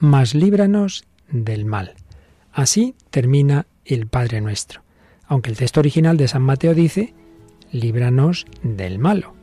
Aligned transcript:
mas 0.00 0.34
líbranos 0.34 1.04
del 1.30 1.64
mal. 1.64 1.94
Así 2.52 2.96
termina 3.10 3.66
el 3.84 4.08
Padre 4.08 4.40
nuestro, 4.40 4.82
aunque 5.26 5.50
el 5.50 5.56
texto 5.56 5.78
original 5.78 6.16
de 6.16 6.26
San 6.26 6.42
Mateo 6.42 6.74
dice, 6.74 7.14
líbranos 7.70 8.46
del 8.62 8.98
malo. 8.98 9.34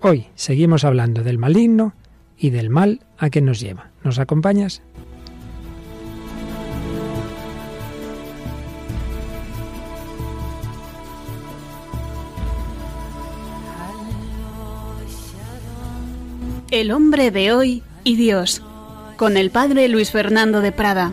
Hoy 0.00 0.28
seguimos 0.36 0.84
hablando 0.84 1.22
del 1.22 1.38
maligno 1.38 1.94
y 2.38 2.50
del 2.50 2.70
mal 2.70 3.00
a 3.18 3.28
que 3.28 3.42
nos 3.42 3.60
lleva. 3.60 3.90
¿Nos 4.04 4.18
acompañas? 4.18 4.80
El 16.70 16.92
hombre 16.92 17.30
de 17.30 17.52
hoy 17.52 17.82
y 18.04 18.16
Dios, 18.16 18.62
con 19.18 19.36
el 19.36 19.50
padre 19.50 19.88
Luis 19.88 20.12
Fernando 20.12 20.60
de 20.60 20.70
Prada. 20.70 21.12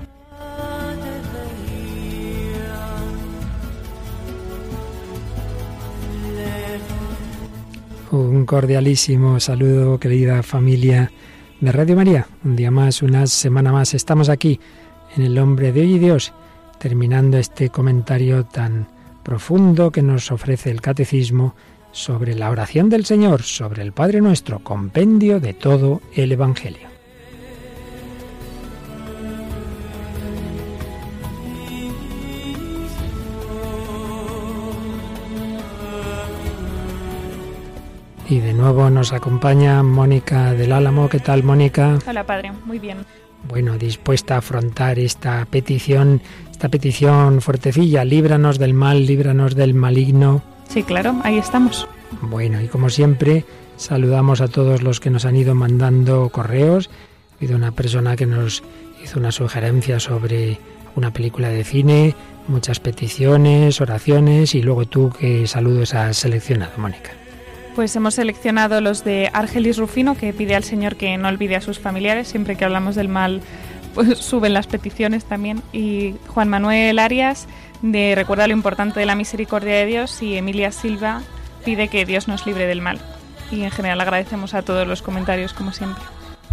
Un 8.12 8.46
cordialísimo 8.46 9.40
saludo, 9.40 10.00
querida 10.00 10.44
familia 10.44 11.12
de 11.60 11.72
Radio 11.72 11.96
María. 11.96 12.28
Un 12.44 12.56
día 12.56 12.70
más, 12.70 13.02
una 13.02 13.26
semana 13.26 13.74
más, 13.74 13.96
estamos 13.96 14.30
aquí 14.30 14.60
en 15.18 15.24
El 15.24 15.40
hombre 15.40 15.72
de 15.72 15.82
hoy 15.82 15.96
y 15.96 16.00
Dios, 16.00 16.32
terminando 16.78 17.40
este 17.40 17.70
comentario 17.70 18.46
tan 18.46 18.88
profundo 19.24 19.90
que 19.90 20.04
nos 20.04 20.32
ofrece 20.32 20.70
el 20.70 20.80
catecismo 20.80 21.56
sobre 21.92 22.36
la 22.36 22.52
oración 22.52 22.88
del 22.88 23.04
Señor, 23.04 23.42
sobre 23.42 23.82
el 23.82 23.94
Padre 23.94 24.22
Nuestro, 24.22 24.60
compendio 24.60 25.40
de 25.40 25.56
todo 25.56 26.02
el 26.14 26.32
Evangelio. 26.32 26.95
Y 38.28 38.40
de 38.40 38.54
nuevo 38.54 38.90
nos 38.90 39.14
acompaña 39.14 39.84
Mónica 39.84 40.54
del 40.54 40.72
Álamo. 40.72 41.10
¿Qué 41.10 41.20
tal, 41.20 41.44
Mónica? 41.44 42.00
Hola, 42.08 42.26
padre. 42.26 42.52
Muy 42.66 42.80
bien. 42.80 42.98
Bueno, 43.48 43.78
dispuesta 43.78 44.36
a 44.36 44.38
afrontar 44.40 44.98
esta 44.98 45.46
petición, 45.46 46.22
esta 46.52 46.70
petición 46.70 47.42
fuertecilla, 47.42 48.04
líbranos 48.04 48.58
del 48.58 48.74
mal, 48.74 49.06
líbranos 49.06 49.54
del 49.54 49.76
maligno. 49.76 50.42
Sí, 50.68 50.82
claro, 50.82 51.16
ahí 51.24 51.38
estamos. 51.38 51.88
Bueno, 52.22 52.60
y 52.62 52.68
como 52.68 52.90
siempre, 52.90 53.46
saludamos 53.78 54.42
a 54.42 54.48
todos 54.48 54.82
los 54.82 55.00
que 55.00 55.12
nos 55.12 55.26
han 55.26 55.36
ido 55.36 55.54
mandando 55.54 56.30
correos. 56.30 56.90
Ha 57.34 57.38
habido 57.38 57.56
una 57.56 57.74
persona 57.74 58.16
que 58.16 58.26
nos 58.26 58.64
hizo 59.04 59.20
una 59.20 59.32
sugerencia 59.32 60.00
sobre 60.00 60.58
una 60.96 61.12
película 61.12 61.50
de 61.50 61.64
cine, 61.64 62.16
muchas 62.48 62.80
peticiones, 62.80 63.82
oraciones 63.82 64.56
y 64.56 64.64
luego 64.64 64.86
tú 64.86 65.14
qué 65.20 65.46
saludos 65.46 65.94
has 65.94 66.18
seleccionado, 66.18 66.72
Mónica. 66.78 67.12
Pues 67.76 67.94
hemos 67.98 68.16
seleccionado 68.16 68.80
los 68.80 69.04
de 69.04 69.30
Argelis 69.34 69.78
Rufino, 69.78 70.16
que 70.16 70.32
pide 70.32 70.56
al 70.56 70.64
Señor 70.64 70.96
que 70.96 71.18
no 71.18 71.28
olvide 71.28 71.58
a 71.58 71.62
sus 71.62 71.78
familiares. 71.78 72.30
Siempre 72.30 72.56
que 72.56 72.64
hablamos 72.64 72.96
del 72.96 73.10
mal, 73.10 73.42
pues 73.94 74.18
suben 74.20 74.54
las 74.54 74.66
peticiones 74.66 75.26
también. 75.26 75.62
Y 75.74 76.16
Juan 76.28 76.48
Manuel 76.48 77.00
Arias, 77.00 77.48
de 77.82 78.16
Recuerda 78.16 78.48
lo 78.48 78.54
importante 78.54 79.02
de 79.02 79.06
la 79.06 79.16
misericordia 79.16 79.74
de 79.74 79.86
Dios. 79.86 80.22
Y 80.22 80.38
Emilia 80.38 80.72
Silva 80.72 81.22
pide 81.66 81.90
que 81.90 82.06
Dios 82.06 82.30
nos 82.30 82.46
libre 82.46 82.66
del 82.66 82.80
mal. 82.80 82.98
Y 83.52 83.64
en 83.64 83.72
general 83.72 84.00
agradecemos 84.00 84.54
a 84.54 84.62
todos 84.62 84.88
los 84.88 85.02
comentarios, 85.02 85.52
como 85.52 85.74
siempre. 85.74 86.04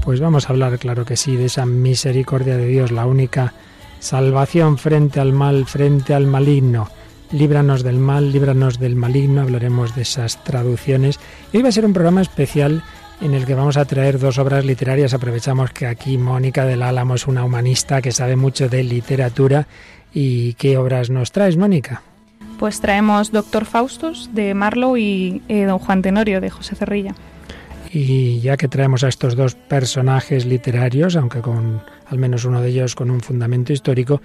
Pues 0.04 0.18
vamos 0.20 0.46
a 0.46 0.52
hablar, 0.52 0.76
claro 0.80 1.04
que 1.04 1.16
sí, 1.16 1.36
de 1.36 1.44
esa 1.44 1.66
misericordia 1.66 2.56
de 2.56 2.66
Dios, 2.66 2.90
la 2.90 3.06
única 3.06 3.54
salvación 4.00 4.76
frente 4.76 5.20
al 5.20 5.32
mal, 5.32 5.66
frente 5.66 6.14
al 6.14 6.26
maligno. 6.26 6.88
Líbranos 7.32 7.82
del 7.82 7.96
mal, 7.96 8.30
líbranos 8.30 8.78
del 8.78 8.94
maligno, 8.94 9.40
hablaremos 9.40 9.94
de 9.94 10.02
esas 10.02 10.44
traducciones. 10.44 11.18
Y 11.50 11.56
hoy 11.56 11.62
va 11.62 11.70
a 11.70 11.72
ser 11.72 11.86
un 11.86 11.94
programa 11.94 12.20
especial 12.20 12.82
en 13.22 13.32
el 13.32 13.46
que 13.46 13.54
vamos 13.54 13.78
a 13.78 13.86
traer 13.86 14.18
dos 14.18 14.38
obras 14.38 14.66
literarias. 14.66 15.14
Aprovechamos 15.14 15.70
que 15.70 15.86
aquí 15.86 16.18
Mónica 16.18 16.66
del 16.66 16.82
Álamo 16.82 17.14
es 17.14 17.26
una 17.26 17.42
humanista 17.42 18.02
que 18.02 18.12
sabe 18.12 18.36
mucho 18.36 18.68
de 18.68 18.84
literatura. 18.84 19.66
¿Y 20.12 20.52
qué 20.54 20.76
obras 20.76 21.08
nos 21.08 21.32
traes, 21.32 21.56
Mónica? 21.56 22.02
Pues 22.58 22.82
traemos 22.82 23.32
Doctor 23.32 23.64
Faustus 23.64 24.28
de 24.34 24.52
Marlowe 24.52 24.98
y 24.98 25.42
eh, 25.48 25.64
Don 25.64 25.78
Juan 25.78 26.02
Tenorio 26.02 26.42
de 26.42 26.50
José 26.50 26.76
Cerrilla. 26.76 27.14
Y 27.90 28.40
ya 28.40 28.58
que 28.58 28.68
traemos 28.68 29.04
a 29.04 29.08
estos 29.08 29.36
dos 29.36 29.54
personajes 29.54 30.44
literarios, 30.44 31.16
aunque 31.16 31.40
con 31.40 31.82
al 32.06 32.18
menos 32.18 32.44
uno 32.44 32.60
de 32.60 32.68
ellos 32.68 32.94
con 32.94 33.10
un 33.10 33.20
fundamento 33.20 33.72
histórico, 33.72 34.20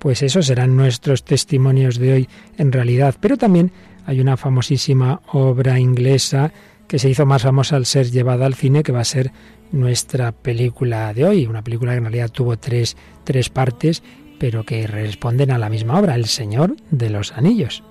pues 0.00 0.22
esos 0.22 0.46
serán 0.46 0.76
nuestros 0.76 1.24
testimonios 1.24 1.98
de 1.98 2.12
hoy 2.12 2.28
en 2.58 2.72
realidad. 2.72 3.14
Pero 3.20 3.36
también 3.36 3.70
hay 4.06 4.20
una 4.20 4.36
famosísima 4.36 5.20
obra 5.32 5.78
inglesa 5.78 6.52
que 6.88 6.98
se 6.98 7.08
hizo 7.08 7.26
más 7.26 7.42
famosa 7.42 7.76
al 7.76 7.86
ser 7.86 8.10
llevada 8.10 8.46
al 8.46 8.54
cine, 8.54 8.82
que 8.82 8.90
va 8.90 9.00
a 9.00 9.04
ser 9.04 9.30
nuestra 9.70 10.32
película 10.32 11.14
de 11.14 11.24
hoy, 11.24 11.46
una 11.46 11.62
película 11.62 11.92
que 11.92 11.98
en 11.98 12.04
realidad 12.04 12.30
tuvo 12.30 12.56
tres, 12.58 12.96
tres 13.22 13.50
partes, 13.50 14.02
pero 14.40 14.64
que 14.64 14.86
responden 14.86 15.52
a 15.52 15.58
la 15.58 15.68
misma 15.68 16.00
obra, 16.00 16.16
El 16.16 16.24
Señor 16.24 16.74
de 16.90 17.10
los 17.10 17.32
Anillos. 17.32 17.84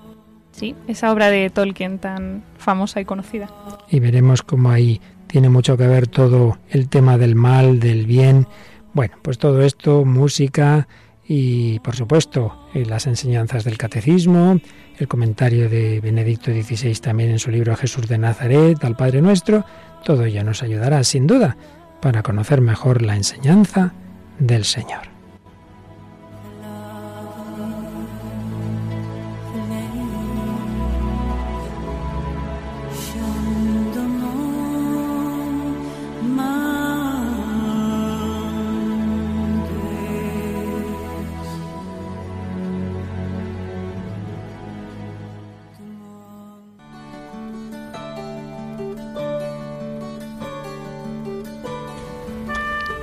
Sí, 0.52 0.76
esa 0.88 1.14
obra 1.14 1.30
de 1.30 1.50
Tolkien 1.50 2.00
tan 2.00 2.44
famosa 2.58 3.00
y 3.00 3.06
conocida. 3.06 3.50
Y 3.90 4.00
veremos 4.00 4.42
cómo 4.42 4.72
ahí 4.72 5.00
tiene 5.28 5.48
mucho 5.48 5.78
que 5.78 5.88
ver 5.88 6.08
todo 6.08 6.58
el 6.70 6.90
tema 6.90 7.18
del 7.18 7.36
mal, 7.36 7.80
del 7.80 8.08
bien. 8.08 8.48
Bueno, 8.94 9.16
pues 9.22 9.38
todo 9.38 9.62
esto, 9.62 10.04
música 10.04 10.88
y 11.32 11.78
por 11.80 11.96
supuesto 11.96 12.58
eh, 12.74 12.84
las 12.88 13.06
enseñanzas 13.06 13.64
del 13.64 13.78
catecismo, 13.78 14.60
el 14.98 15.08
comentario 15.08 15.70
de 15.70 16.02
Benedicto 16.02 16.52
XVI 16.52 16.96
también 16.96 17.30
en 17.30 17.38
su 17.38 17.52
libro 17.52 17.76
Jesús 17.76 18.08
de 18.08 18.18
Nazaret, 18.18 18.84
al 18.84 18.98
Padre 18.98 19.22
Nuestro, 19.22 19.64
todo 20.04 20.26
ello 20.26 20.44
nos 20.44 20.64
ayudará 20.64 21.04
sin 21.04 21.28
duda 21.28 21.56
para 22.02 22.24
conocer 22.24 22.62
mejor 22.62 23.04
la 23.04 23.16
enseñanza 23.16 23.94
del 24.40 24.66
Señor. 24.66 25.19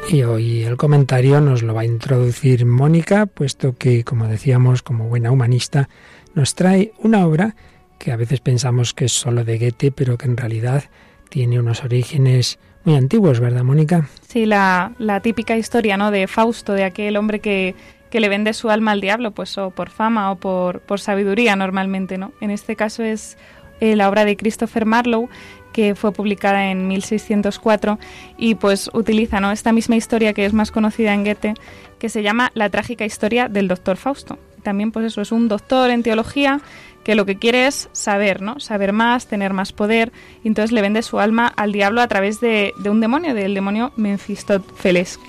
Y 0.09 0.23
hoy 0.23 0.63
el 0.63 0.77
comentario 0.77 1.41
nos 1.41 1.65
lo 1.65 1.75
va 1.75 1.81
a 1.81 1.85
introducir 1.85 2.65
Mónica, 2.65 3.27
puesto 3.27 3.75
que, 3.77 4.05
como 4.05 4.29
decíamos, 4.29 4.83
como 4.83 5.09
buena 5.09 5.33
humanista, 5.33 5.89
nos 6.35 6.55
trae 6.55 6.93
una 6.99 7.27
obra 7.27 7.57
que 7.99 8.13
a 8.13 8.17
veces 8.17 8.41
pensamos 8.41 8.95
que 8.95 9.07
es 9.07 9.13
solo 9.13 9.45
de 9.45 9.59
Goethe, 9.59 9.91
pero 9.91 10.17
que 10.17 10.27
en 10.27 10.37
realidad 10.37 10.85
tiene 11.29 11.59
unos 11.59 11.83
orígenes 11.83 12.61
muy 12.85 12.95
antiguos, 12.95 13.41
¿verdad, 13.41 13.65
Mónica? 13.65 14.09
Sí, 14.29 14.47
la, 14.47 14.93
típica 15.25 15.57
historia 15.57 15.97
¿no? 15.97 16.13
de 16.13 16.29
Fausto, 16.29 16.73
de 16.75 16.85
aquel 16.85 17.17
hombre 17.17 17.41
que, 17.41 17.75
que 18.09 18.21
le 18.21 18.29
vende 18.29 18.53
su 18.53 18.71
alma 18.71 18.93
al 18.93 19.01
diablo, 19.01 19.33
pues 19.33 19.59
o 19.59 19.71
por 19.71 19.91
fama 19.91 20.31
o 20.31 20.37
por, 20.37 20.81
por 20.83 21.01
sabiduría 21.01 21.57
normalmente, 21.57 22.17
¿no? 22.17 22.33
En 22.41 22.53
este 22.53 22.77
caso 22.77 23.03
es 23.03 23.37
eh, 23.81 23.97
la 23.97 24.09
obra 24.09 24.25
de 24.25 24.37
Christopher 24.37 24.87
Marlowe, 24.87 25.29
que 25.77 25.95
fue 25.95 26.11
publicada 26.11 26.71
en 26.71 26.89
1604 26.89 27.99
y 28.39 28.55
pues 28.55 28.89
utiliza 28.95 29.41
¿no? 29.41 29.53
esta 29.53 29.73
misma 29.73 29.95
historia 29.95 30.33
que 30.33 30.47
es 30.47 30.55
más 30.55 30.71
conocida 30.71 31.13
en 31.13 31.23
Goethe, 31.23 31.53
que 31.99 32.09
se 32.09 32.23
llama 32.23 32.51
La 32.55 32.71
trágica 32.71 33.05
historia 33.05 33.51
del 33.51 33.69
doctor 33.69 33.99
Fausto. 33.99 34.39
También 34.63 34.91
pues 34.91 35.05
eso 35.05 35.21
es 35.21 35.33
un 35.33 35.49
doctor 35.49 35.91
en 35.91 36.03
teología 36.03 36.63
que 37.05 37.15
lo 37.15 37.27
que 37.27 37.37
quiere 37.37 37.67
es 37.67 37.91
saber, 37.93 38.41
¿no? 38.41 38.59
Saber 38.59 38.95
más, 38.95 39.27
tener 39.27 39.53
más 39.53 39.73
poder, 39.73 40.13
y 40.43 40.49
entonces 40.49 40.73
le 40.73 40.81
vende 40.81 41.03
su 41.03 41.21
alma 41.21 41.53
al 41.55 41.73
diablo 41.73 42.01
a 42.01 42.09
través 42.09 42.41
de, 42.41 42.73
de 42.79 42.89
un 42.89 43.03
demonio, 43.03 43.35
del 43.35 43.53
demonio 43.53 43.93
Mephistófeles. 43.97 45.21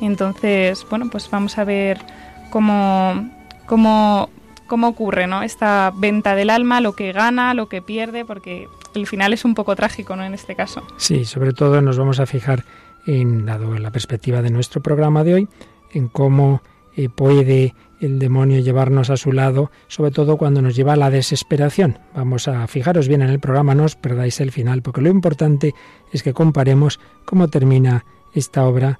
Entonces, 0.00 0.86
bueno, 0.88 1.10
pues 1.10 1.28
vamos 1.30 1.58
a 1.58 1.64
ver 1.64 2.00
cómo, 2.48 3.28
cómo, 3.66 4.30
cómo 4.66 4.88
ocurre, 4.88 5.26
¿no? 5.26 5.42
Esta 5.42 5.92
venta 5.94 6.34
del 6.34 6.48
alma, 6.48 6.80
lo 6.80 6.94
que 6.94 7.12
gana, 7.12 7.52
lo 7.52 7.68
que 7.68 7.82
pierde, 7.82 8.24
porque 8.24 8.66
el 8.94 9.06
final 9.06 9.32
es 9.32 9.44
un 9.44 9.54
poco 9.54 9.74
trágico, 9.76 10.16
¿no? 10.16 10.24
En 10.24 10.34
este 10.34 10.54
caso. 10.54 10.82
Sí, 10.96 11.24
sobre 11.24 11.52
todo 11.52 11.80
nos 11.80 11.98
vamos 11.98 12.20
a 12.20 12.26
fijar 12.26 12.64
en, 13.06 13.46
dado 13.46 13.78
la 13.78 13.90
perspectiva 13.90 14.42
de 14.42 14.50
nuestro 14.50 14.82
programa 14.82 15.24
de 15.24 15.34
hoy, 15.34 15.48
en 15.92 16.08
cómo 16.08 16.62
eh, 16.96 17.08
puede 17.08 17.74
el 18.00 18.18
demonio 18.18 18.60
llevarnos 18.60 19.10
a 19.10 19.16
su 19.16 19.32
lado, 19.32 19.70
sobre 19.88 20.10
todo 20.10 20.36
cuando 20.36 20.62
nos 20.62 20.74
lleva 20.74 20.94
a 20.94 20.96
la 20.96 21.10
desesperación. 21.10 21.98
Vamos 22.14 22.48
a 22.48 22.66
fijaros 22.66 23.08
bien 23.08 23.22
en 23.22 23.30
el 23.30 23.40
programa, 23.40 23.74
no 23.74 23.84
os 23.84 23.96
perdáis 23.96 24.40
el 24.40 24.52
final, 24.52 24.82
porque 24.82 25.02
lo 25.02 25.10
importante 25.10 25.74
es 26.12 26.22
que 26.22 26.32
comparemos 26.32 26.98
cómo 27.24 27.48
termina 27.48 28.04
esta 28.32 28.64
obra 28.64 28.98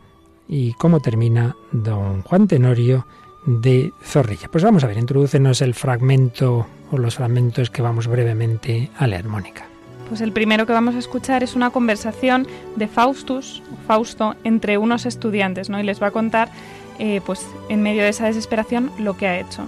y 0.49 0.75
cómo 0.75 1.01
termina 1.01 1.57
don 1.73 2.23
Juan 2.23 2.47
Tenorio 2.47 3.07
de 3.47 3.93
Zorrilla. 4.03 4.49
Pues 4.51 4.65
vamos 4.65 4.85
a 4.85 4.87
ver, 4.87 4.99
introducenos 4.99 5.63
el 5.63 5.75
fragmento 5.75 6.67
o 6.91 6.99
los 6.99 7.15
fragmentos 7.15 7.71
que 7.71 7.83
vamos 7.83 8.07
brevemente 8.07 8.91
a 8.99 9.07
leer, 9.07 9.29
Mónica. 9.29 9.70
Pues 10.11 10.23
el 10.23 10.33
primero 10.33 10.67
que 10.67 10.73
vamos 10.73 10.97
a 10.97 10.99
escuchar 10.99 11.45
es 11.45 11.55
una 11.55 11.71
conversación 11.71 12.49
de 12.75 12.89
Faustus, 12.89 13.63
Fausto, 13.87 14.35
entre 14.43 14.77
unos 14.77 15.07
estudiantes, 15.07 15.71
¿no? 15.71 15.79
Y 15.79 15.85
les 15.85 16.03
va 16.03 16.09
a 16.09 16.11
contar, 16.11 16.51
eh, 16.99 17.21
pues, 17.25 17.47
en 17.69 17.81
medio 17.81 18.03
de 18.03 18.09
esa 18.09 18.27
desesperación, 18.27 18.91
lo 18.99 19.17
que 19.17 19.29
ha 19.29 19.39
hecho. 19.39 19.63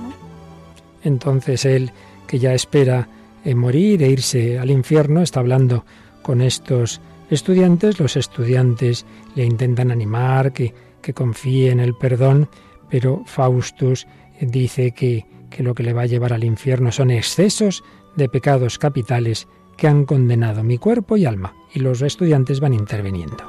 Entonces 1.04 1.64
él, 1.64 1.92
que 2.26 2.40
ya 2.40 2.54
espera 2.54 3.06
eh, 3.44 3.54
morir 3.54 4.02
e 4.02 4.10
irse 4.10 4.58
al 4.58 4.72
infierno, 4.72 5.22
está 5.22 5.38
hablando 5.38 5.84
con 6.22 6.40
estos 6.40 7.00
estudiantes. 7.30 8.00
Los 8.00 8.16
estudiantes 8.16 9.06
le 9.36 9.44
intentan 9.44 9.92
animar, 9.92 10.52
que, 10.52 10.74
que 11.02 11.14
confíe 11.14 11.70
en 11.70 11.78
el 11.78 11.94
perdón, 11.94 12.48
pero 12.90 13.22
Faustus 13.26 14.08
dice 14.40 14.90
que, 14.90 15.24
que 15.50 15.62
lo 15.62 15.76
que 15.76 15.84
le 15.84 15.92
va 15.92 16.02
a 16.02 16.06
llevar 16.06 16.32
al 16.32 16.42
infierno 16.42 16.90
son 16.90 17.12
excesos 17.12 17.84
de 18.16 18.28
pecados 18.28 18.80
capitales 18.80 19.46
que 19.76 19.88
han 19.88 20.04
condenado 20.04 20.62
mi 20.62 20.78
cuerpo 20.78 21.16
y 21.16 21.24
alma, 21.24 21.54
y 21.72 21.80
los 21.80 22.02
estudiantes 22.02 22.60
van 22.60 22.74
interviniendo. 22.74 23.44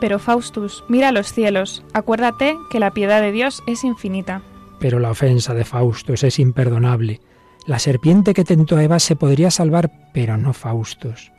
Pero 0.00 0.18
Faustus, 0.18 0.84
mira 0.88 1.12
los 1.12 1.32
cielos, 1.32 1.84
acuérdate 1.92 2.56
que 2.70 2.80
la 2.80 2.92
piedad 2.92 3.20
de 3.20 3.32
Dios 3.32 3.62
es 3.66 3.84
infinita. 3.84 4.42
Pero 4.78 5.00
la 5.00 5.10
ofensa 5.10 5.54
de 5.54 5.64
Faustus 5.64 6.22
es 6.22 6.38
imperdonable. 6.38 7.20
La 7.66 7.78
serpiente 7.78 8.32
que 8.32 8.44
tentó 8.44 8.76
a 8.76 8.84
Eva 8.84 9.00
se 9.00 9.16
podría 9.16 9.50
salvar, 9.50 9.90
pero 10.14 10.36
no 10.36 10.52
Faustus. 10.52 11.32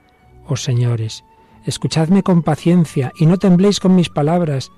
Oh 0.45 0.57
señores, 0.57 1.23
escuchadme 1.65 2.21
con 2.21 2.43
paciencia 2.43 3.13
y 3.17 3.25
no 3.25 3.37
tembléis 3.37 3.79
con 3.79 3.95
mis 3.95 4.09
palabras, 4.09 4.71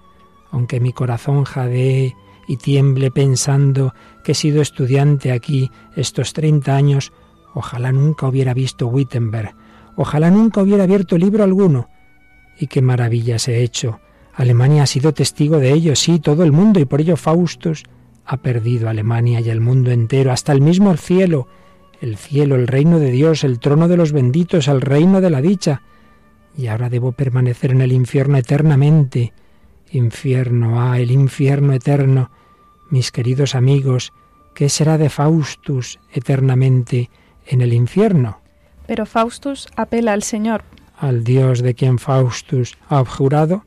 aunque 0.52 0.80
mi 0.80 0.94
corazón 0.94 1.44
jadee 1.44 2.16
y 2.48 2.58
tiemble 2.58 3.12
pensando 3.12 3.94
que 4.24 4.34
he 4.34 4.36
sido 4.36 4.62
estudiante 4.62 5.32
aquí 5.32 5.72
estos 5.96 6.34
treinta 6.34 6.76
años, 6.76 7.12
Ojalá 7.54 7.92
nunca 7.92 8.28
hubiera 8.28 8.54
visto 8.54 8.88
Wittenberg, 8.88 9.56
ojalá 9.96 10.32
nunca 10.32 10.62
hubiera 10.62 10.84
abierto 10.84 11.18
libro 11.18 11.44
alguno. 11.44 11.90
Y 12.60 12.68
qué 12.68 12.82
maravillas 12.82 13.48
he 13.48 13.64
hecho. 13.64 14.00
Alemania 14.34 14.84
ha 14.84 14.88
sido 14.88 15.14
testigo 15.14 15.58
de 15.58 15.72
ello, 15.74 15.96
sí, 15.96 16.20
todo 16.20 16.44
el 16.44 16.52
mundo, 16.52 16.80
y 16.80 16.86
por 16.86 17.02
ello 17.02 17.18
Faustus 17.18 17.84
ha 18.26 18.38
perdido 18.38 18.88
Alemania 18.88 19.42
y 19.42 19.50
el 19.50 19.60
mundo 19.60 19.92
entero, 19.92 20.32
hasta 20.32 20.54
el 20.54 20.62
mismo 20.62 20.96
cielo, 20.96 21.48
el 22.00 22.18
cielo, 22.18 22.56
el 22.56 22.68
reino 22.68 23.00
de 23.00 23.12
Dios, 23.12 23.44
el 23.44 23.60
trono 23.60 23.88
de 23.88 23.98
los 23.98 24.12
benditos, 24.12 24.68
el 24.68 24.82
reino 24.82 25.22
de 25.22 25.30
la 25.30 25.42
dicha. 25.42 25.82
Y 26.58 26.68
ahora 26.68 26.90
debo 26.90 27.12
permanecer 27.12 27.72
en 27.72 27.82
el 27.82 27.92
infierno 27.92 28.38
eternamente. 28.38 29.34
Infierno, 29.92 30.82
ah, 30.82 31.00
el 31.00 31.12
infierno 31.12 31.74
eterno. 31.74 32.32
Mis 32.90 33.12
queridos 33.12 33.56
amigos, 33.56 34.14
¿qué 34.56 34.70
será 34.70 34.98
de 34.98 35.10
Faustus 35.10 36.00
eternamente? 36.12 37.10
En 37.52 37.62
el 37.62 37.74
infierno. 37.74 38.42
Pero 38.88 39.06
Faustus 39.06 39.68
apela 39.76 40.14
al 40.14 40.24
Señor. 40.24 40.64
Al 40.98 41.24
Dios 41.24 41.62
de 41.62 41.76
quien 41.76 42.00
Faustus 42.00 42.78
ha 42.90 42.98
abjurado, 42.98 43.66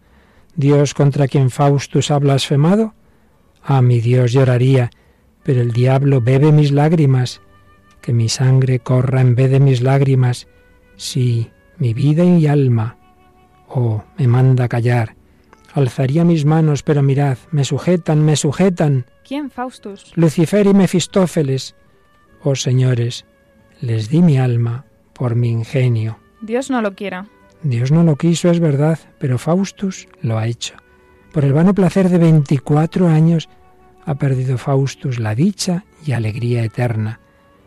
Dios 0.57 0.95
contra 0.95 1.29
quien 1.29 1.51
Faustus 1.51 2.11
ha 2.11 2.19
blasfemado. 2.19 2.95
A 3.63 3.83
mi 3.83 4.01
Dios 4.01 4.33
lloraría, 4.33 4.91
pero 5.43 5.61
el 5.61 5.73
diablo 5.73 6.21
bebe 6.21 6.53
mis 6.53 6.73
lágrimas, 6.73 7.41
que 8.01 8.13
mi 8.13 8.29
sangre 8.29 8.81
corra 8.81 9.21
en 9.21 9.35
vez 9.35 9.51
de 9.51 9.61
mis 9.61 9.83
lágrimas, 9.83 10.47
sí, 10.97 11.51
mi 11.79 11.95
vida 11.95 12.25
y 12.25 12.47
alma. 12.47 12.97
Oh, 13.69 14.05
me 14.17 14.27
manda 14.27 14.69
callar. 14.69 15.17
Alzaría 15.73 16.25
mis 16.25 16.45
manos, 16.45 16.83
pero 16.83 17.03
mirad, 17.03 17.39
me 17.51 17.65
sujetan, 17.65 18.25
me 18.25 18.37
sujetan. 18.37 19.07
¿Quién, 19.27 19.51
Faustus? 19.51 20.13
Lucifer 20.15 20.67
y 20.67 20.75
Mefistófeles. 20.75 21.75
Oh 22.43 22.55
señores, 22.55 23.25
les 23.81 24.09
di 24.09 24.23
mi 24.23 24.39
alma 24.39 24.85
por 25.13 25.35
mi 25.35 25.51
ingenio. 25.51 26.19
Dios 26.41 26.71
no 26.71 26.83
lo 26.83 26.95
quiera. 26.95 27.27
Dios 27.63 27.91
no 27.91 28.03
lo 28.03 28.17
quiso, 28.17 28.51
es 28.51 28.61
verdad, 28.61 28.99
pero 29.19 29.39
Faustus 29.39 30.09
lo 30.21 30.39
ha 30.39 30.47
hecho. 30.47 30.75
Por 31.33 31.45
el 31.45 31.53
vano 31.53 31.75
placer 31.75 32.09
de 32.09 32.19
veinticuatro 32.19 33.09
años 33.09 33.49
ha 34.05 34.15
perdido 34.17 34.59
Faustus 34.59 35.19
la 35.19 35.35
dicha 35.35 35.85
y 36.05 36.13
alegría 36.13 36.63
eterna. 36.63 37.21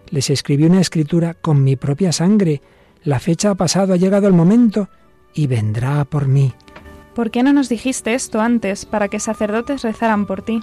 Les 0.09 0.29
escribí 0.29 0.65
una 0.65 0.81
escritura 0.81 1.33
con 1.33 1.63
mi 1.63 1.75
propia 1.75 2.11
sangre. 2.11 2.61
La 3.03 3.19
fecha 3.19 3.49
ha 3.49 3.55
pasado, 3.55 3.93
ha 3.93 3.97
llegado 3.97 4.27
el 4.27 4.33
momento 4.33 4.89
y 5.33 5.47
vendrá 5.47 6.05
por 6.05 6.27
mí. 6.27 6.53
¿Por 7.15 7.31
qué 7.31 7.41
no 7.41 7.51
nos 7.51 7.67
dijiste 7.67 8.13
esto 8.13 8.39
antes 8.39 8.85
para 8.85 9.07
que 9.07 9.19
sacerdotes 9.19 9.81
rezaran 9.81 10.27
por 10.27 10.43
ti? 10.43 10.59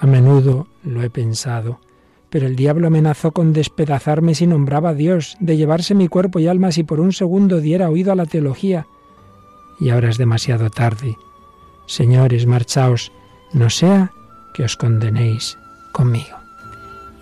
A 0.00 0.06
menudo 0.06 0.68
lo 0.82 1.02
he 1.02 1.10
pensado 1.10 1.80
pero 2.30 2.46
el 2.46 2.56
diablo 2.56 2.86
amenazó 2.86 3.32
con 3.32 3.52
despedazarme 3.52 4.34
si 4.34 4.46
nombraba 4.46 4.90
a 4.90 4.94
Dios, 4.94 5.36
de 5.40 5.56
llevarse 5.56 5.94
mi 5.94 6.08
cuerpo 6.08 6.38
y 6.38 6.46
alma 6.46 6.72
si 6.72 6.82
por 6.82 7.00
un 7.00 7.12
segundo 7.12 7.60
diera 7.60 7.90
oído 7.90 8.12
a 8.12 8.16
la 8.16 8.26
teología. 8.26 8.86
Y 9.80 9.90
ahora 9.90 10.10
es 10.10 10.18
demasiado 10.18 10.70
tarde. 10.70 11.16
Señores, 11.86 12.46
marchaos, 12.46 13.12
no 13.52 13.70
sea 13.70 14.12
que 14.52 14.64
os 14.64 14.76
condenéis 14.76 15.56
conmigo. 15.92 16.36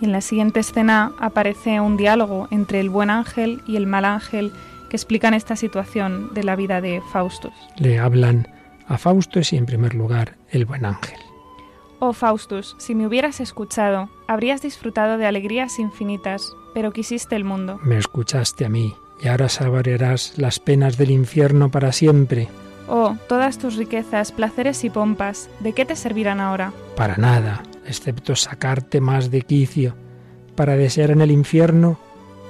Y 0.01 0.05
en 0.05 0.11
la 0.11 0.21
siguiente 0.21 0.59
escena 0.59 1.13
aparece 1.19 1.79
un 1.79 1.97
diálogo 1.97 2.47
entre 2.51 2.79
el 2.79 2.89
buen 2.89 3.09
ángel 3.09 3.61
y 3.67 3.77
el 3.77 3.87
mal 3.87 4.05
ángel 4.05 4.51
que 4.89 4.95
explican 4.95 5.33
esta 5.33 5.55
situación 5.55 6.33
de 6.33 6.43
la 6.43 6.55
vida 6.55 6.81
de 6.81 7.01
Faustus. 7.11 7.53
Le 7.77 7.99
hablan 7.99 8.47
a 8.87 8.97
Faustus 8.97 9.53
y 9.53 9.57
en 9.57 9.65
primer 9.65 9.95
lugar 9.95 10.37
el 10.49 10.65
buen 10.65 10.85
ángel. 10.85 11.19
Oh 11.99 12.13
Faustus, 12.13 12.75
si 12.77 12.93
me 12.93 13.07
hubieras 13.07 13.39
escuchado, 13.39 14.09
habrías 14.27 14.61
disfrutado 14.61 15.17
de 15.17 15.25
alegrías 15.25 15.79
infinitas, 15.79 16.55
pero 16.73 16.91
quisiste 16.91 17.35
el 17.35 17.43
mundo. 17.43 17.79
Me 17.83 17.97
escuchaste 17.97 18.65
a 18.65 18.69
mí, 18.69 18.95
y 19.19 19.27
ahora 19.27 19.49
saborearás 19.49 20.37
las 20.37 20.59
penas 20.59 20.97
del 20.97 21.09
infierno 21.09 21.69
para 21.69 21.91
siempre. 21.91 22.49
Oh, 22.87 23.17
todas 23.27 23.57
tus 23.57 23.75
riquezas, 23.75 24.31
placeres 24.31 24.83
y 24.83 24.89
pompas, 24.89 25.49
¿de 25.59 25.73
qué 25.73 25.85
te 25.85 25.95
servirán 25.95 26.39
ahora? 26.39 26.71
Para 26.95 27.17
nada, 27.17 27.63
excepto 27.85 28.35
sacarte 28.35 29.01
más 29.01 29.31
de 29.31 29.41
quicio, 29.41 29.95
para 30.55 30.75
desear 30.75 31.11
en 31.11 31.21
el 31.21 31.31
infierno 31.31 31.99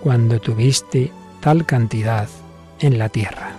cuando 0.04 0.40
tuviste 0.40 1.12
tal 1.40 1.66
cantidad 1.66 2.28
en 2.80 3.00
la 3.00 3.10
tierra. 3.10 3.54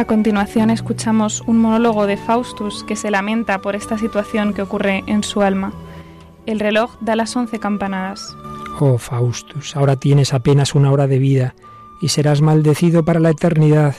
A 0.00 0.06
continuación 0.06 0.70
escuchamos 0.70 1.42
un 1.46 1.58
monólogo 1.58 2.06
de 2.06 2.16
Faustus 2.16 2.84
que 2.84 2.96
se 2.96 3.10
lamenta 3.10 3.60
por 3.60 3.76
esta 3.76 3.98
situación 3.98 4.54
que 4.54 4.62
ocurre 4.62 5.04
en 5.06 5.22
su 5.22 5.42
alma. 5.42 5.74
El 6.46 6.58
reloj 6.58 6.96
da 7.02 7.16
las 7.16 7.36
once 7.36 7.58
campanadas. 7.58 8.34
Oh 8.78 8.96
Faustus, 8.96 9.76
ahora 9.76 9.96
tienes 9.96 10.32
apenas 10.32 10.74
una 10.74 10.90
hora 10.90 11.06
de 11.06 11.18
vida 11.18 11.54
y 12.00 12.08
serás 12.08 12.40
maldecido 12.40 13.04
para 13.04 13.20
la 13.20 13.28
eternidad. 13.28 13.94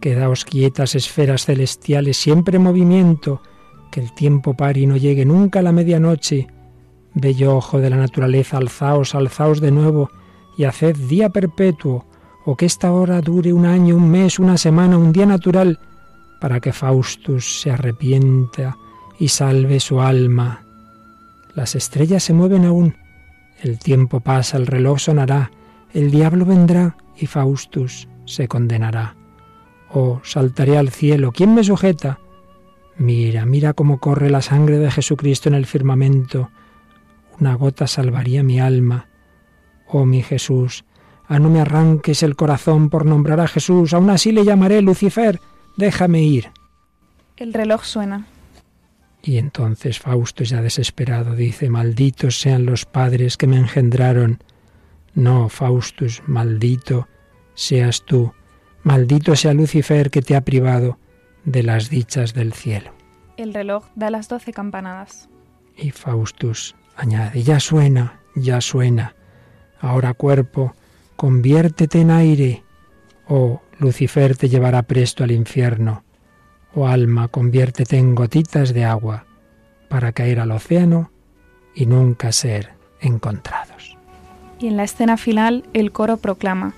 Quedaos 0.00 0.46
quietas 0.46 0.94
esferas 0.94 1.44
celestiales, 1.44 2.16
siempre 2.16 2.56
en 2.56 2.62
movimiento, 2.62 3.42
que 3.90 4.00
el 4.00 4.14
tiempo 4.14 4.54
pare 4.54 4.80
y 4.80 4.86
no 4.86 4.96
llegue 4.96 5.26
nunca 5.26 5.58
a 5.58 5.62
la 5.62 5.72
medianoche. 5.72 6.46
Bello 7.12 7.54
ojo 7.54 7.80
de 7.80 7.90
la 7.90 7.96
naturaleza, 7.96 8.56
alzaos, 8.56 9.14
alzaos 9.14 9.60
de 9.60 9.72
nuevo 9.72 10.08
y 10.56 10.64
haced 10.64 10.96
día 10.96 11.28
perpetuo 11.28 12.07
o 12.50 12.56
que 12.56 12.64
esta 12.64 12.92
hora 12.92 13.20
dure 13.20 13.52
un 13.52 13.66
año, 13.66 13.94
un 13.94 14.10
mes, 14.10 14.38
una 14.38 14.56
semana, 14.56 14.96
un 14.96 15.12
día 15.12 15.26
natural, 15.26 15.78
para 16.40 16.60
que 16.60 16.72
Faustus 16.72 17.60
se 17.60 17.70
arrepienta 17.70 18.74
y 19.18 19.28
salve 19.28 19.80
su 19.80 20.00
alma. 20.00 20.64
Las 21.54 21.74
estrellas 21.74 22.22
se 22.22 22.32
mueven 22.32 22.64
aún, 22.64 22.96
el 23.60 23.78
tiempo 23.78 24.20
pasa, 24.20 24.56
el 24.56 24.66
reloj 24.66 24.98
sonará, 24.98 25.50
el 25.92 26.10
diablo 26.10 26.46
vendrá 26.46 26.96
y 27.18 27.26
Faustus 27.26 28.08
se 28.24 28.48
condenará. 28.48 29.14
Oh, 29.90 30.22
saltaré 30.24 30.78
al 30.78 30.88
cielo, 30.88 31.32
¿quién 31.32 31.54
me 31.54 31.62
sujeta? 31.62 32.18
Mira, 32.96 33.44
mira 33.44 33.74
cómo 33.74 34.00
corre 34.00 34.30
la 34.30 34.40
sangre 34.40 34.78
de 34.78 34.90
Jesucristo 34.90 35.50
en 35.50 35.54
el 35.54 35.66
firmamento. 35.66 36.48
Una 37.38 37.52
gota 37.56 37.86
salvaría 37.86 38.42
mi 38.42 38.58
alma. 38.58 39.06
Oh 39.86 40.06
mi 40.06 40.22
Jesús, 40.22 40.86
Ah, 41.28 41.38
no 41.38 41.50
me 41.50 41.60
arranques 41.60 42.22
el 42.22 42.36
corazón 42.36 42.88
por 42.88 43.04
nombrar 43.04 43.40
a 43.40 43.48
Jesús, 43.48 43.92
aún 43.92 44.08
así 44.08 44.32
le 44.32 44.44
llamaré 44.44 44.80
Lucifer, 44.80 45.40
déjame 45.76 46.22
ir. 46.22 46.50
El 47.36 47.52
reloj 47.52 47.84
suena. 47.84 48.26
Y 49.22 49.36
entonces 49.36 49.98
Fausto 49.98 50.42
ya 50.44 50.62
desesperado 50.62 51.34
dice, 51.34 51.68
malditos 51.68 52.40
sean 52.40 52.64
los 52.64 52.86
padres 52.86 53.36
que 53.36 53.46
me 53.46 53.58
engendraron. 53.58 54.42
No, 55.14 55.48
Faustus, 55.48 56.22
maldito 56.26 57.08
seas 57.54 58.04
tú, 58.04 58.32
maldito 58.82 59.36
sea 59.36 59.52
Lucifer 59.52 60.10
que 60.10 60.22
te 60.22 60.34
ha 60.36 60.42
privado 60.42 60.98
de 61.44 61.62
las 61.62 61.90
dichas 61.90 62.32
del 62.32 62.52
cielo. 62.52 62.92
El 63.36 63.52
reloj 63.52 63.84
da 63.96 64.10
las 64.10 64.28
doce 64.28 64.52
campanadas. 64.52 65.28
Y 65.76 65.90
Faustus 65.90 66.74
añade, 66.96 67.42
ya 67.42 67.60
suena, 67.60 68.20
ya 68.34 68.60
suena. 68.60 69.14
Ahora 69.80 70.14
cuerpo, 70.14 70.74
conviértete 71.18 72.00
en 72.00 72.12
aire, 72.12 72.62
o 73.26 73.60
Lucifer 73.80 74.36
te 74.36 74.48
llevará 74.48 74.84
presto 74.84 75.24
al 75.24 75.32
infierno. 75.32 76.04
O 76.72 76.86
alma, 76.86 77.26
conviértete 77.26 77.98
en 77.98 78.14
gotitas 78.14 78.72
de 78.72 78.84
agua 78.84 79.26
para 79.88 80.12
caer 80.12 80.38
al 80.38 80.52
océano 80.52 81.10
y 81.74 81.86
nunca 81.86 82.30
ser 82.30 82.70
encontrados. 83.00 83.98
Y 84.60 84.68
en 84.68 84.76
la 84.76 84.84
escena 84.84 85.16
final 85.16 85.64
el 85.72 85.90
coro 85.90 86.18
proclama, 86.18 86.74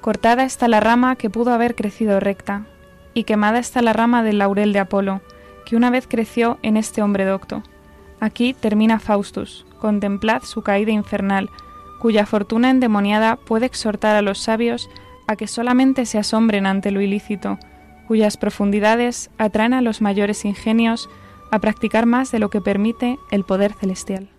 Cortada 0.00 0.44
está 0.44 0.68
la 0.68 0.78
rama 0.78 1.16
que 1.16 1.28
pudo 1.28 1.52
haber 1.52 1.74
crecido 1.74 2.20
recta, 2.20 2.66
y 3.12 3.24
quemada 3.24 3.58
está 3.58 3.82
la 3.82 3.92
rama 3.92 4.22
del 4.22 4.38
laurel 4.38 4.72
de 4.72 4.78
Apolo, 4.78 5.20
que 5.66 5.74
una 5.74 5.90
vez 5.90 6.06
creció 6.06 6.60
en 6.62 6.76
este 6.76 7.02
hombre 7.02 7.24
docto. 7.24 7.64
Aquí 8.20 8.54
termina 8.54 9.00
Faustus, 9.00 9.66
contemplad 9.80 10.42
su 10.44 10.62
caída 10.62 10.92
infernal, 10.92 11.50
cuya 11.98 12.26
fortuna 12.26 12.70
endemoniada 12.70 13.36
puede 13.36 13.66
exhortar 13.66 14.16
a 14.16 14.22
los 14.22 14.38
sabios 14.38 14.90
a 15.26 15.36
que 15.36 15.46
solamente 15.46 16.06
se 16.06 16.18
asombren 16.18 16.66
ante 16.66 16.90
lo 16.90 17.00
ilícito, 17.00 17.58
cuyas 18.06 18.36
profundidades 18.36 19.30
atraen 19.38 19.74
a 19.74 19.80
los 19.80 20.02
mayores 20.02 20.44
ingenios 20.44 21.08
a 21.50 21.58
practicar 21.60 22.06
más 22.06 22.30
de 22.32 22.38
lo 22.38 22.50
que 22.50 22.60
permite 22.60 23.18
el 23.30 23.44
poder 23.44 23.72
celestial. 23.72 24.33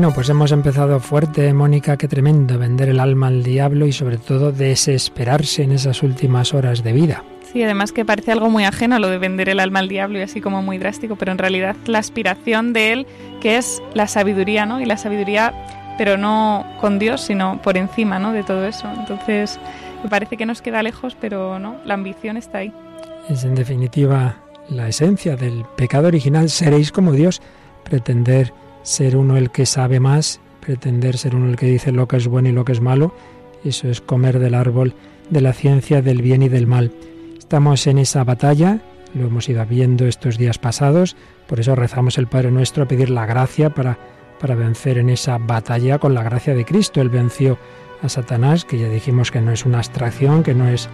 Bueno, 0.00 0.14
pues 0.14 0.30
hemos 0.30 0.50
empezado 0.50 0.98
fuerte, 0.98 1.52
Mónica, 1.52 1.98
qué 1.98 2.08
tremendo, 2.08 2.58
vender 2.58 2.88
el 2.88 3.00
alma 3.00 3.26
al 3.26 3.42
diablo 3.42 3.86
y 3.86 3.92
sobre 3.92 4.16
todo 4.16 4.50
desesperarse 4.50 5.62
en 5.62 5.72
esas 5.72 6.02
últimas 6.02 6.54
horas 6.54 6.82
de 6.82 6.94
vida. 6.94 7.22
Sí, 7.52 7.62
además 7.62 7.92
que 7.92 8.06
parece 8.06 8.32
algo 8.32 8.48
muy 8.48 8.64
ajeno 8.64 8.98
lo 8.98 9.10
de 9.10 9.18
vender 9.18 9.50
el 9.50 9.60
alma 9.60 9.80
al 9.80 9.90
diablo 9.90 10.18
y 10.18 10.22
así 10.22 10.40
como 10.40 10.62
muy 10.62 10.78
drástico, 10.78 11.16
pero 11.16 11.32
en 11.32 11.36
realidad 11.36 11.76
la 11.84 11.98
aspiración 11.98 12.72
de 12.72 12.94
él, 12.94 13.06
que 13.42 13.58
es 13.58 13.82
la 13.92 14.06
sabiduría, 14.06 14.64
¿no? 14.64 14.80
Y 14.80 14.86
la 14.86 14.96
sabiduría, 14.96 15.52
pero 15.98 16.16
no 16.16 16.64
con 16.80 16.98
Dios, 16.98 17.20
sino 17.20 17.60
por 17.60 17.76
encima, 17.76 18.18
¿no? 18.18 18.32
De 18.32 18.42
todo 18.42 18.64
eso. 18.66 18.88
Entonces, 18.98 19.60
me 20.02 20.08
parece 20.08 20.38
que 20.38 20.46
nos 20.46 20.62
queda 20.62 20.82
lejos, 20.82 21.14
pero 21.20 21.58
no, 21.58 21.76
la 21.84 21.92
ambición 21.92 22.38
está 22.38 22.56
ahí. 22.56 22.72
Es 23.28 23.44
en 23.44 23.54
definitiva 23.54 24.36
la 24.70 24.88
esencia 24.88 25.36
del 25.36 25.66
pecado 25.76 26.08
original, 26.08 26.48
seréis 26.48 26.90
como 26.90 27.12
Dios, 27.12 27.42
pretender 27.84 28.54
ser 28.82 29.16
uno 29.16 29.36
el 29.36 29.50
que 29.50 29.66
sabe 29.66 30.00
más, 30.00 30.40
pretender 30.60 31.18
ser 31.18 31.34
uno 31.34 31.48
el 31.48 31.56
que 31.56 31.66
dice 31.66 31.92
lo 31.92 32.08
que 32.08 32.16
es 32.16 32.28
bueno 32.28 32.48
y 32.48 32.52
lo 32.52 32.64
que 32.64 32.72
es 32.72 32.80
malo, 32.80 33.14
eso 33.64 33.88
es 33.88 34.00
comer 34.00 34.38
del 34.38 34.54
árbol 34.54 34.94
de 35.28 35.40
la 35.40 35.52
ciencia 35.52 36.02
del 36.02 36.22
bien 36.22 36.42
y 36.42 36.48
del 36.48 36.66
mal. 36.66 36.92
Estamos 37.38 37.86
en 37.86 37.98
esa 37.98 38.24
batalla, 38.24 38.80
lo 39.14 39.26
hemos 39.26 39.48
ido 39.48 39.64
viendo 39.66 40.06
estos 40.06 40.38
días 40.38 40.58
pasados, 40.58 41.16
por 41.46 41.60
eso 41.60 41.74
rezamos 41.74 42.16
el 42.18 42.26
Padre 42.26 42.50
Nuestro 42.50 42.84
a 42.84 42.88
pedir 42.88 43.10
la 43.10 43.26
gracia 43.26 43.70
para, 43.70 43.98
para 44.38 44.54
vencer 44.54 44.98
en 44.98 45.10
esa 45.10 45.38
batalla 45.38 45.98
con 45.98 46.14
la 46.14 46.22
gracia 46.22 46.54
de 46.54 46.64
Cristo. 46.64 47.00
Él 47.00 47.08
venció 47.08 47.58
a 48.02 48.08
Satanás, 48.08 48.64
que 48.64 48.78
ya 48.78 48.88
dijimos 48.88 49.30
que 49.30 49.40
no 49.40 49.52
es 49.52 49.66
una 49.66 49.78
abstracción, 49.78 50.42
que 50.42 50.54
no 50.54 50.68
es 50.68 50.88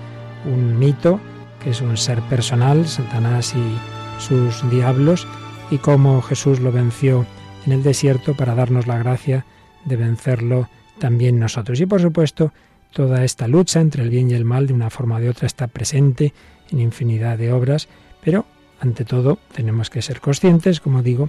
un 0.44 0.78
mito, 0.78 1.20
que 1.62 1.70
es 1.70 1.80
un 1.80 1.96
ser 1.96 2.20
personal, 2.22 2.86
Satanás 2.86 3.54
y 3.54 4.22
sus 4.22 4.68
diablos, 4.70 5.26
y 5.70 5.78
cómo 5.78 6.22
Jesús 6.22 6.60
lo 6.60 6.72
venció 6.72 7.26
en 7.66 7.72
el 7.72 7.82
desierto 7.82 8.34
para 8.34 8.54
darnos 8.54 8.86
la 8.86 8.98
gracia 8.98 9.44
de 9.84 9.96
vencerlo 9.96 10.68
también 10.98 11.38
nosotros. 11.38 11.80
Y 11.80 11.86
por 11.86 12.00
supuesto, 12.00 12.52
toda 12.92 13.24
esta 13.24 13.48
lucha 13.48 13.80
entre 13.80 14.02
el 14.02 14.10
bien 14.10 14.30
y 14.30 14.34
el 14.34 14.44
mal 14.44 14.66
de 14.66 14.72
una 14.72 14.90
forma 14.90 15.16
o 15.16 15.20
de 15.20 15.28
otra 15.28 15.46
está 15.46 15.66
presente 15.66 16.32
en 16.70 16.80
infinidad 16.80 17.38
de 17.38 17.52
obras, 17.52 17.88
pero 18.22 18.46
ante 18.80 19.04
todo 19.04 19.38
tenemos 19.54 19.90
que 19.90 20.02
ser 20.02 20.20
conscientes, 20.20 20.80
como 20.80 21.02
digo, 21.02 21.28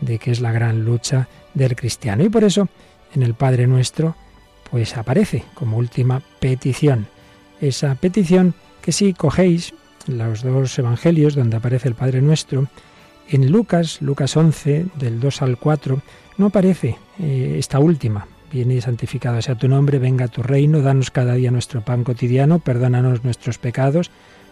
de 0.00 0.18
que 0.18 0.30
es 0.30 0.40
la 0.40 0.52
gran 0.52 0.84
lucha 0.84 1.28
del 1.54 1.76
cristiano. 1.76 2.24
Y 2.24 2.28
por 2.28 2.44
eso 2.44 2.68
en 3.14 3.22
el 3.22 3.34
Padre 3.34 3.66
Nuestro 3.66 4.14
pues 4.70 4.96
aparece 4.96 5.44
como 5.54 5.78
última 5.78 6.22
petición. 6.40 7.06
Esa 7.60 7.94
petición 7.94 8.54
que 8.82 8.92
si 8.92 9.14
cogéis 9.14 9.74
los 10.06 10.42
dos 10.42 10.78
evangelios 10.78 11.34
donde 11.34 11.56
aparece 11.56 11.88
el 11.88 11.94
Padre 11.94 12.20
Nuestro, 12.20 12.66
en 13.28 13.50
Lucas, 13.50 14.00
Lucas 14.00 14.36
11, 14.36 14.86
del 14.96 15.20
2 15.20 15.42
al 15.42 15.58
4, 15.58 16.00
no 16.38 16.46
aparece 16.46 16.96
eh, 17.18 17.56
esta 17.58 17.78
última. 17.78 18.26
Viene 18.52 18.80
santificado 18.80 19.42
sea 19.42 19.56
tu 19.56 19.68
nombre, 19.68 19.98
venga 19.98 20.28
tu 20.28 20.42
reino, 20.42 20.80
danos 20.80 21.10
cada 21.10 21.34
día 21.34 21.50
nuestro 21.50 21.80
pan 21.80 22.04
cotidiano, 22.04 22.60
perdónanos 22.60 23.24
nuestros 23.24 23.58
pecados, 23.58 24.10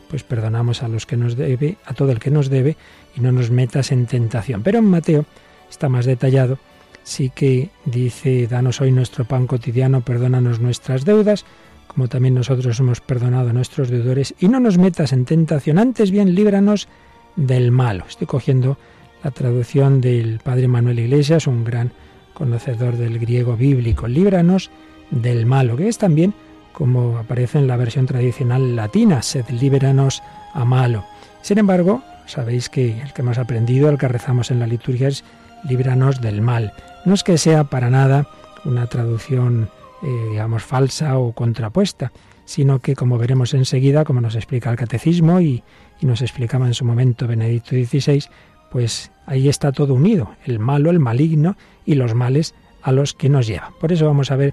pues 0.08 0.24
perdonamos 0.24 0.82
a 0.82 0.88
los 0.88 1.06
que 1.06 1.16
nos 1.16 1.36
debe, 1.36 1.76
a 1.86 1.94
todo 1.94 2.10
el 2.10 2.18
que 2.18 2.30
nos 2.30 2.50
debe, 2.50 2.76
y 3.16 3.20
no 3.20 3.32
nos 3.32 3.50
metas 3.50 3.92
en 3.92 4.06
tentación. 4.06 4.62
Pero 4.62 4.78
en 4.78 4.86
Mateo 4.86 5.24
está 5.70 5.88
más 5.88 6.06
detallado, 6.06 6.58
sí 7.04 7.30
que 7.34 7.70
dice, 7.84 8.46
danos 8.48 8.80
hoy 8.80 8.90
nuestro 8.90 9.24
pan 9.24 9.46
cotidiano, 9.46 10.00
perdónanos 10.00 10.60
nuestras 10.60 11.04
deudas, 11.04 11.44
como 11.86 12.08
también 12.08 12.34
nosotros 12.34 12.78
hemos 12.80 13.00
perdonado 13.00 13.50
a 13.50 13.52
nuestros 13.52 13.88
deudores, 13.88 14.34
y 14.40 14.48
no 14.48 14.58
nos 14.58 14.78
metas 14.78 15.12
en 15.12 15.24
tentación, 15.24 15.78
antes 15.78 16.10
bien 16.10 16.34
líbranos 16.34 16.88
del 17.36 17.70
malo. 17.70 18.04
Estoy 18.08 18.26
cogiendo 18.26 18.78
la 19.22 19.30
traducción 19.30 20.00
del 20.00 20.40
padre 20.40 20.68
Manuel 20.68 20.98
Iglesias, 20.98 21.46
un 21.46 21.64
gran 21.64 21.92
conocedor 22.34 22.96
del 22.96 23.18
griego 23.18 23.56
bíblico. 23.56 24.06
Líbranos 24.08 24.70
del 25.10 25.46
malo, 25.46 25.76
que 25.76 25.88
es 25.88 25.98
también 25.98 26.34
como 26.74 27.18
aparece 27.18 27.58
en 27.58 27.68
la 27.68 27.76
versión 27.76 28.04
tradicional 28.04 28.76
latina, 28.76 29.22
sed 29.22 29.48
líbranos 29.48 30.22
a 30.52 30.64
malo. 30.64 31.04
Sin 31.40 31.58
embargo, 31.58 32.02
sabéis 32.26 32.68
que 32.68 33.00
el 33.00 33.12
que 33.12 33.22
hemos 33.22 33.38
aprendido, 33.38 33.88
el 33.88 33.96
que 33.96 34.08
rezamos 34.08 34.50
en 34.50 34.58
la 34.58 34.66
liturgia 34.66 35.08
es 35.08 35.24
líbranos 35.66 36.20
del 36.20 36.42
mal. 36.42 36.72
No 37.06 37.14
es 37.14 37.22
que 37.22 37.38
sea 37.38 37.64
para 37.64 37.90
nada 37.90 38.26
una 38.64 38.86
traducción, 38.88 39.70
eh, 40.02 40.28
digamos, 40.30 40.64
falsa 40.64 41.16
o 41.16 41.32
contrapuesta, 41.32 42.12
sino 42.44 42.80
que, 42.80 42.94
como 42.94 43.18
veremos 43.18 43.54
enseguida, 43.54 44.04
como 44.04 44.20
nos 44.20 44.34
explica 44.34 44.70
el 44.70 44.76
catecismo 44.76 45.40
y, 45.40 45.62
y 46.04 46.06
nos 46.06 46.20
explicaba 46.20 46.66
en 46.66 46.74
su 46.74 46.84
momento 46.84 47.26
Benedicto 47.26 47.70
XVI, 47.70 48.24
pues 48.70 49.10
ahí 49.24 49.48
está 49.48 49.72
todo 49.72 49.94
unido, 49.94 50.36
el 50.44 50.58
malo, 50.58 50.90
el 50.90 51.00
maligno 51.00 51.56
y 51.86 51.94
los 51.94 52.12
males 52.14 52.54
a 52.82 52.92
los 52.92 53.14
que 53.14 53.30
nos 53.30 53.46
lleva. 53.46 53.72
Por 53.80 53.90
eso 53.90 54.04
vamos 54.04 54.30
a 54.30 54.36
ver 54.36 54.52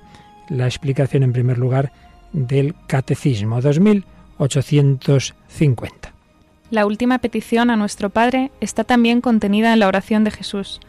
la 0.50 0.66
explicación 0.66 1.24
en 1.24 1.34
primer 1.34 1.58
lugar 1.58 1.92
del 2.32 2.74
Catecismo 2.88 3.60
2850. 3.60 6.14
La 6.70 6.86
última 6.86 7.20
petición 7.20 7.70
a 7.70 7.76
nuestro 7.76 8.10
Padre 8.10 8.50
está 8.62 8.86
también 8.86 9.20
contenida 9.20 9.74
en 9.74 9.80
la 9.80 9.90
oración 9.90 10.24
de 10.24 10.32
Jesús. 10.32 10.80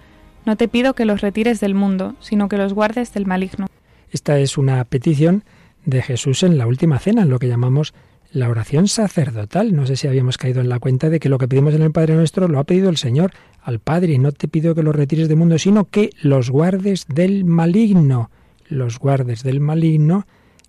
No 0.46 0.56
te 0.56 0.68
pido 0.68 0.94
que 0.94 1.06
los 1.06 1.22
retires 1.22 1.58
del 1.58 1.74
mundo, 1.74 2.14
sino 2.20 2.48
que 2.48 2.56
los 2.56 2.72
guardes 2.72 3.12
del 3.12 3.26
maligno. 3.26 3.66
Esta 4.12 4.38
es 4.38 4.56
una 4.56 4.84
petición 4.84 5.42
de 5.86 6.02
Jesús 6.02 6.44
en 6.44 6.56
la 6.56 6.68
última 6.68 7.00
cena, 7.00 7.22
en 7.22 7.30
lo 7.30 7.40
que 7.40 7.48
llamamos 7.48 7.94
la 8.32 8.48
oración 8.48 8.88
sacerdotal. 8.88 9.74
No 9.74 9.86
sé 9.86 9.96
si 9.96 10.08
habíamos 10.08 10.38
caído 10.38 10.60
en 10.60 10.68
la 10.68 10.78
cuenta 10.78 11.10
de 11.10 11.20
que 11.20 11.28
lo 11.28 11.38
que 11.38 11.48
pedimos 11.48 11.74
en 11.74 11.82
el 11.82 11.92
Padre 11.92 12.14
Nuestro 12.14 12.48
lo 12.48 12.58
ha 12.58 12.64
pedido 12.64 12.88
el 12.88 12.96
Señor 12.96 13.32
al 13.62 13.78
Padre. 13.78 14.14
Y 14.14 14.18
no 14.18 14.32
te 14.32 14.48
pido 14.48 14.74
que 14.74 14.82
los 14.82 14.96
retires 14.96 15.28
del 15.28 15.36
mundo, 15.36 15.58
sino 15.58 15.84
que 15.84 16.10
los 16.22 16.50
guardes 16.50 17.06
del 17.08 17.44
maligno. 17.44 18.30
Los 18.68 18.98
guardes 18.98 19.42
del 19.42 19.60
maligno, 19.60 20.26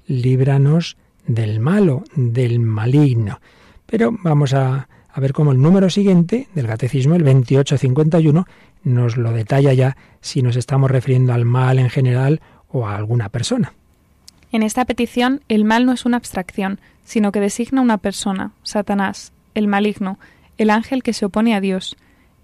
líbranos 0.07 0.97
del 1.25 1.59
malo, 1.59 2.03
del 2.15 2.59
maligno. 2.59 3.39
Pero 3.85 4.11
vamos 4.23 4.53
a, 4.53 4.89
a 5.09 5.19
ver 5.21 5.31
cómo 5.31 5.53
el 5.53 5.61
número 5.61 5.89
siguiente 5.89 6.49
del 6.53 6.67
Catecismo, 6.67 7.15
el 7.15 7.23
2851, 7.23 8.45
nos 8.83 9.15
lo 9.15 9.31
detalla 9.31 9.71
ya 9.73 9.95
si 10.19 10.41
nos 10.41 10.57
estamos 10.57 10.91
refiriendo 10.91 11.33
al 11.33 11.45
mal 11.45 11.79
en 11.79 11.89
general 11.89 12.41
o 12.67 12.87
a 12.87 12.97
alguna 12.97 13.29
persona. 13.29 13.73
En 14.53 14.63
esta 14.63 14.85
petición, 14.85 15.41
el 15.49 15.65
mal 15.65 15.85
no 15.85 15.91
es 15.91 16.05
una 16.05 16.15
abstracción, 16.15 16.79
sino 17.03 17.33
que 17.33 17.41
designa 17.41 17.81
una 17.81 17.97
persona, 17.97 18.51
Satanás, 18.63 19.33
el 19.55 19.67
maligno, 19.67 20.19
el 20.57 20.69
ángel 20.69 21.03
que 21.03 21.11
se 21.11 21.25
opone 21.25 21.55
a 21.55 21.59
Dios, 21.59 21.97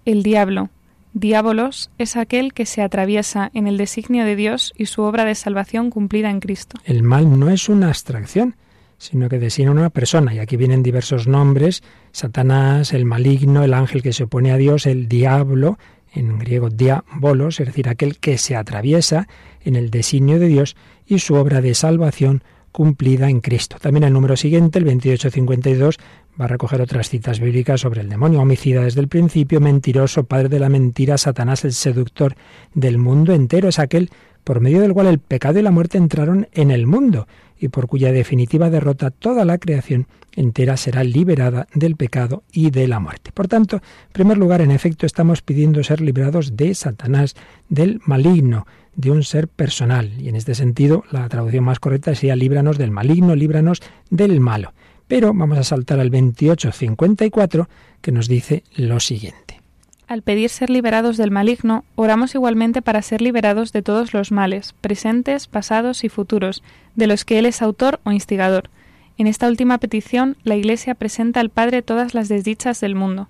el 0.04 0.22
diablo, 0.22 0.68
Diábolos 1.12 1.90
es 1.98 2.16
aquel 2.16 2.52
que 2.52 2.66
se 2.66 2.82
atraviesa 2.82 3.50
en 3.52 3.66
el 3.66 3.76
designio 3.76 4.24
de 4.24 4.36
Dios 4.36 4.72
y 4.76 4.86
su 4.86 5.02
obra 5.02 5.24
de 5.24 5.34
salvación 5.34 5.90
cumplida 5.90 6.30
en 6.30 6.38
Cristo. 6.38 6.78
El 6.84 7.02
mal 7.02 7.38
no 7.38 7.50
es 7.50 7.68
una 7.68 7.88
abstracción, 7.88 8.54
sino 8.96 9.28
que 9.28 9.40
designa 9.40 9.72
una 9.72 9.90
persona. 9.90 10.32
Y 10.34 10.38
aquí 10.38 10.56
vienen 10.56 10.84
diversos 10.84 11.26
nombres, 11.26 11.82
Satanás, 12.12 12.92
el 12.92 13.06
maligno, 13.06 13.64
el 13.64 13.74
ángel 13.74 14.02
que 14.02 14.12
se 14.12 14.24
opone 14.24 14.52
a 14.52 14.56
Dios, 14.56 14.86
el 14.86 15.08
diablo, 15.08 15.78
en 16.12 16.38
griego 16.38 16.70
diabolos, 16.70 17.60
es 17.60 17.66
decir, 17.66 17.88
aquel 17.88 18.18
que 18.18 18.38
se 18.38 18.56
atraviesa 18.56 19.28
en 19.62 19.76
el 19.76 19.90
designio 19.90 20.38
de 20.38 20.48
Dios 20.48 20.76
y 21.06 21.18
su 21.18 21.34
obra 21.34 21.60
de 21.60 21.74
salvación 21.74 22.42
cumplida 22.72 23.28
en 23.28 23.40
Cristo. 23.40 23.76
También 23.80 24.04
el 24.04 24.12
número 24.12 24.36
siguiente, 24.36 24.78
el 24.78 24.84
2852, 24.84 25.98
va 26.40 26.46
a 26.46 26.48
recoger 26.48 26.80
otras 26.80 27.10
citas 27.10 27.38
bíblicas 27.38 27.82
sobre 27.82 28.00
el 28.00 28.08
demonio, 28.08 28.40
homicida 28.40 28.82
desde 28.82 29.00
el 29.00 29.08
principio, 29.08 29.60
mentiroso, 29.60 30.24
padre 30.24 30.48
de 30.48 30.58
la 30.58 30.70
mentira, 30.70 31.18
Satanás 31.18 31.64
el 31.64 31.72
seductor 31.72 32.34
del 32.72 32.96
mundo 32.96 33.34
entero, 33.34 33.68
es 33.68 33.78
aquel 33.78 34.10
por 34.42 34.60
medio 34.60 34.80
del 34.80 34.94
cual 34.94 35.06
el 35.06 35.18
pecado 35.18 35.58
y 35.58 35.62
la 35.62 35.70
muerte 35.70 35.98
entraron 35.98 36.48
en 36.52 36.70
el 36.70 36.86
mundo 36.86 37.28
y 37.58 37.68
por 37.68 37.88
cuya 37.88 38.10
definitiva 38.10 38.70
derrota 38.70 39.10
toda 39.10 39.44
la 39.44 39.58
creación 39.58 40.06
entera 40.34 40.78
será 40.78 41.04
liberada 41.04 41.66
del 41.74 41.96
pecado 41.96 42.42
y 42.52 42.70
de 42.70 42.88
la 42.88 43.00
muerte. 43.00 43.32
Por 43.32 43.48
tanto, 43.48 43.76
en 43.76 44.12
primer 44.12 44.38
lugar, 44.38 44.62
en 44.62 44.70
efecto, 44.70 45.04
estamos 45.04 45.42
pidiendo 45.42 45.84
ser 45.84 46.00
librados 46.00 46.56
de 46.56 46.74
Satanás, 46.74 47.34
del 47.68 48.00
maligno, 48.06 48.66
de 48.96 49.10
un 49.10 49.24
ser 49.24 49.46
personal. 49.48 50.10
Y 50.18 50.30
en 50.30 50.36
este 50.36 50.54
sentido, 50.54 51.04
la 51.10 51.28
traducción 51.28 51.64
más 51.64 51.80
correcta 51.80 52.14
sería 52.14 52.34
líbranos 52.34 52.78
del 52.78 52.90
maligno, 52.90 53.34
líbranos 53.34 53.82
del 54.08 54.40
malo. 54.40 54.72
Pero 55.10 55.34
vamos 55.34 55.58
a 55.58 55.64
saltar 55.64 55.98
al 55.98 56.08
2854 56.10 57.68
que 58.00 58.12
nos 58.12 58.28
dice 58.28 58.62
lo 58.76 59.00
siguiente. 59.00 59.60
Al 60.06 60.22
pedir 60.22 60.50
ser 60.50 60.70
liberados 60.70 61.16
del 61.16 61.32
maligno, 61.32 61.84
oramos 61.96 62.36
igualmente 62.36 62.80
para 62.80 63.02
ser 63.02 63.20
liberados 63.20 63.72
de 63.72 63.82
todos 63.82 64.14
los 64.14 64.30
males, 64.30 64.72
presentes, 64.80 65.48
pasados 65.48 66.04
y 66.04 66.08
futuros, 66.08 66.62
de 66.94 67.08
los 67.08 67.24
que 67.24 67.40
Él 67.40 67.46
es 67.46 67.60
autor 67.60 67.98
o 68.04 68.12
instigador. 68.12 68.70
En 69.18 69.26
esta 69.26 69.48
última 69.48 69.78
petición, 69.78 70.36
la 70.44 70.54
Iglesia 70.54 70.94
presenta 70.94 71.40
al 71.40 71.50
Padre 71.50 71.82
todas 71.82 72.14
las 72.14 72.28
desdichas 72.28 72.80
del 72.80 72.94
mundo. 72.94 73.28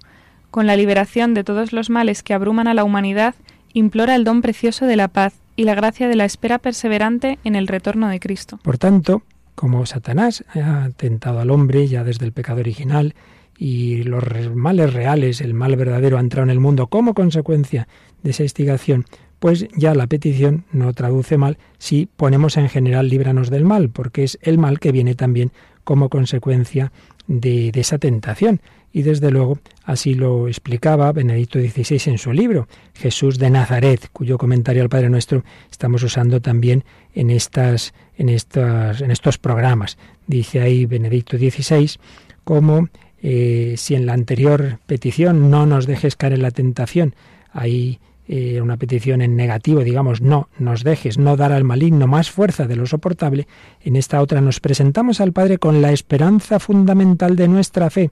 Con 0.50 0.66
la 0.66 0.76
liberación 0.76 1.32
de 1.32 1.44
todos 1.44 1.72
los 1.72 1.88
males 1.88 2.22
que 2.22 2.34
abruman 2.34 2.68
a 2.68 2.74
la 2.74 2.84
humanidad, 2.84 3.34
implora 3.72 4.16
el 4.16 4.24
don 4.24 4.42
precioso 4.42 4.84
de 4.84 4.96
la 4.96 5.08
paz, 5.08 5.32
y 5.56 5.64
la 5.64 5.74
gracia 5.74 6.08
de 6.08 6.16
la 6.16 6.24
espera 6.24 6.58
perseverante 6.58 7.38
en 7.44 7.54
el 7.54 7.68
retorno 7.68 8.08
de 8.08 8.18
Cristo. 8.18 8.58
Por 8.62 8.78
tanto, 8.78 9.22
como 9.60 9.84
Satanás 9.84 10.42
ha 10.54 10.88
tentado 10.96 11.38
al 11.38 11.50
hombre 11.50 11.86
ya 11.86 12.02
desde 12.02 12.24
el 12.24 12.32
pecado 12.32 12.60
original 12.60 13.14
y 13.58 14.04
los 14.04 14.24
males 14.54 14.94
reales, 14.94 15.42
el 15.42 15.52
mal 15.52 15.76
verdadero 15.76 16.16
ha 16.16 16.20
entrado 16.20 16.44
en 16.44 16.50
el 16.50 16.60
mundo 16.60 16.86
como 16.86 17.12
consecuencia 17.12 17.86
de 18.22 18.30
esa 18.30 18.42
instigación, 18.42 19.04
pues 19.38 19.68
ya 19.76 19.94
la 19.94 20.06
petición 20.06 20.64
no 20.72 20.94
traduce 20.94 21.36
mal 21.36 21.58
si 21.76 22.06
ponemos 22.06 22.56
en 22.56 22.70
general 22.70 23.10
líbranos 23.10 23.50
del 23.50 23.66
mal, 23.66 23.90
porque 23.90 24.24
es 24.24 24.38
el 24.40 24.56
mal 24.56 24.80
que 24.80 24.92
viene 24.92 25.14
también 25.14 25.52
como 25.84 26.08
consecuencia 26.08 26.90
de, 27.26 27.70
de 27.70 27.80
esa 27.80 27.98
tentación. 27.98 28.62
Y 28.92 29.02
desde 29.02 29.30
luego 29.30 29.58
así 29.84 30.14
lo 30.14 30.48
explicaba 30.48 31.12
Benedicto 31.12 31.58
XVI 31.60 32.10
en 32.10 32.18
su 32.18 32.32
libro, 32.32 32.68
Jesús 32.94 33.38
de 33.38 33.50
Nazaret, 33.50 34.08
cuyo 34.12 34.36
comentario 34.36 34.82
al 34.82 34.88
Padre 34.88 35.10
Nuestro 35.10 35.44
estamos 35.70 36.02
usando 36.02 36.40
también 36.40 36.84
en, 37.14 37.30
estas, 37.30 37.94
en, 38.16 38.28
estas, 38.28 39.00
en 39.00 39.10
estos 39.10 39.38
programas. 39.38 39.96
Dice 40.26 40.60
ahí 40.60 40.86
Benedicto 40.86 41.38
XVI 41.38 41.98
como 42.44 42.88
eh, 43.22 43.74
si 43.76 43.94
en 43.94 44.06
la 44.06 44.14
anterior 44.14 44.78
petición 44.86 45.50
no 45.50 45.66
nos 45.66 45.86
dejes 45.86 46.16
caer 46.16 46.32
en 46.32 46.42
la 46.42 46.50
tentación, 46.50 47.14
hay 47.52 48.00
eh, 48.26 48.60
una 48.60 48.76
petición 48.76 49.22
en 49.22 49.36
negativo, 49.36 49.80
digamos, 49.80 50.20
no 50.20 50.48
nos 50.58 50.84
dejes, 50.84 51.18
no 51.18 51.36
dar 51.36 51.52
al 51.52 51.64
maligno 51.64 52.06
más 52.06 52.30
fuerza 52.30 52.66
de 52.66 52.76
lo 52.76 52.86
soportable, 52.86 53.46
en 53.82 53.96
esta 53.96 54.22
otra 54.22 54.40
nos 54.40 54.60
presentamos 54.60 55.20
al 55.20 55.32
Padre 55.32 55.58
con 55.58 55.82
la 55.82 55.92
esperanza 55.92 56.60
fundamental 56.60 57.36
de 57.36 57.48
nuestra 57.48 57.90
fe, 57.90 58.10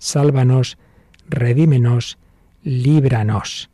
sálvanos, 0.00 0.78
redímenos, 1.28 2.18
líbranos. 2.64 3.70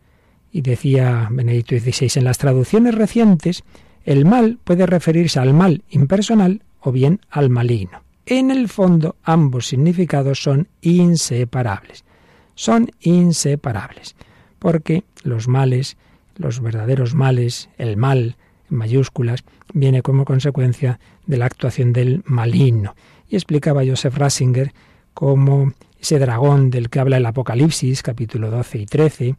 Y 0.53 0.61
decía 0.61 1.29
Benedicto 1.31 1.79
XVI, 1.79 2.11
en 2.17 2.25
las 2.25 2.37
traducciones 2.37 2.95
recientes, 2.95 3.65
el 4.05 4.27
mal 4.27 4.59
puede 4.63 4.85
referirse 4.87 5.41
al 5.41 5.55
mal 5.55 5.83
impersonal 5.89 6.63
o 6.81 6.93
bien 6.93 7.21
al 7.31 7.49
maligno. 7.49 8.03
En 8.27 8.51
el 8.51 8.69
fondo, 8.69 9.17
ambos 9.23 9.67
significados 9.67 10.43
son 10.43 10.69
inseparables. 10.81 12.05
Son 12.55 12.91
inseparables, 13.01 14.17
porque 14.59 15.05
los 15.23 15.47
males, 15.47 15.97
los 16.37 16.61
verdaderos 16.61 17.15
males, 17.15 17.69
el 17.79 17.97
mal 17.97 18.37
en 18.71 18.77
mayúsculas, 18.77 19.45
viene 19.75 20.03
como 20.03 20.25
consecuencia 20.25 20.99
de 21.27 21.37
la 21.37 21.47
actuación 21.47 21.93
del 21.93 22.23
maligno. 22.25 22.97
Y 23.29 23.37
explicaba 23.37 23.85
Joseph 23.87 24.17
Ratzinger 24.17 24.73
cómo 25.15 25.73
ese 26.07 26.21
dragón 26.21 26.71
del 26.71 26.89
que 26.89 27.01
habla 27.01 27.17
el 27.17 27.27
Apocalipsis, 27.27 28.05
capítulo 28.05 28.49
12 28.49 28.79
y 28.79 28.87
13, 28.87 29.35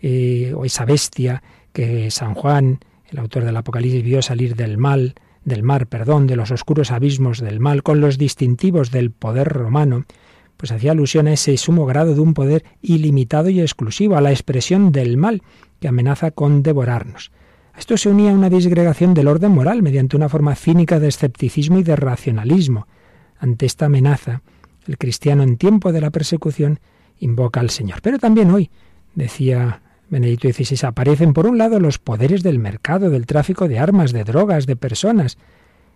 eh, 0.00 0.52
o 0.54 0.64
esa 0.64 0.84
bestia 0.84 1.42
que 1.72 2.12
San 2.12 2.34
Juan, 2.34 2.78
el 3.10 3.18
autor 3.18 3.44
del 3.44 3.56
Apocalipsis, 3.56 4.04
vio 4.04 4.22
salir 4.22 4.54
del 4.54 4.78
mal, 4.78 5.16
del 5.44 5.64
mar, 5.64 5.88
perdón, 5.88 6.28
de 6.28 6.36
los 6.36 6.52
oscuros 6.52 6.92
abismos 6.92 7.40
del 7.40 7.58
mal, 7.58 7.82
con 7.82 8.00
los 8.00 8.18
distintivos 8.18 8.92
del 8.92 9.10
poder 9.10 9.48
romano, 9.48 10.04
pues 10.56 10.70
hacía 10.70 10.92
alusión 10.92 11.26
a 11.26 11.32
ese 11.32 11.56
sumo 11.56 11.86
grado 11.86 12.14
de 12.14 12.20
un 12.20 12.34
poder 12.34 12.64
ilimitado 12.82 13.50
y 13.50 13.60
exclusivo, 13.60 14.14
a 14.14 14.20
la 14.20 14.30
expresión 14.30 14.92
del 14.92 15.16
mal 15.16 15.42
que 15.80 15.88
amenaza 15.88 16.30
con 16.30 16.62
devorarnos. 16.62 17.32
A 17.74 17.80
esto 17.80 17.96
se 17.96 18.08
unía 18.08 18.30
una 18.30 18.48
disgregación 18.48 19.12
del 19.12 19.26
orden 19.26 19.50
moral 19.50 19.82
mediante 19.82 20.14
una 20.14 20.28
forma 20.28 20.54
cínica 20.54 21.00
de 21.00 21.08
escepticismo 21.08 21.80
y 21.80 21.82
de 21.82 21.96
racionalismo. 21.96 22.86
Ante 23.40 23.66
esta 23.66 23.86
amenaza, 23.86 24.42
el 24.86 24.98
cristiano 24.98 25.42
en 25.42 25.56
tiempo 25.56 25.92
de 25.92 26.00
la 26.00 26.10
persecución 26.10 26.80
invoca 27.18 27.60
al 27.60 27.70
Señor. 27.70 28.00
Pero 28.02 28.18
también 28.18 28.50
hoy, 28.50 28.70
decía 29.14 29.82
Benedicto 30.08 30.48
XVI, 30.48 30.88
aparecen 30.88 31.32
por 31.32 31.46
un 31.46 31.58
lado 31.58 31.80
los 31.80 31.98
poderes 31.98 32.42
del 32.42 32.58
mercado, 32.58 33.10
del 33.10 33.26
tráfico 33.26 33.68
de 33.68 33.78
armas, 33.78 34.12
de 34.12 34.24
drogas, 34.24 34.66
de 34.66 34.76
personas. 34.76 35.38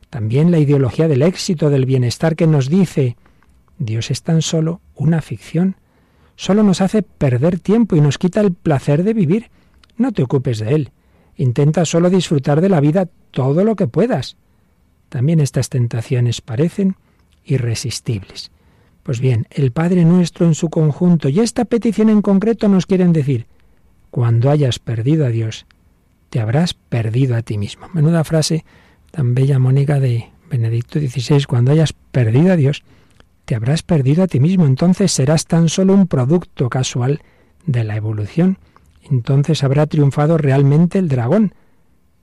También 0.09 0.51
la 0.51 0.59
ideología 0.59 1.09
del 1.09 1.23
éxito, 1.23 1.69
del 1.69 1.85
bienestar 1.85 2.37
que 2.37 2.47
nos 2.47 2.69
dice, 2.69 3.17
Dios 3.79 4.11
es 4.11 4.23
tan 4.23 4.41
solo 4.41 4.81
una 4.95 5.21
ficción. 5.21 5.77
Solo 6.37 6.63
nos 6.63 6.81
hace 6.81 7.03
perder 7.03 7.61
tiempo 7.61 7.97
y 7.97 8.01
nos 8.01 8.19
quita 8.19 8.41
el 8.41 8.53
placer 8.53 9.03
de 9.03 9.15
vivir. 9.15 9.51
No 9.97 10.13
te 10.13 10.23
ocupes 10.23 10.59
de 10.59 10.75
él. 10.75 10.93
Intenta 11.37 11.85
solo 11.85 12.09
disfrutar 12.09 12.61
de 12.61 12.69
la 12.69 12.81
vida 12.81 13.09
todo 13.31 13.65
lo 13.65 13.77
que 13.77 13.87
puedas. 13.87 14.37
También 15.09 15.41
estas 15.41 15.69
tentaciones 15.69 16.41
parecen 16.41 16.97
irresistibles. 17.45 18.51
Pues 19.07 19.21
bien, 19.21 19.47
el 19.53 19.71
Padre 19.71 20.05
nuestro 20.05 20.47
en 20.47 20.57
su 20.57 20.69
conjunto 20.69 21.29
y 21.29 21.39
esta 21.39 21.65
petición 21.65 22.09
en 22.09 22.23
concreto 22.23 22.67
nos 22.67 22.87
quieren 22.87 23.13
decir, 23.13 23.47
cuando 24.11 24.51
hayas 24.51 24.81
perdido 24.81 25.25
a 25.25 25.29
Dios, 25.29 25.65
te 26.29 26.41
habrás 26.41 26.75
perdido 26.75 27.37
a 27.37 27.43
ti 27.43 27.57
mismo. 27.57 27.87
Menuda 27.95 28.25
frase 28.25 28.65
tan 29.13 29.37
bella, 29.37 29.61
Mónica, 29.61 30.01
de 30.01 30.31
Benedicto 30.51 30.99
XVI, 30.99 31.45
cuando 31.45 31.71
hayas 31.71 31.93
perdido 31.93 32.53
a 32.53 32.57
Dios, 32.57 32.83
te 33.45 33.55
habrás 33.55 33.85
perdido 33.85 34.25
a 34.25 34.27
ti 34.27 34.41
mismo, 34.41 34.67
entonces 34.67 35.13
serás 35.13 35.47
tan 35.47 35.69
solo 35.69 35.95
un 35.95 36.09
producto 36.09 36.69
casual 36.69 37.21
de 37.65 37.85
la 37.85 37.95
evolución. 37.95 38.59
Entonces 39.09 39.63
habrá 39.63 39.87
triunfado 39.87 40.37
realmente 40.37 40.99
el 40.99 41.07
dragón. 41.07 41.55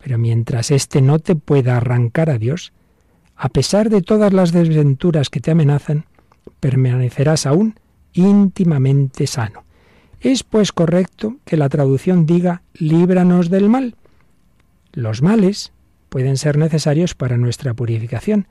Pero 0.03 0.17
mientras 0.17 0.69
éste 0.69 1.01
no 1.01 1.19
te 1.19 1.37
pueda 1.37 1.77
arrancar 1.77 2.29
a 2.29 2.37
Dios, 2.37 2.73
a 3.37 3.47
pesar 3.47 3.89
de 3.89 4.01
todas 4.01 4.33
las 4.33 4.51
desventuras 4.51 5.29
que 5.29 5.39
te 5.39 5.51
amenazan, 5.51 6.07
permanecerás 6.59 7.45
aún 7.45 7.75
íntimamente 8.13 9.27
sano. 9.27 9.63
Es 10.21 10.43
pues 10.43 10.71
correcto 10.71 11.37
que 11.45 11.57
la 11.57 11.69
traducción 11.69 12.25
diga 12.25 12.61
líbranos 12.73 13.49
del 13.49 13.69
mal. 13.69 13.95
Los 14.93 15.21
males 15.21 15.73
pueden 16.09 16.37
ser 16.37 16.57
necesarios 16.57 17.15
para 17.15 17.37
nuestra 17.37 17.73
purificación, 17.73 18.47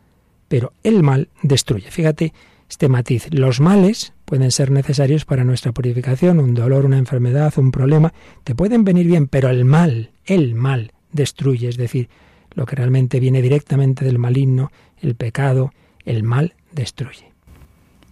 pero 0.48 0.72
el 0.83 1.02
mal 1.02 1.28
destruye. 1.42 1.90
Fíjate 1.90 2.33
este 2.68 2.88
matiz. 2.88 3.28
Los 3.31 3.61
males 3.61 4.14
pueden 4.24 4.50
ser 4.50 4.70
necesarios 4.70 5.24
para 5.24 5.44
nuestra 5.44 5.72
purificación, 5.72 6.40
un 6.40 6.55
dolor, 6.55 6.87
una 6.87 6.98
enfermedad, 6.98 7.52
un 7.59 7.70
problema, 7.70 8.14
te 8.44 8.55
pueden 8.55 8.83
venir 8.83 9.07
bien, 9.07 9.28
pero 9.28 9.50
el 9.50 9.64
mal, 9.64 10.11
el 10.24 10.55
mal 10.55 10.92
destruye, 11.12 11.68
es 11.68 11.76
decir, 11.76 12.09
lo 12.55 12.64
que 12.64 12.76
realmente 12.76 13.20
viene 13.20 13.42
directamente 13.42 14.05
del 14.05 14.18
maligno, 14.18 14.72
el 15.00 15.14
pecado, 15.14 15.72
el 16.05 16.22
mal 16.22 16.55
destruye. 16.72 17.31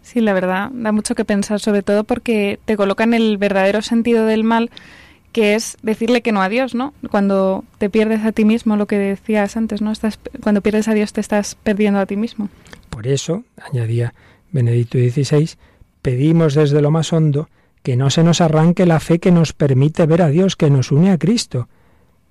Sí, 0.02 0.20
la 0.20 0.32
verdad, 0.32 0.70
da 0.72 0.92
mucho 0.92 1.14
que 1.14 1.24
pensar, 1.24 1.60
sobre 1.60 1.82
todo 1.82 2.04
porque 2.04 2.58
te 2.64 2.76
coloca 2.76 3.04
en 3.04 3.14
el 3.14 3.38
verdadero 3.38 3.82
sentido 3.82 4.26
del 4.26 4.44
mal, 4.44 4.70
que 5.32 5.54
es 5.54 5.76
decirle 5.82 6.22
que 6.22 6.32
no 6.32 6.42
a 6.42 6.48
Dios, 6.48 6.74
¿no? 6.74 6.94
Cuando 7.10 7.64
te 7.78 7.90
pierdes 7.90 8.24
a 8.24 8.32
ti 8.32 8.44
mismo, 8.44 8.76
lo 8.76 8.86
que 8.86 8.98
decías 8.98 9.56
antes, 9.56 9.80
¿no? 9.80 9.92
Estás, 9.92 10.18
cuando 10.42 10.62
pierdes 10.62 10.88
a 10.88 10.94
Dios 10.94 11.12
te 11.12 11.20
estás 11.20 11.54
perdiendo 11.54 12.00
a 12.00 12.06
ti 12.06 12.16
mismo. 12.16 12.48
Por 12.88 13.06
eso, 13.06 13.44
añadía 13.70 14.14
Benedicto 14.50 14.98
XVI, 14.98 15.50
pedimos 16.02 16.54
desde 16.54 16.82
lo 16.82 16.90
más 16.90 17.12
hondo 17.12 17.48
que 17.82 17.96
no 17.96 18.10
se 18.10 18.24
nos 18.24 18.40
arranque 18.40 18.86
la 18.86 19.00
fe 19.00 19.18
que 19.18 19.30
nos 19.30 19.52
permite 19.52 20.06
ver 20.06 20.22
a 20.22 20.28
Dios, 20.28 20.56
que 20.56 20.70
nos 20.70 20.92
une 20.92 21.10
a 21.10 21.18
Cristo. 21.18 21.68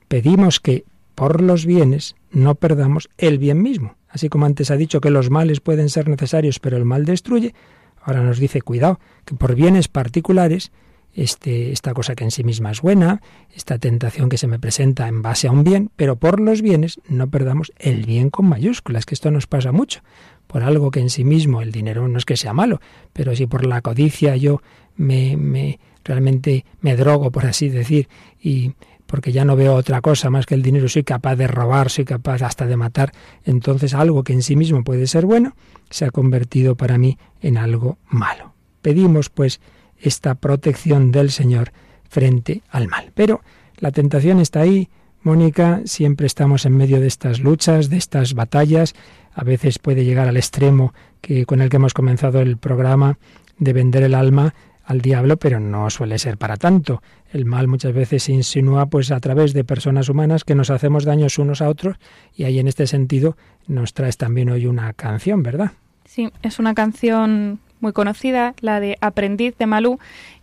Pedimos 0.08 0.60
que 0.60 0.84
por 1.20 1.42
los 1.42 1.66
bienes 1.66 2.16
no 2.32 2.56
perdamos 2.56 3.10
el 3.18 3.40
bien 3.40 3.62
mismo. 3.62 3.98
Así 4.08 4.30
como 4.30 4.46
antes 4.46 4.72
ha 4.72 4.78
dicho 4.78 5.02
que 5.02 5.10
los 5.10 5.30
males 5.30 5.60
pueden 5.60 5.90
ser 5.90 6.08
necesarios, 6.08 6.60
pero 6.60 6.78
el 6.78 6.86
mal 6.86 7.04
destruye, 7.04 7.54
ahora 8.02 8.24
nos 8.24 8.40
dice 8.40 8.62
cuidado, 8.62 9.02
que 9.26 9.36
por 9.36 9.54
bienes 9.54 9.90
particulares, 9.90 10.72
este, 11.14 11.74
esta 11.74 11.94
cosa 11.94 12.16
que 12.16 12.24
en 12.24 12.32
sí 12.32 12.46
misma 12.46 12.72
es 12.72 12.82
buena, 12.82 13.22
esta 13.54 13.80
tentación 13.80 14.30
que 14.30 14.38
se 14.38 14.48
me 14.48 14.60
presenta 14.60 15.10
en 15.10 15.22
base 15.22 15.50
a 15.50 15.52
un 15.52 15.66
bien, 15.66 15.92
pero 15.98 16.16
por 16.16 16.40
los 16.40 16.62
bienes 16.62 17.02
no 17.10 17.30
perdamos 17.30 17.74
el 17.80 18.06
bien 18.06 18.30
con 18.30 18.46
mayúsculas, 18.46 19.06
que 19.06 19.14
esto 19.14 19.30
nos 19.30 19.46
pasa 19.46 19.74
mucho. 19.74 20.00
Por 20.48 20.64
algo 20.64 20.90
que 20.90 21.02
en 21.02 21.10
sí 21.10 21.26
mismo 21.26 21.62
el 21.62 21.74
dinero 21.74 22.08
no 22.08 22.18
es 22.18 22.24
que 22.24 22.38
sea 22.38 22.54
malo, 22.54 22.80
pero 23.12 23.36
si 23.36 23.46
por 23.46 23.66
la 23.66 23.82
codicia 23.82 24.38
yo 24.38 24.62
me, 24.96 25.36
me 25.36 25.82
realmente 26.06 26.64
me 26.80 26.96
drogo, 26.96 27.30
por 27.30 27.46
así 27.46 27.68
decir, 27.68 28.08
y 28.42 28.72
porque 29.10 29.32
ya 29.32 29.44
no 29.44 29.56
veo 29.56 29.74
otra 29.74 30.02
cosa 30.02 30.30
más 30.30 30.46
que 30.46 30.54
el 30.54 30.62
dinero, 30.62 30.88
soy 30.88 31.04
capaz 31.04 31.36
de 31.36 31.48
robar, 31.48 31.90
soy 31.90 32.06
capaz 32.06 32.44
hasta 32.44 32.68
de 32.68 32.78
matar, 32.78 33.12
entonces 33.44 33.96
algo 33.96 34.24
que 34.24 34.34
en 34.34 34.44
sí 34.44 34.56
mismo 34.56 34.84
puede 34.84 35.08
ser 35.08 35.26
bueno, 35.26 35.56
se 35.90 36.06
ha 36.06 36.12
convertido 36.12 36.76
para 36.76 37.00
mí 37.00 37.18
en 37.42 37.58
algo 37.58 37.98
malo. 38.08 38.54
Pedimos 38.84 39.30
pues 39.30 39.62
esta 40.00 40.36
protección 40.36 41.12
del 41.12 41.32
Señor 41.32 41.72
frente 42.08 42.62
al 42.70 42.88
mal. 42.88 43.12
Pero 43.16 43.42
la 43.80 43.92
tentación 43.92 44.40
está 44.40 44.62
ahí, 44.62 44.90
Mónica, 45.24 45.82
siempre 45.86 46.28
estamos 46.28 46.68
en 46.68 46.78
medio 46.78 47.02
de 47.02 47.08
estas 47.08 47.40
luchas, 47.40 47.90
de 47.90 47.98
estas 47.98 48.36
batallas, 48.36 48.94
a 49.34 49.44
veces 49.44 49.80
puede 49.80 50.06
llegar 50.06 50.28
al 50.28 50.38
extremo 50.38 50.94
que 51.20 51.48
con 51.48 51.62
el 51.62 51.70
que 51.70 51.78
hemos 51.78 51.96
comenzado 51.96 52.42
el 52.42 52.58
programa 52.58 53.18
de 53.58 53.74
vender 53.74 54.04
el 54.04 54.14
alma 54.14 54.54
al 54.90 55.02
diablo, 55.02 55.38
pero 55.38 55.60
no 55.60 55.88
suele 55.92 56.18
ser 56.18 56.40
para 56.40 56.58
tanto. 56.58 57.04
El 57.32 57.46
mal 57.46 57.68
muchas 57.68 57.94
veces 57.94 58.24
se 58.24 58.32
insinúa 58.32 58.88
pues 58.88 59.12
a 59.12 59.20
través 59.20 59.54
de 59.54 59.64
personas 59.64 60.10
humanas 60.10 60.44
que 60.44 60.56
nos 60.56 60.72
hacemos 60.72 61.06
daños 61.06 61.38
unos 61.38 61.62
a 61.62 61.70
otros 61.70 61.98
y 62.36 62.46
ahí 62.46 62.58
en 62.58 62.68
este 62.68 62.88
sentido 62.88 63.38
nos 63.68 63.94
traes 63.94 64.18
también 64.18 64.50
hoy 64.50 64.66
una 64.66 64.92
canción, 64.94 65.44
¿verdad? 65.44 65.74
Sí, 66.06 66.32
es 66.42 66.58
una 66.58 66.74
canción 66.74 67.60
muy 67.82 67.94
conocida, 67.94 68.56
la 68.62 68.80
de 68.80 68.98
Aprendiz 69.00 69.56
de 69.60 69.68
Malú, 69.68 70.00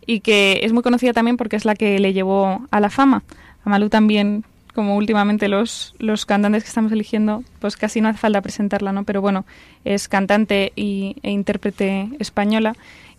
y 0.06 0.20
que 0.20 0.60
es 0.62 0.72
muy 0.72 0.84
conocida 0.84 1.12
también 1.12 1.36
porque 1.36 1.56
es 1.56 1.64
la 1.64 1.74
que 1.74 1.98
le 1.98 2.12
llevó 2.12 2.68
a 2.70 2.78
la 2.78 2.88
fama. 2.88 3.24
A 3.64 3.68
Malú 3.68 3.88
también, 3.88 4.44
como 4.76 4.94
últimamente 4.94 5.48
los, 5.48 5.96
los 5.98 6.24
cantantes 6.24 6.62
que 6.62 6.68
estamos 6.68 6.92
eligiendo, 6.92 7.42
pues 7.58 7.76
casi 7.76 8.00
no 8.00 8.08
hace 8.10 8.20
falta 8.20 8.40
presentarla, 8.42 8.92
¿no? 8.92 9.02
Pero 9.02 9.20
bueno, 9.20 9.44
es 9.84 10.06
cantante 10.06 10.72
y, 10.76 11.16
e 11.24 11.32
intérprete 11.32 12.10
española 12.20 12.76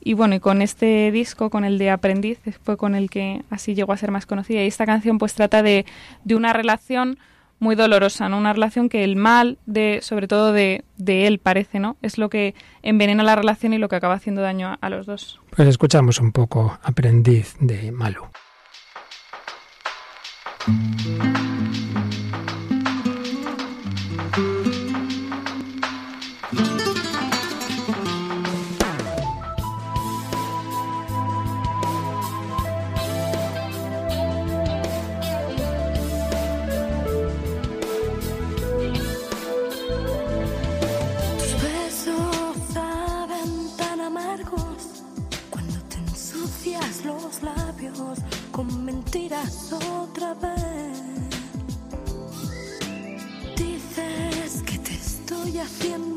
y 0.08 0.14
bueno, 0.14 0.36
y 0.36 0.40
con 0.40 0.62
este 0.62 1.12
disco, 1.12 1.50
con 1.50 1.66
el 1.66 1.78
de 1.78 1.90
Aprendiz, 1.90 2.40
fue 2.64 2.78
con 2.78 2.96
el 2.96 3.10
que 3.10 3.44
así 3.50 3.76
llegó 3.76 3.92
a 3.92 3.98
ser 3.98 4.10
más 4.10 4.26
conocida. 4.26 4.64
Y 4.64 4.68
esta 4.68 4.86
canción 4.86 5.18
pues 5.18 5.34
trata 5.34 5.62
de, 5.62 5.86
de 6.24 6.36
una 6.36 6.54
relación 6.54 7.20
muy 7.60 7.76
dolorosa, 7.76 8.30
¿no? 8.30 8.38
Una 8.38 8.54
relación 8.54 8.88
que 8.88 9.04
el 9.04 9.18
mal 9.18 9.58
de, 9.66 10.00
sobre 10.02 10.30
todo 10.30 10.54
de, 10.54 10.86
de, 10.96 11.28
él 11.28 11.40
parece, 11.40 11.82
¿no? 11.82 11.98
Es 12.02 12.18
lo 12.18 12.30
que 12.30 12.56
envenena 12.84 13.22
la 13.22 13.36
relación 13.36 13.74
y 13.74 13.80
lo 13.80 13.90
que 13.90 13.98
acaba 13.98 14.14
haciendo 14.14 14.42
daño 14.42 14.70
a, 14.70 14.74
a 14.76 14.90
los 14.90 15.08
dos. 15.08 15.42
Pues 15.54 15.68
escuchamos 15.68 16.22
un 16.22 16.32
poco 16.32 16.80
Aprendiz 16.84 17.58
de 17.60 17.92
Malu. 17.92 18.28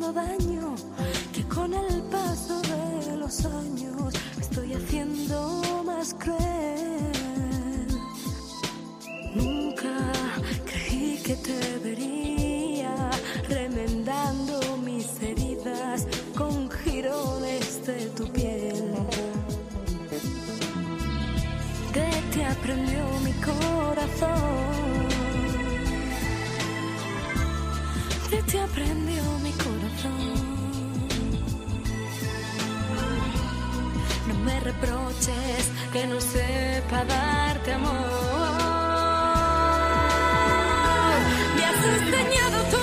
Daño, 0.08 0.74
que 1.32 1.44
con 1.44 1.74
el 1.74 2.02
paso 2.04 2.60
de 2.62 3.16
los 3.18 3.44
años 3.44 4.14
me 4.36 4.42
estoy 4.42 4.72
haciendo 4.72 5.82
más 5.84 6.14
cruel. 6.14 7.86
Nunca 9.34 10.12
creí 10.64 11.20
que 11.22 11.36
te 11.36 11.78
vería 11.84 13.10
remendando 13.48 14.78
mis 14.78 15.22
heridas 15.22 16.06
con 16.34 16.70
girones 16.70 17.86
de 17.86 18.06
tu 18.16 18.26
piel. 18.32 18.94
De 21.92 22.10
te 22.32 22.44
aprendió 22.44 23.04
mi 23.22 23.32
corazón. 23.34 25.08
De 28.30 28.42
te 28.42 28.60
aprendió 28.60 29.22
mi 29.42 29.52
corazón. 29.52 29.79
No 34.28 34.34
me 34.44 34.60
reproches 34.60 35.70
que 35.92 36.06
no 36.06 36.20
sepa 36.20 37.04
darte 37.04 37.72
amor. 37.74 37.90
Me 41.56 41.64
has 41.64 41.84
enseñado 41.84 42.58
tú. 42.70 42.79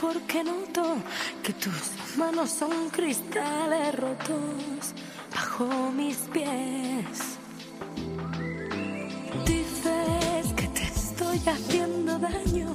Porque 0.00 0.42
noto 0.42 0.96
que 1.42 1.52
tus 1.52 2.16
manos 2.16 2.50
son 2.50 2.90
cristales 2.90 3.94
rotos 3.94 4.94
bajo 5.34 5.90
mis 5.92 6.16
pies. 6.32 7.38
Dices 9.44 10.52
que 10.56 10.68
te 10.68 10.82
estoy 10.82 11.40
haciendo 11.46 12.18
daño, 12.18 12.68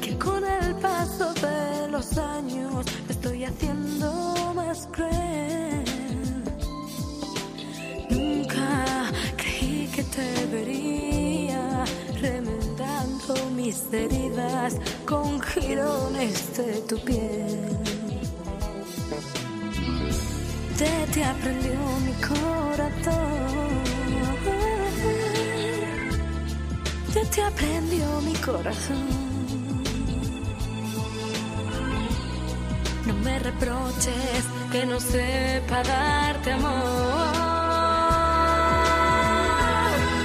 que 0.00 0.18
con 0.18 0.44
el 0.44 0.74
paso 0.76 1.32
de 1.34 1.88
los 1.88 2.18
años 2.18 2.84
me 3.06 3.12
estoy 3.12 3.44
haciendo 3.44 4.52
más 4.54 4.88
cruel. 4.92 5.84
Nunca 8.10 9.10
creí 9.36 9.90
que 9.94 10.02
te 10.04 10.46
vería 10.46 11.01
mis 13.62 13.92
heridas 13.92 14.74
con 15.06 15.40
jirones 15.40 16.56
de 16.56 16.72
tu 16.88 16.98
piel. 17.04 17.60
De 20.78 20.94
te 21.14 21.24
aprendió 21.24 21.78
mi 22.06 22.14
corazón. 22.30 23.82
De 27.14 27.24
te 27.26 27.42
aprendió 27.42 28.20
mi 28.22 28.34
corazón. 28.34 29.32
me 33.24 33.38
reproches 33.38 34.44
que 34.72 34.84
no 34.86 34.98
sepa 34.98 35.82
darte 35.84 36.50
amor. 36.52 36.72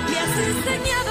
Me 0.10 0.17
has 0.23 0.36
enseñado 0.52 1.07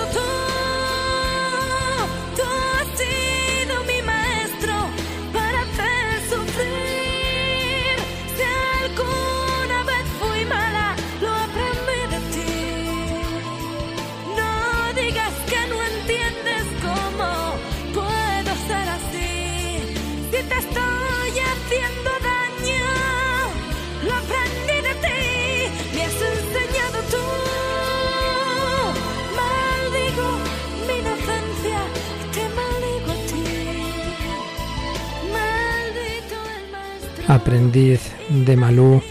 Aprendiz 37.37 38.01
de 38.31 38.57
Malú, 38.57 39.03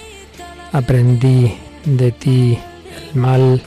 aprendí 0.71 1.53
de 1.85 2.11
ti 2.11 2.57
el 3.13 3.21
mal. 3.21 3.61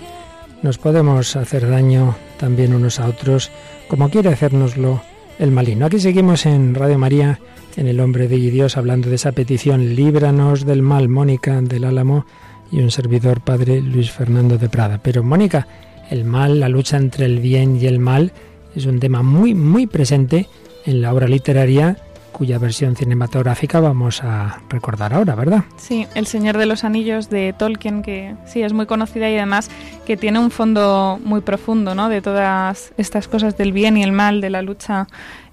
Nos 0.63 0.79
podemos 0.79 1.37
hacer 1.37 1.71
daño 1.71 2.17
también 2.39 2.75
unos 2.75 2.99
a 2.99 3.07
otros, 3.07 3.53
como 3.87 4.11
quiere 4.11 4.31
hacérnoslo 4.31 5.01
el 5.39 5.53
maligno. 5.53 5.87
Aquí 5.87 6.01
seguimos 6.01 6.45
en 6.45 6.75
Radio 6.75 6.99
María, 6.99 7.39
en 7.77 7.87
El 7.87 8.01
Hombre 8.01 8.27
de 8.27 8.37
Dios, 8.37 8.77
hablando 8.77 9.09
de 9.09 9.15
esa 9.15 9.31
petición, 9.31 9.95
líbranos 9.95 10.67
del 10.67 10.83
mal, 10.83 11.09
Mónica 11.09 11.61
del 11.63 11.85
Álamo 11.85 12.27
y 12.73 12.81
un 12.81 12.91
servidor 12.91 13.41
padre 13.43 13.81
Luis 13.81 14.11
Fernando 14.11 14.59
de 14.59 14.69
Prada. 14.69 14.99
Pero 15.01 15.23
Mónica, 15.23 15.69
el 16.11 16.25
mal, 16.25 16.59
la 16.59 16.69
lucha 16.69 16.97
entre 16.97 17.27
el 17.27 17.39
bien 17.39 17.77
y 17.77 17.87
el 17.87 18.01
mal, 18.01 18.33
es 18.75 18.87
un 18.87 18.99
tema 18.99 19.23
muy, 19.23 19.55
muy 19.55 19.87
presente 19.87 20.49
en 20.85 21.01
la 21.01 21.15
obra 21.15 21.29
literaria 21.29 21.97
cuya 22.39 22.59
versión 22.59 22.95
cinematográfica 22.95 23.81
vamos 23.81 24.23
a 24.23 24.61
recordar 24.71 25.13
ahora, 25.13 25.35
¿verdad? 25.35 25.65
Sí, 25.77 26.07
El 26.15 26.29
Señor 26.29 26.57
de 26.57 26.67
los 26.67 26.85
Anillos 26.85 27.29
de 27.29 27.53
Tolkien, 27.53 28.03
que 28.03 28.37
sí 28.47 28.63
es 28.63 28.73
muy 28.73 28.87
conocida 28.87 29.29
y 29.29 29.37
además 29.37 29.69
que 30.07 30.17
tiene 30.17 30.39
un 30.39 30.53
fondo 30.53 31.19
muy 31.25 31.41
profundo, 31.41 31.97
¿no? 31.97 32.09
De 32.09 32.23
todas 32.23 32.93
estas 32.97 33.27
cosas 33.27 33.59
del 33.59 33.73
bien 33.73 33.97
y 33.97 34.05
el 34.05 34.13
mal, 34.13 34.41
de 34.41 34.51
la 34.51 34.63
lucha 34.63 35.09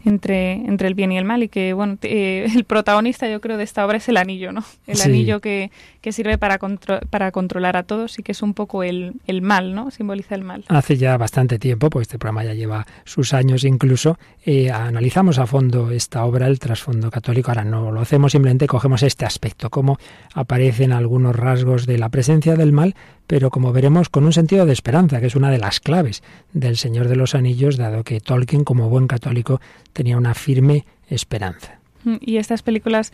entre, 0.05 0.53
entre 0.53 0.87
el 0.87 0.93
bien 0.93 1.11
y 1.11 1.17
el 1.17 1.25
mal 1.25 1.43
y 1.43 1.49
que, 1.49 1.73
bueno, 1.73 1.97
eh, 2.03 2.47
el 2.55 2.63
protagonista 2.63 3.29
yo 3.29 3.41
creo 3.41 3.57
de 3.57 3.63
esta 3.63 3.85
obra 3.85 3.97
es 3.97 4.07
el 4.07 4.17
anillo, 4.17 4.51
¿no? 4.51 4.63
El 4.87 4.97
Sí. 4.97 5.09
anillo 5.09 5.41
que, 5.41 5.71
que 6.01 6.11
sirve 6.11 6.37
para, 6.37 6.57
contro- 6.59 6.99
para 7.09 7.31
controlar 7.31 7.75
a 7.75 7.83
todos 7.83 8.17
y 8.19 8.23
que 8.23 8.31
es 8.31 8.41
un 8.41 8.53
poco 8.53 8.83
el, 8.83 9.13
el 9.27 9.41
mal, 9.41 9.73
¿no? 9.75 9.91
Simboliza 9.91 10.35
el 10.35 10.43
mal. 10.43 10.63
Hace 10.69 10.95
ya 10.97 11.17
bastante 11.17 11.59
tiempo, 11.59 11.89
pues 11.89 12.03
este 12.03 12.19
programa 12.19 12.43
ya 12.43 12.53
lleva 12.53 12.85
sus 13.03 13.33
años 13.33 13.63
incluso, 13.63 14.17
eh, 14.45 14.71
analizamos 14.71 15.39
a 15.39 15.47
fondo 15.47 15.91
esta 15.91 16.23
obra, 16.23 16.47
el 16.47 16.59
trasfondo 16.59 17.09
católico. 17.11 17.49
Ahora 17.51 17.63
no 17.65 17.91
lo 17.91 17.99
hacemos, 18.01 18.31
simplemente 18.31 18.67
cogemos 18.67 19.01
este 19.03 19.25
aspecto, 19.25 19.69
cómo 19.69 19.97
aparecen 20.33 20.91
algunos 20.91 21.35
rasgos 21.35 21.85
de 21.85 21.97
la 21.97 22.09
presencia 22.09 22.55
del 22.55 22.71
mal, 22.71 22.95
pero 23.27 23.49
como 23.49 23.73
veremos 23.73 24.09
con 24.09 24.25
un 24.25 24.33
sentido 24.33 24.65
de 24.65 24.73
esperanza, 24.73 25.19
que 25.19 25.27
es 25.27 25.35
una 25.35 25.51
de 25.51 25.57
las 25.57 25.79
claves 25.79 26.23
del 26.53 26.77
Señor 26.77 27.07
de 27.07 27.15
los 27.15 27.35
Anillos, 27.35 27.77
dado 27.77 28.03
que 28.03 28.19
Tolkien, 28.19 28.63
como 28.63 28.89
buen 28.89 29.07
católico, 29.07 29.61
tenía 29.93 30.17
una 30.17 30.33
firme 30.33 30.85
esperanza. 31.09 31.79
Mm, 32.03 32.17
Y 32.21 32.37
estas 32.37 32.61
películas 32.61 33.13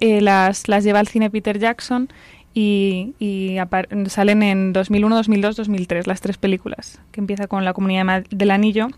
eh, 0.00 0.20
las, 0.20 0.68
las 0.68 0.84
lleva 0.84 1.00
al 1.00 1.08
cine 1.08 1.30
Peter 1.30 1.58
Jackson 1.58 2.08
y, 2.54 3.56
salen 4.08 4.42
en 4.42 4.72
2001, 4.72 5.16
2002, 5.16 5.56
2003, 5.56 6.06
las 6.06 6.20
tres 6.20 6.38
películas, 6.38 7.00
que 7.12 7.20
empieza 7.20 7.46
con 7.46 7.64
La 7.64 7.72
Comunidad 7.72 8.24
del 8.30 8.50
Anillo, 8.50 8.88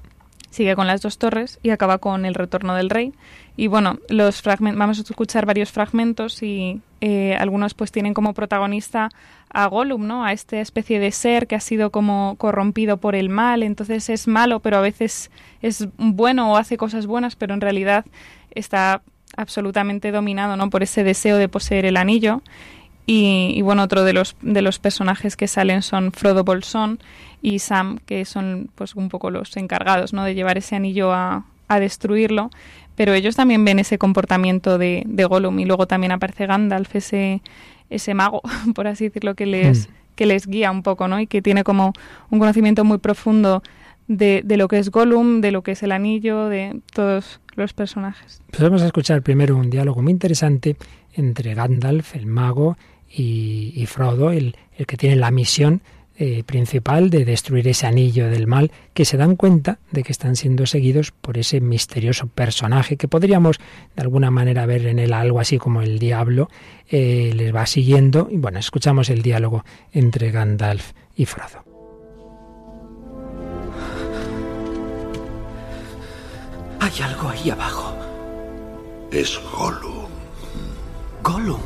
sigue 0.51 0.75
con 0.77 0.87
Las 0.87 1.03
Dos 1.03 1.19
Torres 1.19 1.59
y 1.63 1.71
acaba 1.71 1.99
con 1.99 2.25
El 2.25 2.35
Retorno 2.35 2.75
del 2.75 2.91
Rey. 2.91 3.13
Y 3.57 3.67
bueno, 3.67 3.99
los 4.09 4.43
vamos 4.43 4.99
a 4.99 5.03
escuchar 5.03 5.45
varios 5.45 5.71
fragmentos 5.73 6.43
y 6.43 6.81
eh, 7.01 7.35
algunos 7.35 7.75
pues 7.75 7.93
tienen 7.93 8.15
como 8.15 8.33
protagonista 8.33 9.11
a 9.53 9.67
Gollum, 9.67 10.07
¿no? 10.07 10.25
A 10.25 10.33
esta 10.33 10.61
especie 10.61 10.99
de 10.99 11.11
ser 11.13 11.47
que 11.47 11.57
ha 11.57 11.61
sido 11.61 11.91
como 11.91 12.37
corrompido 12.39 12.97
por 12.99 13.15
el 13.15 13.29
mal, 13.29 13.63
entonces 13.63 14.09
es 14.09 14.29
malo, 14.29 14.61
pero 14.61 14.79
a 14.79 14.81
veces 14.81 15.31
es 15.63 15.89
bueno 15.97 16.53
o 16.53 16.57
hace 16.57 16.77
cosas 16.77 17.07
buenas, 17.07 17.37
pero 17.37 17.55
en 17.55 17.61
realidad 17.61 18.05
está 18.55 19.03
absolutamente 19.37 20.13
dominado, 20.13 20.57
¿no? 20.57 20.71
Por 20.71 20.83
ese 20.83 21.05
deseo 21.05 21.37
de 21.37 21.49
poseer 21.49 21.85
el 21.85 21.97
anillo. 21.97 22.43
Y, 23.07 23.61
bueno, 23.63 23.83
otro 23.83 24.05
de 24.05 24.13
los, 24.13 24.37
de 24.41 24.63
los 24.63 24.79
personajes 24.79 25.37
que 25.37 25.49
salen 25.49 25.83
son 25.83 26.13
Frodo 26.13 26.45
Bolsón 26.45 27.01
y 27.43 27.59
Sam, 27.59 27.99
que 28.07 28.25
son 28.25 28.71
pues 28.77 28.95
un 28.95 29.09
poco 29.09 29.31
los 29.31 29.57
encargados, 29.57 30.13
¿no? 30.13 30.23
De 30.23 30.37
llevar 30.37 30.59
ese 30.59 30.77
anillo 30.77 31.13
a, 31.13 31.45
a 31.67 31.81
destruirlo. 31.81 32.51
Pero 32.95 33.13
ellos 33.13 33.35
también 33.35 33.65
ven 33.65 33.81
ese 33.81 33.99
comportamiento 33.99 34.79
de, 34.79 35.03
de 35.07 35.25
Gollum 35.25 35.59
y 35.59 35.65
luego 35.65 35.87
también 35.87 36.13
aparece 36.13 36.47
Gandalf, 36.47 36.95
ese, 36.95 37.43
ese 37.91 38.15
mago, 38.15 38.41
por 38.75 38.87
así 38.87 39.05
decirlo, 39.05 39.35
que 39.35 39.47
les, 39.47 39.89
Mm. 39.89 39.93
que 40.15 40.27
les 40.27 40.47
guía 40.47 40.71
un 40.71 40.83
poco, 40.83 41.09
¿no? 41.09 41.21
Y 41.21 41.27
que 41.27 41.43
tiene 41.43 41.65
como 41.65 41.93
un 42.31 42.39
conocimiento 42.39 42.85
muy 42.85 42.99
profundo 42.99 43.63
de, 44.09 44.43
de 44.45 44.57
lo 44.57 44.69
que 44.69 44.79
es 44.79 44.91
Gollum, 44.91 45.41
de 45.41 45.51
lo 45.53 45.63
que 45.63 45.73
es 45.73 45.83
el 45.83 45.93
anillo, 45.93 46.47
de 46.49 46.81
todos 46.93 47.41
los 47.57 47.73
personajes. 47.73 48.43
Pues 48.51 48.63
vamos 48.63 48.83
a 48.83 48.87
escuchar 48.87 49.23
primero 49.23 49.57
un 49.57 49.71
diálogo 49.71 50.03
muy 50.03 50.13
interesante 50.13 50.77
entre 51.15 51.55
Gandalf, 51.55 52.15
el 52.17 52.27
mago, 52.27 52.77
y, 53.09 53.73
y 53.75 53.87
Frodo, 53.87 54.31
el, 54.31 54.57
el 54.77 54.87
que 54.87 54.97
tiene 54.97 55.17
la 55.17 55.31
misión 55.31 55.81
eh, 56.23 56.45
principal 56.45 57.09
de 57.09 57.25
destruir 57.25 57.67
ese 57.67 57.87
anillo 57.87 58.29
del 58.29 58.47
mal, 58.47 58.73
que 58.93 59.07
se 59.07 59.17
dan 59.17 59.37
cuenta 59.37 59.79
de 59.91 60.03
que 60.03 60.13
están 60.13 60.37
siendo 60.37 60.67
seguidos 60.67 61.13
por 61.13 61.39
ese 61.39 61.63
misterioso 61.63 62.27
personaje 62.27 62.99
que 62.99 63.09
podríamos 63.09 63.57
de 63.97 64.03
alguna 64.03 64.31
manera 64.31 64.67
ver 64.67 64.85
en 64.85 64.99
él 64.99 65.15
algo 65.15 65.41
así 65.41 65.57
como 65.57 65.81
el 65.81 65.99
diablo, 65.99 66.51
eh, 66.91 67.33
les 67.35 67.55
va 67.55 67.65
siguiendo. 67.65 68.29
Y 68.31 68.37
bueno, 68.37 68.59
escuchamos 68.59 69.09
el 69.09 69.23
diálogo 69.23 69.65
entre 69.93 70.31
Gandalf 70.31 70.93
y 71.17 71.25
Frodo. 71.25 71.65
Hay 76.81 77.03
algo 77.03 77.31
ahí 77.31 77.49
abajo. 77.49 77.97
Es 79.11 79.41
Gollum. 79.57 80.11
Gollum 81.23 81.63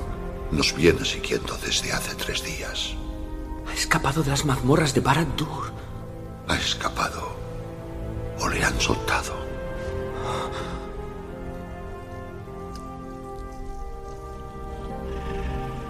Nos 0.53 0.77
viene 0.77 1.05
siguiendo 1.05 1.59
desde 1.59 1.91
hace 1.91 2.15
tres 2.15 2.45
días. 2.45 2.95
Ha 3.75 3.77
escapado 3.77 4.23
de 4.23 4.31
las 4.31 4.45
mazmorras 4.45 4.95
de 4.95 5.01
Barad-dûr. 5.01 5.73
Ha 6.47 6.57
escapado. 6.57 7.37
O 8.39 8.49
le 8.49 8.65
han 8.65 8.81
soltado. 8.81 9.35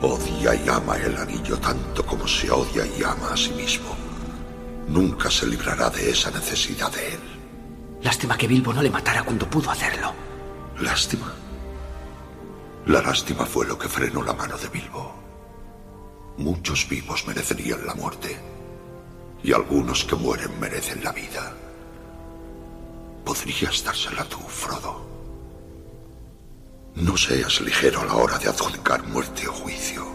Odia 0.01 0.55
y 0.55 0.67
ama 0.67 0.97
el 0.97 1.15
anillo 1.17 1.59
tanto 1.59 2.07
como 2.07 2.27
se 2.27 2.51
odia 2.51 2.87
y 2.87 3.03
ama 3.03 3.35
a 3.35 3.37
sí 3.37 3.51
mismo. 3.51 3.95
Nunca 4.89 5.31
se 5.31 5.47
librará 5.47 5.91
de 5.91 6.11
esa 6.11 6.31
necesidad 6.31 6.91
de 6.91 7.15
él. 7.15 7.21
Lástima 8.03 8.39
que 8.39 8.49
Bilbo 8.49 8.73
no 8.73 8.83
le 8.83 8.91
matara 8.91 9.23
cuando 9.25 9.49
pudo 9.49 9.71
hacerlo. 9.71 10.11
Lástima. 10.81 11.35
La 12.87 13.03
lástima 13.03 13.45
fue 13.45 13.67
lo 13.67 13.79
que 13.79 13.89
frenó 13.89 14.23
la 14.23 14.33
mano 14.33 14.57
de 14.57 14.69
Bilbo. 14.69 15.14
Muchos 16.37 16.89
vivos 16.89 17.27
merecerían 17.27 17.87
la 17.87 17.95
muerte. 17.95 18.37
Y 19.43 19.53
algunos 19.53 20.05
que 20.05 20.17
mueren 20.17 20.59
merecen 20.59 21.03
la 21.05 21.13
vida. 21.13 21.55
Podrías 23.25 23.85
dársela 23.85 24.25
tú, 24.25 24.39
Frodo. 24.39 25.05
No 26.97 27.17
seas 27.17 27.61
ligero 27.61 28.01
a 28.01 28.07
la 28.07 28.15
hora 28.15 28.39
de 28.39 28.49
adjudicar 28.49 29.07
muerte 29.07 29.49
o 29.49 29.53
juicio. 29.53 30.07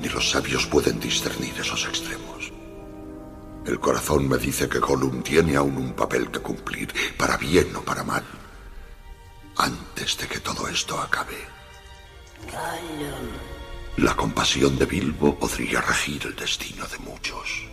Ni 0.00 0.08
los 0.08 0.30
sabios 0.30 0.66
pueden 0.66 0.98
discernir 1.00 1.54
esos 1.58 1.84
extremos. 1.86 2.52
El 3.64 3.80
corazón 3.80 4.28
me 4.28 4.36
dice 4.36 4.68
que 4.68 4.78
Gollum 4.78 5.22
tiene 5.22 5.56
aún 5.56 5.76
un 5.76 5.92
papel 5.92 6.30
que 6.30 6.40
cumplir, 6.40 6.92
para 7.16 7.36
bien 7.36 7.74
o 7.76 7.82
para 7.82 8.04
mal 8.04 8.24
antes 9.56 10.16
de 10.18 10.26
que 10.26 10.40
todo 10.40 10.68
esto 10.68 11.00
acabe. 11.00 11.38
La 13.96 14.14
compasión 14.16 14.76
de 14.76 14.86
Bilbo 14.86 15.36
podría 15.36 15.80
regir 15.80 16.20
el 16.26 16.34
destino 16.34 16.84
de 16.86 16.98
muchos. 16.98 17.68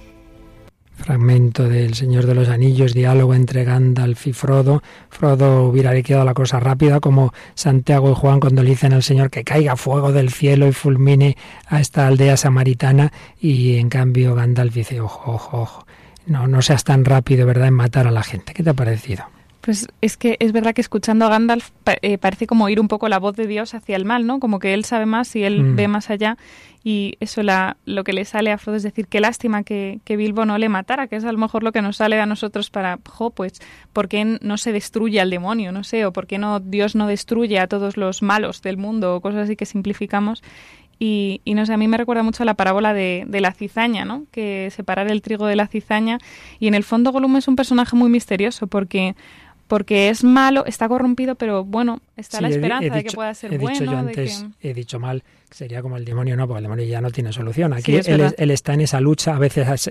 Fragmento 0.96 1.68
del 1.68 1.96
Señor 1.96 2.28
de 2.28 2.36
los 2.36 2.48
Anillos, 2.48 2.94
diálogo 2.94 3.34
entre 3.34 3.64
Gandalf 3.64 4.28
y 4.28 4.34
Frodo. 4.34 4.84
Frodo 5.10 5.64
hubiera 5.64 5.94
liquidado 5.94 6.24
la 6.24 6.36
cosa 6.36 6.60
rápida, 6.60 7.00
como 7.00 7.34
Santiago 7.56 8.12
y 8.12 8.14
Juan 8.14 8.40
cuando 8.40 8.62
le 8.62 8.70
dicen 8.70 8.94
al 8.94 9.02
Señor 9.02 9.32
que 9.32 9.44
caiga 9.44 9.76
fuego 9.76 10.12
del 10.12 10.30
cielo 10.30 10.68
y 10.68 10.74
fulmine 10.74 11.38
a 11.66 11.82
esta 11.82 12.06
aldea 12.06 12.38
samaritana. 12.38 13.12
Y 13.40 13.78
en 13.78 13.90
cambio 13.90 14.36
Gandalf 14.36 14.76
dice, 14.76 15.02
ojo, 15.02 15.32
ojo, 15.32 15.62
ojo, 15.62 15.88
no, 16.28 16.48
no 16.48 16.62
seas 16.62 16.84
tan 16.84 17.04
rápido, 17.04 17.48
¿verdad?, 17.48 17.70
en 17.70 17.74
matar 17.74 18.06
a 18.06 18.12
la 18.12 18.22
gente. 18.22 18.54
¿Qué 18.54 18.62
te 18.62 18.70
ha 18.70 18.76
parecido? 18.76 19.26
Pues 19.62 19.88
es 20.02 20.18
que 20.18 20.38
es 20.40 20.52
verdad 20.54 20.74
que 20.74 20.82
escuchando 20.82 21.26
a 21.26 21.30
Gandalf 21.30 21.70
eh, 22.02 22.18
parece 22.18 22.48
como 22.48 22.66
oír 22.66 22.80
un 22.80 22.88
poco 22.88 23.08
la 23.10 23.20
voz 23.20 23.36
de 23.36 23.46
Dios 23.46 23.76
hacia 23.76 23.96
el 23.96 24.06
mal, 24.06 24.26
¿no? 24.26 24.40
Como 24.40 24.58
que 24.58 24.74
él 24.74 24.86
sabe 24.86 25.06
más 25.06 25.36
y 25.36 25.44
él 25.44 25.62
Mm. 25.62 25.76
ve 25.76 25.88
más 25.88 26.10
allá 26.10 26.38
y 26.84 27.16
eso 27.20 27.44
la, 27.44 27.78
lo 27.86 28.04
que 28.04 28.12
le 28.12 28.26
sale 28.26 28.52
a 28.52 28.58
Frodo 28.58 28.78
es 28.78 28.84
decir, 28.84 29.06
qué 29.08 29.20
lástima 29.20 29.62
que, 29.62 30.00
que 30.04 30.18
Bilbo 30.18 30.46
no 30.46 30.58
le 30.58 30.68
matara, 30.68 31.06
que 31.06 31.16
es 31.16 31.24
a 31.26 31.32
lo 31.32 31.38
mejor 31.38 31.62
lo 31.62 31.72
que 31.72 31.84
nos 31.84 31.98
sale 31.98 32.20
a 32.20 32.26
nosotros 32.26 32.72
para, 32.72 32.98
jo, 33.08 33.30
pues, 33.30 33.54
¿por 33.94 34.08
qué 34.08 34.40
no 34.42 34.58
se 34.58 34.72
destruye 34.72 35.22
al 35.22 35.30
demonio? 35.30 35.72
No 35.72 35.84
sé, 35.84 36.06
o 36.08 36.12
por 36.12 36.26
qué 36.26 36.40
no 36.40 36.60
Dios 36.60 36.96
no 36.96 37.06
destruye 37.06 37.60
a 37.60 37.68
todos 37.68 37.98
los 37.98 38.24
malos 38.24 38.64
del 38.64 38.78
mundo 38.78 39.16
o 39.16 39.22
cosas 39.22 39.42
así 39.44 39.56
que 39.56 39.68
simplificamos. 39.68 40.42
Y, 40.98 41.42
y 41.46 41.56
no 41.56 41.66
sé, 41.66 41.74
a 41.74 41.78
mí 41.78 41.88
me 41.88 41.98
recuerda 41.98 42.22
mucho 42.22 42.44
a 42.44 42.46
la 42.46 42.54
parábola 42.54 42.94
de, 42.94 43.26
de 43.28 43.42
la 43.42 43.54
cizaña, 43.54 44.06
¿no? 44.06 44.26
Que 44.32 44.70
separar 44.70 45.10
el 45.10 45.24
trigo 45.24 45.48
de 45.48 45.56
la 45.56 45.66
cizaña. 45.68 46.20
Y 46.60 46.68
en 46.68 46.76
el 46.76 46.84
fondo 46.84 47.12
Gollum 47.12 47.38
es 47.38 47.48
un 47.48 47.56
personaje 47.56 47.96
muy 47.96 48.08
misterioso 48.08 48.68
porque 48.68 49.16
porque 49.72 50.10
es 50.10 50.26
malo, 50.26 50.66
está 50.66 50.90
corrompido, 50.90 51.36
pero 51.36 51.64
bueno, 51.64 52.02
está 52.18 52.40
Sí, 52.40 52.42
la 52.44 52.50
he 52.50 52.52
di- 52.52 52.56
he 52.56 52.60
esperanza 52.60 52.94
de 52.98 53.04
que 53.06 53.12
pueda 53.12 53.34
ser 53.34 53.54
he 53.54 53.58
bueno. 53.58 53.80
dicho 53.80 53.90
yo 53.90 53.98
antes, 53.98 54.46
que- 54.60 54.70
he 54.70 54.74
dicho 54.74 55.00
mal, 55.00 55.24
sería 55.50 55.82
como 55.82 55.96
el 55.96 56.04
demonio, 56.04 56.36
no, 56.36 56.46
porque 56.46 56.58
el 56.58 56.64
demonio 56.64 56.84
ya 56.84 57.00
no 57.00 57.10
tiene 57.10 57.32
solución. 57.32 57.72
Aquí 57.72 57.94
Sí, 57.94 57.98
es 58.00 58.08
él, 58.38 58.52
está 58.52 58.74
en 58.74 58.82
esa 58.82 59.00
lucha, 59.00 59.34
a 59.34 59.40
veces 59.40 59.90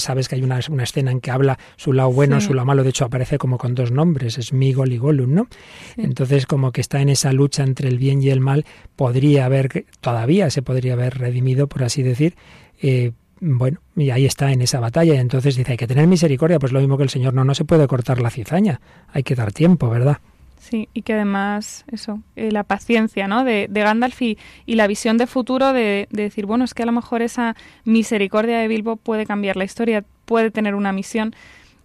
sabes 0.00 0.28
que 0.28 0.36
hay 0.36 0.42
una, 0.44 0.60
una 0.70 0.84
escena 0.84 1.10
en 1.10 1.20
que 1.20 1.32
habla 1.32 1.58
su 1.76 1.92
lado 1.92 2.12
bueno, 2.12 2.40
Sí. 2.40 2.46
su 2.46 2.54
lado 2.54 2.66
malo, 2.66 2.84
de 2.84 2.90
hecho 2.90 3.04
aparece 3.04 3.36
como 3.36 3.58
con 3.58 3.74
dos 3.74 3.90
nombres, 3.90 4.38
es 4.38 4.52
Migol 4.52 4.92
y 4.92 4.98
Gollum, 4.98 5.34
¿no? 5.34 5.48
Entonces 5.96 6.46
como 6.46 6.70
que 6.70 6.80
está 6.80 7.00
en 7.00 7.08
esa 7.08 7.32
lucha 7.32 7.64
entre 7.64 7.88
el 7.88 7.98
bien 7.98 8.22
y 8.22 8.30
el 8.30 8.38
mal, 8.38 8.64
podría 8.94 9.46
haber, 9.46 9.86
todavía 10.00 10.50
se 10.50 10.62
podría 10.62 10.92
haber 10.92 11.18
redimido, 11.18 11.66
por 11.66 11.82
así 11.82 12.04
decir, 12.04 12.36
eh, 12.80 13.10
bueno, 13.40 13.80
y 13.96 14.10
ahí 14.10 14.26
está 14.26 14.52
en 14.52 14.62
esa 14.62 14.80
batalla. 14.80 15.14
Y 15.14 15.18
entonces 15.18 15.56
dice, 15.56 15.72
hay 15.72 15.78
que 15.78 15.86
tener 15.86 16.06
misericordia, 16.06 16.58
pues 16.58 16.72
lo 16.72 16.80
mismo 16.80 16.96
que 16.96 17.02
el 17.02 17.10
Señor, 17.10 17.34
no, 17.34 17.44
no 17.44 17.54
se 17.54 17.64
puede 17.64 17.86
cortar 17.86 18.20
la 18.20 18.30
cizaña, 18.30 18.80
hay 19.12 19.22
que 19.22 19.34
dar 19.34 19.52
tiempo, 19.52 19.88
¿verdad? 19.90 20.18
Sí, 20.58 20.88
y 20.94 21.02
que 21.02 21.12
además, 21.12 21.84
eso, 21.92 22.20
eh, 22.34 22.50
la 22.50 22.64
paciencia, 22.64 23.28
¿no? 23.28 23.44
De, 23.44 23.68
de 23.70 23.80
Gandalf 23.82 24.20
y, 24.22 24.36
y 24.64 24.74
la 24.74 24.88
visión 24.88 25.16
de 25.16 25.28
futuro 25.28 25.72
de, 25.72 26.08
de 26.10 26.22
decir, 26.22 26.46
bueno, 26.46 26.64
es 26.64 26.74
que 26.74 26.82
a 26.82 26.86
lo 26.86 26.92
mejor 26.92 27.22
esa 27.22 27.54
misericordia 27.84 28.58
de 28.58 28.66
Bilbo 28.66 28.96
puede 28.96 29.26
cambiar 29.26 29.56
la 29.56 29.64
historia, 29.64 30.04
puede 30.24 30.50
tener 30.50 30.74
una 30.74 30.92
misión. 30.92 31.36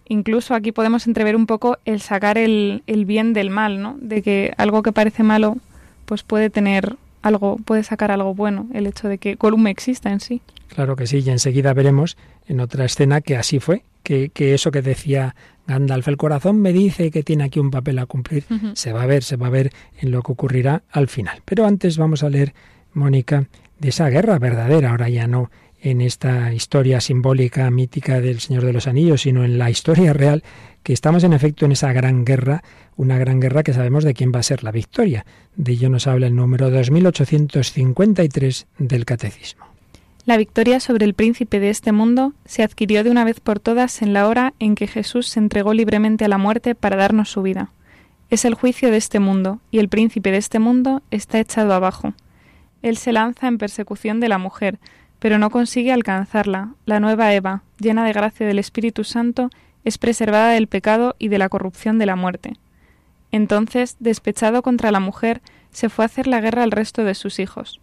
Incluso 0.08 0.56
aquí 0.56 0.72
podemos 0.72 1.06
entrever 1.06 1.36
un 1.36 1.46
poco 1.46 1.78
el 1.86 2.02
sacar 2.02 2.38
el, 2.38 2.82
el 2.88 3.06
bien 3.06 3.34
del 3.34 3.50
mal, 3.50 3.82
¿no? 3.82 3.98
De 4.02 4.24
que 4.24 4.54
algo 4.58 4.82
que 4.82 4.92
parece 4.92 5.22
malo, 5.22 5.58
pues 6.06 6.24
puede 6.24 6.50
tener 6.50 6.96
algo, 7.22 7.58
puede 7.58 7.84
sacar 7.84 8.10
algo 8.10 8.34
bueno, 8.34 8.68
el 8.74 8.88
hecho 8.88 9.08
de 9.08 9.20
que 9.20 9.36
Gollum 9.36 9.68
exista 9.68 10.12
en 10.12 10.20
sí. 10.20 10.42
Claro 10.74 10.96
que 10.96 11.06
sí, 11.06 11.22
y 11.26 11.30
enseguida 11.30 11.74
veremos 11.74 12.18
en 12.48 12.62
otra 12.62 12.86
escena 12.86 13.20
que 13.20 13.36
así 13.36 13.60
fue, 13.60 13.84
que, 14.04 14.30
que 14.30 14.54
eso 14.54 14.72
que 14.72 14.82
decía 14.82 15.36
Gandalf, 15.68 16.08
el 16.08 16.16
corazón 16.16 16.62
me 16.62 16.72
dice 16.72 17.12
que 17.12 17.24
tiene 17.24 17.44
aquí 17.44 17.60
un 17.60 17.72
papel 17.72 18.00
a 18.00 18.06
cumplir, 18.06 18.46
se 18.74 18.94
va 18.94 19.04
a 19.04 19.06
ver, 19.06 19.24
se 19.24 19.36
va 19.36 19.48
a 19.48 19.50
ver 19.50 19.74
en 20.00 20.12
lo 20.12 20.24
que 20.24 20.32
ocurrirá 20.32 20.84
al 20.90 21.10
final. 21.10 21.42
Pero 21.44 21.66
antes 21.66 21.98
vamos 21.98 22.24
a 22.24 22.30
leer, 22.30 22.54
Mónica, 22.94 23.50
de 23.80 23.90
esa 23.90 24.08
guerra 24.10 24.40
verdadera, 24.40 24.92
ahora 24.92 25.10
ya 25.10 25.28
no 25.28 25.52
en 25.82 26.00
esta 26.00 26.54
historia 26.54 27.02
simbólica, 27.02 27.70
mítica 27.70 28.22
del 28.22 28.40
Señor 28.40 28.64
de 28.64 28.72
los 28.72 28.88
Anillos, 28.88 29.24
sino 29.24 29.44
en 29.44 29.58
la 29.58 29.70
historia 29.70 30.14
real, 30.14 30.42
que 30.84 30.94
estamos 30.94 31.26
en 31.26 31.34
efecto 31.34 31.66
en 31.66 31.74
esa 31.74 31.92
gran 31.92 32.24
guerra, 32.24 32.64
una 32.96 33.18
gran 33.18 33.42
guerra 33.42 33.64
que 33.64 33.74
sabemos 33.74 34.06
de 34.06 34.14
quién 34.14 34.32
va 34.34 34.40
a 34.40 34.44
ser 34.44 34.64
la 34.64 34.72
victoria. 34.72 35.26
De 35.58 35.74
ello 35.74 35.90
nos 35.90 36.08
habla 36.08 36.28
el 36.28 36.36
número 36.36 36.70
2853 36.70 38.68
del 38.78 39.04
Catecismo. 39.04 39.71
La 40.24 40.38
victoria 40.38 40.80
sobre 40.80 41.06
el 41.06 41.16
príncipe 41.16 41.60
de 41.60 41.72
este 41.72 41.92
mundo 41.92 42.34
se 42.46 42.62
adquirió 42.62 43.04
de 43.04 43.10
una 43.10 43.24
vez 43.24 43.40
por 43.40 43.60
todas 43.60 44.04
en 44.04 44.14
la 44.14 44.28
hora 44.28 44.54
en 44.60 44.76
que 44.76 44.86
Jesús 44.86 45.28
se 45.28 45.40
entregó 45.40 45.74
libremente 45.74 46.26
a 46.26 46.28
la 46.28 46.38
muerte 46.38 46.76
para 46.76 46.96
darnos 46.96 47.32
su 47.32 47.42
vida. 47.42 47.72
Es 48.30 48.46
el 48.46 48.54
juicio 48.54 48.92
de 48.92 48.98
este 48.98 49.20
mundo, 49.20 49.60
y 49.72 49.80
el 49.80 49.90
príncipe 49.90 50.32
de 50.32 50.38
este 50.38 50.60
mundo 50.60 51.02
está 51.10 51.40
echado 51.40 51.74
abajo. 51.74 52.14
Él 52.84 52.98
se 52.98 53.12
lanza 53.12 53.48
en 53.48 53.58
persecución 53.58 54.20
de 54.20 54.30
la 54.30 54.38
mujer, 54.38 54.78
pero 55.18 55.40
no 55.40 55.50
consigue 55.50 55.92
alcanzarla. 55.92 56.76
La 56.86 57.00
nueva 57.00 57.34
Eva, 57.34 57.64
llena 57.80 58.06
de 58.06 58.14
gracia 58.14 58.46
del 58.46 58.60
Espíritu 58.60 59.04
Santo, 59.04 59.50
es 59.84 59.98
preservada 59.98 60.52
del 60.52 60.68
pecado 60.68 61.16
y 61.18 61.30
de 61.30 61.40
la 61.40 61.50
corrupción 61.50 61.98
de 61.98 62.06
la 62.06 62.16
muerte. 62.16 62.54
Entonces, 63.32 63.98
despechado 64.00 64.62
contra 64.62 64.92
la 64.92 65.00
mujer, 65.00 65.42
se 65.72 65.90
fue 65.90 66.06
a 66.06 66.08
hacer 66.08 66.28
la 66.28 66.42
guerra 66.42 66.62
al 66.62 66.72
resto 66.72 67.04
de 67.04 67.16
sus 67.16 67.40
hijos. 67.40 67.80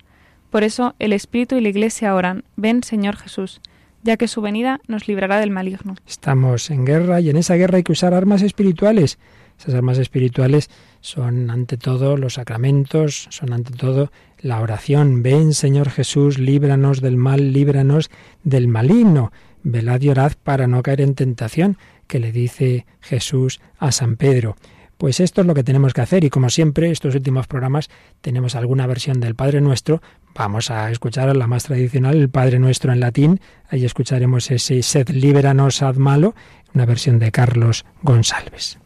Por 0.50 0.64
eso 0.64 0.94
el 0.98 1.12
Espíritu 1.12 1.56
y 1.56 1.60
la 1.60 1.68
Iglesia 1.68 2.14
oran, 2.14 2.44
ven 2.56 2.82
Señor 2.82 3.16
Jesús, 3.16 3.60
ya 4.02 4.16
que 4.16 4.28
su 4.28 4.40
venida 4.40 4.80
nos 4.86 5.06
librará 5.06 5.38
del 5.40 5.50
maligno. 5.50 5.96
Estamos 6.06 6.70
en 6.70 6.84
guerra 6.84 7.20
y 7.20 7.30
en 7.30 7.36
esa 7.36 7.54
guerra 7.56 7.76
hay 7.76 7.82
que 7.82 7.92
usar 7.92 8.14
armas 8.14 8.42
espirituales. 8.42 9.18
Esas 9.58 9.74
armas 9.74 9.98
espirituales 9.98 10.70
son 11.00 11.50
ante 11.50 11.76
todo 11.76 12.16
los 12.16 12.34
sacramentos, 12.34 13.26
son 13.30 13.52
ante 13.52 13.72
todo 13.72 14.10
la 14.38 14.60
oración. 14.60 15.22
Ven 15.22 15.52
Señor 15.52 15.90
Jesús, 15.90 16.38
líbranos 16.38 17.00
del 17.00 17.16
mal, 17.16 17.52
líbranos 17.52 18.10
del 18.44 18.68
maligno. 18.68 19.32
Velad 19.64 20.00
y 20.00 20.10
orad 20.10 20.32
para 20.42 20.66
no 20.68 20.82
caer 20.82 21.00
en 21.00 21.14
tentación, 21.14 21.76
que 22.06 22.20
le 22.20 22.32
dice 22.32 22.86
Jesús 23.00 23.60
a 23.78 23.92
San 23.92 24.16
Pedro. 24.16 24.56
Pues 24.98 25.20
esto 25.20 25.42
es 25.42 25.46
lo 25.46 25.54
que 25.54 25.62
tenemos 25.62 25.94
que 25.94 26.00
hacer 26.00 26.24
y 26.24 26.30
como 26.30 26.50
siempre, 26.50 26.90
estos 26.90 27.14
últimos 27.14 27.46
programas 27.46 27.88
tenemos 28.20 28.56
alguna 28.56 28.84
versión 28.88 29.20
del 29.20 29.36
Padre 29.36 29.60
Nuestro. 29.60 30.02
Vamos 30.34 30.72
a 30.72 30.90
escuchar 30.90 31.34
la 31.36 31.46
más 31.46 31.64
tradicional, 31.64 32.16
el 32.16 32.28
Padre 32.28 32.58
Nuestro 32.58 32.92
en 32.92 32.98
latín. 32.98 33.40
Ahí 33.68 33.84
escucharemos 33.84 34.50
ese 34.50 34.82
Sed 34.82 35.08
liberanos 35.10 35.82
ad 35.82 35.96
malo, 35.96 36.34
una 36.74 36.84
versión 36.84 37.20
de 37.20 37.30
Carlos 37.30 37.86
González. 38.02 38.80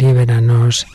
Líbranos 0.00 0.86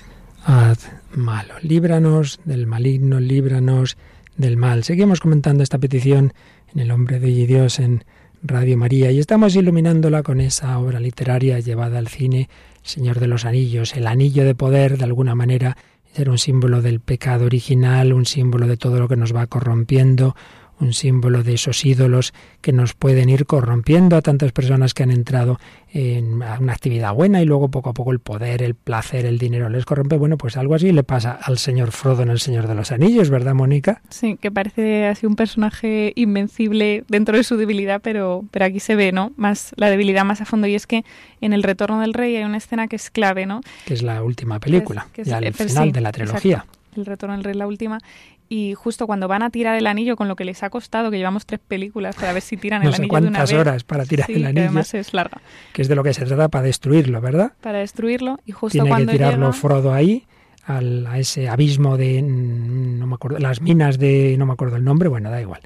ad 0.45 0.78
malo. 1.14 1.53
Líbranos 1.62 2.39
del 2.43 2.66
maligno, 2.66 3.20
líbranos 3.20 3.97
del 4.36 4.58
mal. 4.58 4.84
Seguimos 4.84 5.20
comentando 5.20 5.62
esta 5.62 5.78
petición 5.78 6.34
en 6.74 6.80
el 6.80 6.89
hombre 6.89 7.20
de 7.20 7.28
Dios 7.45 7.80
en 7.80 8.03
Radio 8.41 8.78
María 8.78 9.12
y 9.12 9.20
estamos 9.20 9.56
iluminándola 9.56 10.24
con 10.24 10.41
esa 10.41 10.80
obra 10.80 10.99
literaria 10.99 11.60
llevada 11.60 11.99
al 11.99 12.08
cine, 12.08 12.49
Señor 12.82 13.20
de 13.20 13.28
los 13.28 13.45
Anillos, 13.45 13.95
el 13.95 14.08
anillo 14.08 14.43
de 14.43 14.56
poder, 14.56 14.97
de 14.97 15.03
alguna 15.03 15.36
manera, 15.36 15.78
ser 16.14 16.30
un 16.30 16.39
símbolo 16.39 16.82
del 16.82 16.99
pecado 16.99 17.45
original, 17.45 18.12
un 18.12 18.26
símbolo 18.26 18.66
de 18.66 18.78
todo 18.78 18.99
lo 18.99 19.08
que 19.08 19.18
nos 19.18 19.36
va 19.36 19.45
corrompiendo, 19.45 20.36
un 20.80 20.93
símbolo 20.93 21.41
de 21.43 21.53
esos 21.53 21.86
ídolos 21.86 22.34
que 22.61 22.73
nos 22.73 22.93
pueden 22.93 23.30
ir 23.30 23.45
corrompiendo 23.45 24.15
a 24.17 24.21
tantas 24.21 24.51
personas 24.51 24.93
que 24.93 25.03
han 25.03 25.11
entrado 25.11 25.59
en 25.93 26.34
una 26.34 26.73
actividad 26.73 27.13
buena 27.13 27.41
y 27.41 27.45
luego 27.45 27.69
poco 27.69 27.89
a 27.91 27.93
poco 27.93 28.11
el 28.11 28.19
poder, 28.19 28.61
el 28.61 28.76
placer, 28.76 29.26
el 29.26 29.38
dinero 29.38 29.69
les 29.69 29.86
corrompe. 29.86 30.17
Bueno, 30.17 30.38
pues 30.38 30.57
algo 30.57 30.76
así 30.76 30.91
le 30.91 31.03
pasa 31.03 31.32
al 31.41 31.57
señor 31.57 31.91
Frodo 31.91 32.23
en 32.23 32.30
El 32.30 32.39
Señor 32.39 32.67
de 32.67 32.76
los 32.76 32.91
Anillos, 32.91 33.30
¿verdad, 33.30 33.53
Mónica? 33.53 34.01
Sí, 34.09 34.38
que 34.41 34.51
parece 34.51 35.05
así 35.07 35.26
un 35.26 35.36
personaje 35.38 36.11
invencible 36.15 37.05
dentro 37.07 37.38
de 37.38 37.43
su 37.45 37.55
debilidad, 37.55 38.01
pero, 38.01 38.43
pero 38.51 38.65
aquí 38.65 38.82
se 38.82 38.95
ve, 38.95 39.13
¿no? 39.13 39.32
Más 39.38 39.71
la 39.78 39.89
debilidad 39.89 40.26
más 40.26 40.41
a 40.41 40.45
fondo. 40.45 40.67
Y 40.67 40.76
es 40.76 40.86
que 40.88 41.05
en 41.39 41.53
El 41.53 41.63
Retorno 41.63 42.01
del 42.01 42.13
Rey 42.13 42.36
hay 42.36 42.43
una 42.43 42.57
escena 42.57 42.88
que 42.88 42.97
es 42.97 43.09
clave, 43.09 43.45
¿no? 43.45 43.61
Que 43.86 43.93
es 43.93 44.03
la 44.03 44.21
última 44.23 44.59
película, 44.59 45.07
Que 45.13 45.21
es- 45.21 45.28
ya 45.30 45.39
final 45.39 45.86
sí, 45.88 45.91
de 45.91 46.01
la 46.01 46.11
trilogía. 46.11 46.57
exacto. 46.57 46.80
El 46.96 47.06
Retorno 47.06 47.36
del 47.36 47.43
Rey, 47.43 47.54
la 47.56 47.68
última. 47.68 48.00
Y 48.48 48.74
justo 48.76 49.08
cuando 49.08 49.28
van 49.28 49.41
a 49.41 49.50
tirar 49.50 49.76
el 49.76 49.88
anillo, 49.88 50.16
con 50.16 50.28
lo 50.28 50.36
que 50.36 50.46
les 50.46 50.62
ha 50.64 50.70
costado, 50.70 51.10
que 51.10 51.18
llevamos 51.18 51.46
tres 51.46 51.60
películas 51.68 52.16
para 52.16 52.32
ver 52.32 52.41
si 52.43 52.58
tiran 52.58 52.84
No 52.84 52.89
el 52.89 52.96
sé 52.96 53.02
anillo 53.02 53.14
de 53.16 53.28
una 53.28 53.30
cuántas 53.39 53.52
vez. 53.52 53.60
horas 53.60 53.84
para 53.84 54.06
tirar 54.06 54.28
Sí, 54.28 54.34
el 54.34 54.41
que 54.41 54.46
anillo, 54.48 54.62
además 54.66 54.93
es 54.93 55.14
larga. 55.14 55.41
que 55.74 55.82
es 55.82 55.88
de 55.88 55.96
lo 55.96 56.04
que 56.04 56.14
se 56.14 56.26
trata 56.26 56.48
para 56.50 56.64
destruirlo, 56.66 57.22
¿verdad? 57.22 57.54
Para 57.62 57.80
destruirlo. 57.80 58.39
Y 58.46 58.52
justo 58.52 58.84
Tiene 58.84 58.96
que 59.06 59.12
tirarlo 59.14 59.48
llega... 59.48 59.54
Frodo 59.54 59.93
ahí, 59.93 60.26
al- 60.66 61.08
a 61.08 61.18
ese 61.18 61.50
abismo 61.50 61.98
de, 61.98 62.22
mm, 62.22 63.00
no 63.00 63.08
me 63.08 63.16
acuerdo, 63.16 63.39
las 63.39 63.62
minas 63.62 63.98
de, 63.98 64.36
no 64.38 64.46
me 64.46 64.54
acuerdo 64.54 64.76
el 64.76 64.84
nombre, 64.84 65.10
bueno, 65.10 65.30
da 65.32 65.41
igual. 65.41 65.62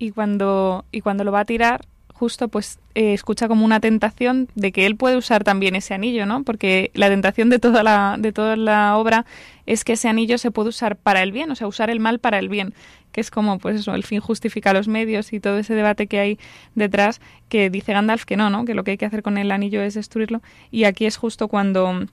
y 0.00 0.10
cuando 0.10 0.84
y 0.92 1.00
cuando 1.00 1.22
lo 1.24 1.30
va 1.32 1.40
a 1.40 1.44
tirar 1.44 1.80
justo 2.18 2.48
pues 2.48 2.78
eh, 2.94 3.14
escucha 3.14 3.48
como 3.48 3.64
una 3.64 3.80
tentación 3.80 4.48
de 4.54 4.72
que 4.72 4.86
él 4.86 4.96
puede 4.96 5.16
usar 5.16 5.44
también 5.44 5.76
ese 5.76 5.94
anillo 5.94 6.26
no 6.26 6.42
porque 6.42 6.90
la 6.94 7.08
tentación 7.08 7.48
de 7.48 7.58
toda 7.58 7.82
la 7.82 8.16
de 8.18 8.32
toda 8.32 8.56
la 8.56 8.96
obra 8.96 9.24
es 9.66 9.84
que 9.84 9.92
ese 9.92 10.08
anillo 10.08 10.38
se 10.38 10.50
puede 10.50 10.70
usar 10.70 10.96
para 10.96 11.22
el 11.22 11.32
bien 11.32 11.50
o 11.50 11.54
sea 11.54 11.66
usar 11.66 11.90
el 11.90 12.00
mal 12.00 12.18
para 12.18 12.38
el 12.38 12.48
bien 12.48 12.74
que 13.12 13.20
es 13.20 13.30
como 13.30 13.58
pues 13.58 13.80
eso 13.80 13.94
el 13.94 14.04
fin 14.04 14.20
justifica 14.20 14.72
los 14.72 14.88
medios 14.88 15.32
y 15.32 15.40
todo 15.40 15.58
ese 15.58 15.74
debate 15.74 16.06
que 16.06 16.18
hay 16.18 16.38
detrás 16.74 17.20
que 17.48 17.70
dice 17.70 17.92
Gandalf 17.92 18.24
que 18.24 18.36
no 18.36 18.50
no 18.50 18.64
que 18.64 18.74
lo 18.74 18.84
que 18.84 18.92
hay 18.92 18.98
que 18.98 19.06
hacer 19.06 19.22
con 19.22 19.38
el 19.38 19.50
anillo 19.50 19.82
es 19.82 19.94
destruirlo. 19.94 20.42
Y 20.70 20.84
aquí 20.84 21.06
es 21.06 21.16
justo 21.16 21.48
cuando 21.48 22.06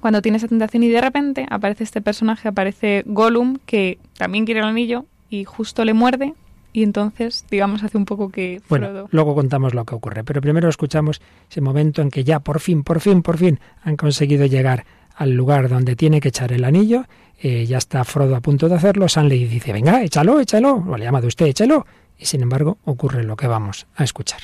cuando 0.00 0.22
tiene 0.22 0.38
esa 0.38 0.48
tentación 0.48 0.82
y 0.84 0.88
de 0.88 1.00
repente 1.00 1.46
aparece 1.50 1.82
este 1.84 2.00
personaje, 2.00 2.48
aparece 2.48 3.02
Gollum, 3.06 3.58
que 3.66 3.98
también 4.16 4.44
quiere 4.44 4.60
el 4.60 4.66
anillo 4.66 5.06
y 5.28 5.44
justo 5.44 5.84
le 5.84 5.94
muerde 5.94 6.34
y 6.78 6.84
entonces, 6.84 7.44
digamos, 7.50 7.82
hace 7.82 7.98
un 7.98 8.04
poco 8.04 8.28
que 8.28 8.62
Bueno, 8.68 9.08
luego 9.10 9.34
contamos 9.34 9.74
lo 9.74 9.84
que 9.84 9.96
ocurre, 9.96 10.22
pero 10.22 10.40
primero 10.40 10.68
escuchamos 10.68 11.20
ese 11.50 11.60
momento 11.60 12.02
en 12.02 12.08
que 12.08 12.22
ya 12.22 12.38
por 12.38 12.60
fin, 12.60 12.84
por 12.84 13.00
fin, 13.00 13.20
por 13.20 13.36
fin 13.36 13.58
han 13.82 13.96
conseguido 13.96 14.46
llegar 14.46 14.84
al 15.16 15.32
lugar 15.32 15.68
donde 15.68 15.96
tiene 15.96 16.20
que 16.20 16.28
echar 16.28 16.52
el 16.52 16.62
anillo. 16.62 17.04
eh, 17.40 17.66
ya 17.66 17.78
está 17.78 18.04
Frodo 18.04 18.36
a 18.36 18.40
punto 18.40 18.68
de 18.68 18.76
hacerlo. 18.76 19.08
Sam 19.08 19.26
le 19.26 19.34
dice, 19.34 19.72
venga, 19.72 20.04
échalo, 20.04 20.38
échalo. 20.38 20.84
Lo 20.86 20.94
ha 20.94 20.98
llamado 20.98 21.26
usted, 21.26 21.46
échalo. 21.46 21.84
Y 22.16 22.26
sin 22.26 22.42
embargo, 22.42 22.78
ocurre 22.84 23.24
lo 23.24 23.34
que 23.34 23.48
vamos 23.48 23.88
a 23.96 24.04
escuchar. 24.04 24.40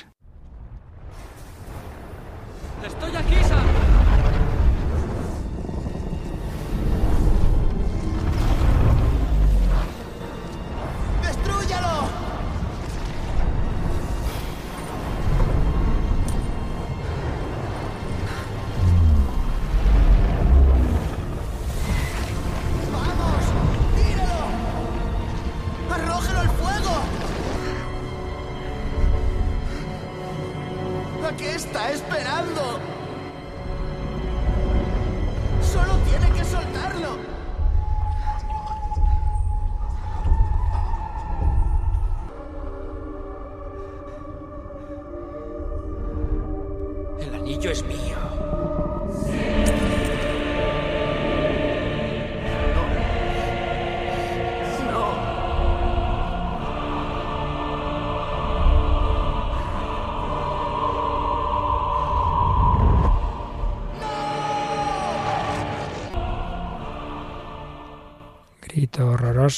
¡Estoy 2.85 3.15
aquí, 3.15 3.35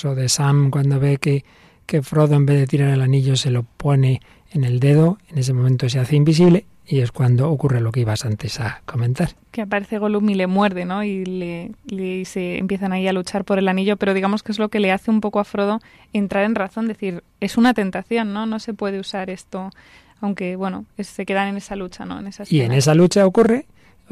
De 0.02 0.28
Sam 0.28 0.70
cuando 0.70 1.00
ve 1.00 1.18
que, 1.18 1.44
que 1.86 2.02
Frodo 2.02 2.34
en 2.36 2.46
vez 2.46 2.58
de 2.58 2.66
tirar 2.66 2.90
el 2.90 3.00
anillo 3.02 3.36
se 3.36 3.50
lo 3.50 3.62
pone 3.62 4.20
en 4.52 4.64
el 4.64 4.78
dedo. 4.80 5.18
En 5.30 5.38
ese 5.38 5.52
momento 5.52 5.88
se 5.88 5.98
hace 5.98 6.16
invisible 6.16 6.66
y 6.86 7.00
es 7.00 7.10
cuando 7.10 7.50
ocurre 7.50 7.80
lo 7.80 7.90
que 7.90 8.00
ibas 8.00 8.24
antes 8.24 8.60
a 8.60 8.82
comentar. 8.86 9.30
que 9.50 9.62
aparece 9.62 9.98
Gollum 9.98 10.28
y 10.30 10.34
le 10.34 10.46
muerde, 10.46 10.84
¿no? 10.84 11.02
Y 11.02 11.24
le, 11.24 11.72
y 11.88 12.24
se 12.26 12.58
empiezan 12.58 12.92
ahí 12.92 13.08
a 13.08 13.12
luchar 13.12 13.44
por 13.44 13.58
el 13.58 13.66
anillo, 13.68 13.96
pero 13.96 14.14
digamos 14.14 14.42
que 14.44 14.52
es 14.52 14.58
lo 14.60 14.68
que 14.68 14.78
le 14.80 14.92
hace 14.92 15.10
un 15.10 15.20
poco 15.20 15.40
a 15.40 15.44
Frodo 15.44 15.80
entrar 16.12 16.44
en 16.44 16.54
razón, 16.54 16.86
decir, 16.86 17.24
es 17.40 17.56
una 17.56 17.74
tentación, 17.74 18.32
¿no? 18.32 18.46
No 18.46 18.60
se 18.60 18.72
puede 18.74 19.00
usar 19.00 19.30
esto, 19.30 19.70
aunque, 20.20 20.54
bueno, 20.56 20.84
es- 20.96 21.08
se 21.08 21.26
quedan 21.26 21.48
en 21.48 21.56
esa 21.56 21.74
lucha, 21.74 22.04
¿no? 22.04 22.20
En 22.20 22.28
esa 22.28 22.44
Y 22.48 22.60
en 22.60 22.70
esa 22.72 22.94
lucha 22.94 23.26
ocurre, 23.26 23.66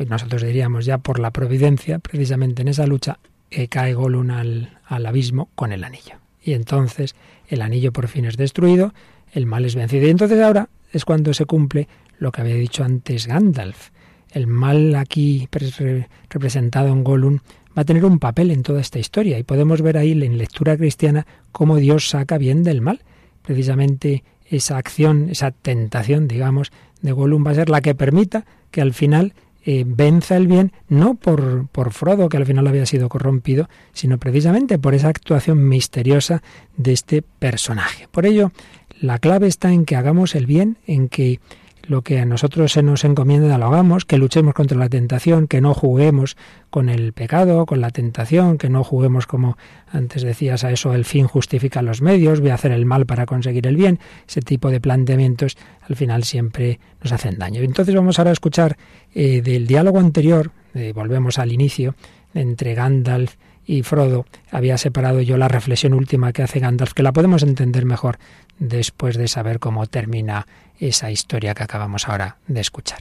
nosotros 0.08 0.42
diríamos 0.42 0.84
ya 0.84 0.98
por 0.98 1.20
la 1.20 1.30
providencia, 1.30 2.00
precisamente 2.00 2.62
en 2.62 2.68
esa 2.68 2.86
lucha, 2.88 3.18
eh, 3.54 3.68
cae 3.68 3.94
Gollum 3.94 4.30
al, 4.30 4.78
al 4.84 5.06
abismo 5.06 5.48
con 5.54 5.72
el 5.72 5.84
anillo. 5.84 6.16
Y 6.42 6.52
entonces 6.52 7.14
el 7.48 7.62
anillo 7.62 7.92
por 7.92 8.08
fin 8.08 8.24
es 8.24 8.36
destruido, 8.36 8.92
el 9.32 9.46
mal 9.46 9.64
es 9.64 9.74
vencido. 9.74 10.06
Y 10.06 10.10
entonces 10.10 10.40
ahora 10.40 10.68
es 10.92 11.04
cuando 11.04 11.32
se 11.34 11.46
cumple 11.46 11.88
lo 12.18 12.32
que 12.32 12.40
había 12.42 12.54
dicho 12.54 12.84
antes 12.84 13.26
Gandalf. 13.26 13.90
El 14.32 14.46
mal 14.46 14.94
aquí 14.96 15.48
pres- 15.50 15.78
re- 15.78 16.08
representado 16.28 16.88
en 16.88 17.04
Gollum 17.04 17.38
va 17.76 17.82
a 17.82 17.84
tener 17.84 18.04
un 18.04 18.18
papel 18.18 18.50
en 18.50 18.62
toda 18.62 18.80
esta 18.80 18.98
historia 18.98 19.38
y 19.38 19.42
podemos 19.42 19.82
ver 19.82 19.96
ahí 19.96 20.12
en 20.12 20.38
lectura 20.38 20.76
cristiana 20.76 21.26
cómo 21.52 21.76
Dios 21.76 22.08
saca 22.08 22.38
bien 22.38 22.62
del 22.62 22.80
mal. 22.80 23.00
Precisamente 23.42 24.24
esa 24.46 24.76
acción, 24.76 25.28
esa 25.30 25.50
tentación, 25.50 26.28
digamos, 26.28 26.72
de 27.02 27.12
Gollum 27.12 27.46
va 27.46 27.50
a 27.50 27.54
ser 27.54 27.68
la 27.68 27.80
que 27.80 27.94
permita 27.94 28.44
que 28.70 28.80
al 28.80 28.92
final 28.94 29.34
eh, 29.64 29.84
venza 29.86 30.36
el 30.36 30.46
bien, 30.46 30.72
no 30.88 31.14
por, 31.14 31.68
por 31.68 31.92
Frodo, 31.92 32.28
que 32.28 32.36
al 32.36 32.46
final 32.46 32.66
había 32.66 32.86
sido 32.86 33.08
corrompido, 33.08 33.68
sino 33.92 34.18
precisamente 34.18 34.78
por 34.78 34.94
esa 34.94 35.08
actuación 35.08 35.68
misteriosa 35.68 36.42
de 36.76 36.92
este 36.92 37.22
personaje. 37.22 38.06
Por 38.10 38.26
ello, 38.26 38.52
la 39.00 39.18
clave 39.18 39.46
está 39.46 39.72
en 39.72 39.84
que 39.84 39.96
hagamos 39.96 40.34
el 40.34 40.46
bien, 40.46 40.76
en 40.86 41.08
que 41.08 41.40
lo 41.88 42.02
que 42.02 42.18
a 42.18 42.24
nosotros 42.24 42.72
se 42.72 42.82
nos 42.82 43.04
encomienda 43.04 43.58
lo 43.58 43.66
hagamos, 43.66 44.04
que 44.04 44.18
luchemos 44.18 44.54
contra 44.54 44.78
la 44.78 44.88
tentación, 44.88 45.46
que 45.46 45.60
no 45.60 45.74
juguemos 45.74 46.36
con 46.70 46.88
el 46.88 47.12
pecado, 47.12 47.66
con 47.66 47.80
la 47.80 47.90
tentación, 47.90 48.58
que 48.58 48.68
no 48.68 48.84
juguemos 48.84 49.26
como 49.26 49.56
antes 49.90 50.22
decías 50.22 50.64
a 50.64 50.70
eso, 50.70 50.94
el 50.94 51.04
fin 51.04 51.26
justifica 51.26 51.82
los 51.82 52.02
medios, 52.02 52.40
voy 52.40 52.50
a 52.50 52.54
hacer 52.54 52.72
el 52.72 52.86
mal 52.86 53.06
para 53.06 53.26
conseguir 53.26 53.66
el 53.66 53.76
bien, 53.76 53.98
ese 54.28 54.40
tipo 54.40 54.70
de 54.70 54.80
planteamientos 54.80 55.56
al 55.88 55.96
final 55.96 56.24
siempre 56.24 56.80
nos 57.02 57.12
hacen 57.12 57.38
daño. 57.38 57.60
Entonces 57.62 57.94
vamos 57.94 58.18
ahora 58.18 58.30
a 58.30 58.32
escuchar 58.32 58.76
eh, 59.14 59.42
del 59.42 59.66
diálogo 59.66 59.98
anterior, 59.98 60.50
eh, 60.74 60.92
volvemos 60.94 61.38
al 61.38 61.52
inicio, 61.52 61.94
entre 62.34 62.74
Gandalf 62.74 63.36
y 63.66 63.82
Frodo, 63.82 64.26
había 64.50 64.78
separado 64.78 65.20
yo 65.20 65.36
la 65.36 65.48
reflexión 65.48 65.94
última 65.94 66.32
que 66.32 66.42
hace 66.42 66.60
Gandalf, 66.60 66.92
que 66.92 67.02
la 67.02 67.12
podemos 67.12 67.42
entender 67.42 67.84
mejor 67.84 68.18
después 68.58 69.16
de 69.16 69.28
saber 69.28 69.58
cómo 69.58 69.86
termina 69.86 70.46
esa 70.78 71.10
historia 71.10 71.54
que 71.54 71.64
acabamos 71.64 72.08
ahora 72.08 72.36
de 72.46 72.60
escuchar. 72.60 73.00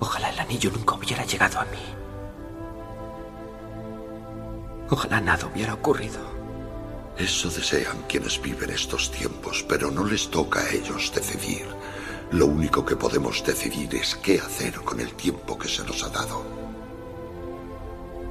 Ojalá 0.00 0.30
el 0.30 0.38
anillo 0.38 0.70
nunca 0.70 0.94
hubiera 0.94 1.24
llegado 1.24 1.60
a 1.60 1.64
mí. 1.64 1.78
Ojalá 4.90 5.20
nada 5.20 5.46
hubiera 5.46 5.74
ocurrido. 5.74 6.38
Eso 7.18 7.50
desean 7.50 8.04
quienes 8.08 8.40
viven 8.40 8.70
estos 8.70 9.10
tiempos, 9.10 9.64
pero 9.68 9.90
no 9.90 10.04
les 10.04 10.30
toca 10.30 10.60
a 10.60 10.70
ellos 10.70 11.12
decidir. 11.12 11.66
Lo 12.30 12.46
único 12.46 12.84
que 12.84 12.94
podemos 12.94 13.44
decidir 13.44 13.94
es 13.96 14.14
qué 14.14 14.38
hacer 14.38 14.74
con 14.76 15.00
el 15.00 15.12
tiempo 15.14 15.58
que 15.58 15.68
se 15.68 15.84
nos 15.84 16.04
ha 16.04 16.10
dado. 16.10 16.57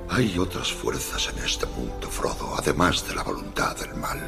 Hay 0.10 0.38
otras 0.38 0.72
fuerzas 0.72 1.30
en 1.36 1.44
este 1.44 1.66
mundo, 1.66 2.08
Frodo, 2.10 2.56
además 2.58 3.08
de 3.08 3.16
la 3.16 3.24
voluntad 3.24 3.76
del 3.78 3.96
mal. 3.96 4.20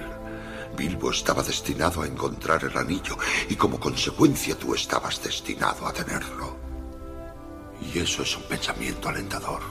Bilbo 0.77 1.11
estaba 1.11 1.41
destinado 1.41 2.01
a 2.01 2.07
encontrar 2.07 2.63
el 2.63 2.77
anillo 2.77 3.17
y 3.49 3.55
como 3.55 3.79
consecuencia 3.79 4.55
tú 4.55 4.75
estabas 4.75 5.23
destinado 5.23 5.87
a 5.87 5.93
tenerlo. 5.93 6.57
Y 7.93 7.99
eso 7.99 8.23
es 8.23 8.35
un 8.37 8.43
pensamiento 8.43 9.09
alentador. 9.09 9.61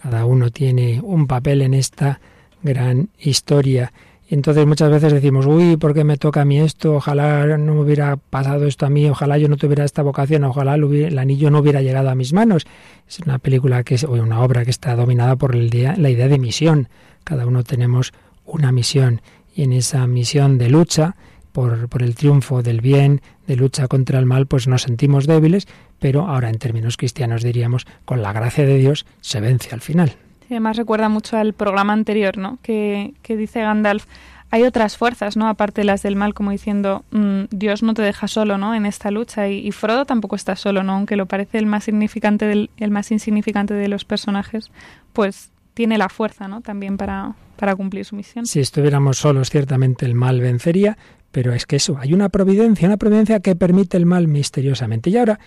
Cada 0.00 0.26
uno 0.26 0.50
tiene 0.50 1.00
un 1.00 1.26
papel 1.26 1.62
en 1.62 1.74
esta 1.74 2.20
gran 2.62 3.10
historia. 3.18 3.92
Entonces 4.34 4.66
muchas 4.66 4.90
veces 4.90 5.12
decimos, 5.12 5.46
uy, 5.46 5.76
¿por 5.76 5.94
qué 5.94 6.02
me 6.02 6.16
toca 6.16 6.40
a 6.40 6.44
mí 6.44 6.58
esto? 6.58 6.96
Ojalá 6.96 7.56
no 7.56 7.74
me 7.74 7.80
hubiera 7.82 8.16
pasado 8.16 8.66
esto 8.66 8.84
a 8.84 8.90
mí, 8.90 9.08
ojalá 9.08 9.38
yo 9.38 9.48
no 9.48 9.56
tuviera 9.56 9.84
esta 9.84 10.02
vocación, 10.02 10.42
ojalá 10.42 10.74
el, 10.74 11.18
anillo 11.20 11.52
no 11.52 11.60
hubiera 11.60 11.82
llegado 11.82 12.10
a 12.10 12.16
mis 12.16 12.32
manos. 12.32 12.66
Es 13.08 13.20
una 13.20 13.38
película 13.38 13.84
que 13.84 13.94
es, 13.94 14.02
o 14.02 14.10
una 14.10 14.40
obra 14.40 14.64
que 14.64 14.72
está 14.72 14.96
dominada 14.96 15.36
por 15.36 15.54
la 15.54 16.10
idea 16.10 16.28
de 16.28 16.38
misión. 16.40 16.88
Cada 17.22 17.46
uno 17.46 17.62
tenemos 17.62 18.12
una 18.44 18.72
misión 18.72 19.20
y 19.54 19.62
en 19.62 19.72
esa 19.72 20.04
misión 20.08 20.58
de 20.58 20.68
lucha 20.68 21.14
por, 21.52 21.88
por 21.88 22.02
el 22.02 22.16
triunfo 22.16 22.60
del 22.60 22.80
bien, 22.80 23.22
de 23.46 23.54
lucha 23.54 23.86
contra 23.86 24.18
el 24.18 24.26
mal, 24.26 24.48
pues 24.48 24.66
nos 24.66 24.82
sentimos 24.82 25.28
débiles, 25.28 25.68
pero 26.00 26.26
ahora 26.26 26.50
en 26.50 26.58
términos 26.58 26.96
cristianos 26.96 27.44
diríamos, 27.44 27.86
con 28.04 28.20
la 28.20 28.32
gracia 28.32 28.66
de 28.66 28.78
Dios 28.78 29.06
se 29.20 29.38
vence 29.38 29.72
al 29.72 29.80
final. 29.80 30.16
Además 30.50 30.76
recuerda 30.76 31.08
mucho 31.08 31.36
al 31.36 31.52
programa 31.52 31.92
anterior, 31.92 32.38
¿no? 32.38 32.58
Que, 32.62 33.14
que 33.22 33.36
dice 33.36 33.60
Gandalf, 33.60 34.06
hay 34.50 34.62
otras 34.62 34.96
fuerzas, 34.96 35.36
¿no? 35.36 35.48
Aparte 35.48 35.80
de 35.80 35.84
las 35.84 36.02
del 36.02 36.14
mal, 36.14 36.32
como 36.32 36.52
diciendo, 36.52 37.04
mm, 37.10 37.44
Dios 37.50 37.82
no 37.82 37.94
te 37.94 38.02
deja 38.02 38.28
solo, 38.28 38.56
¿no? 38.56 38.74
En 38.74 38.86
esta 38.86 39.10
lucha. 39.10 39.48
Y, 39.48 39.66
y 39.66 39.72
Frodo 39.72 40.04
tampoco 40.04 40.36
está 40.36 40.54
solo, 40.54 40.82
¿no? 40.82 40.92
Aunque 40.92 41.16
lo 41.16 41.26
parece 41.26 41.58
el 41.58 41.66
más 41.66 41.84
significante 41.84 42.46
del, 42.46 42.70
el 42.76 42.90
más 42.90 43.10
insignificante 43.10 43.74
de 43.74 43.88
los 43.88 44.04
personajes, 44.04 44.70
pues 45.12 45.50
tiene 45.74 45.98
la 45.98 46.08
fuerza, 46.08 46.46
¿no? 46.46 46.60
También 46.60 46.96
para, 46.96 47.34
para 47.56 47.74
cumplir 47.74 48.04
su 48.04 48.14
misión. 48.14 48.46
Si 48.46 48.60
estuviéramos 48.60 49.18
solos, 49.18 49.50
ciertamente 49.50 50.06
el 50.06 50.14
mal 50.14 50.40
vencería, 50.40 50.96
pero 51.32 51.52
es 51.52 51.66
que 51.66 51.76
eso, 51.76 51.98
hay 51.98 52.14
una 52.14 52.28
providencia, 52.28 52.86
una 52.86 52.96
providencia 52.96 53.40
que 53.40 53.56
permite 53.56 53.96
el 53.96 54.06
mal 54.06 54.28
misteriosamente. 54.28 55.10
Y 55.10 55.16
ahora, 55.16 55.40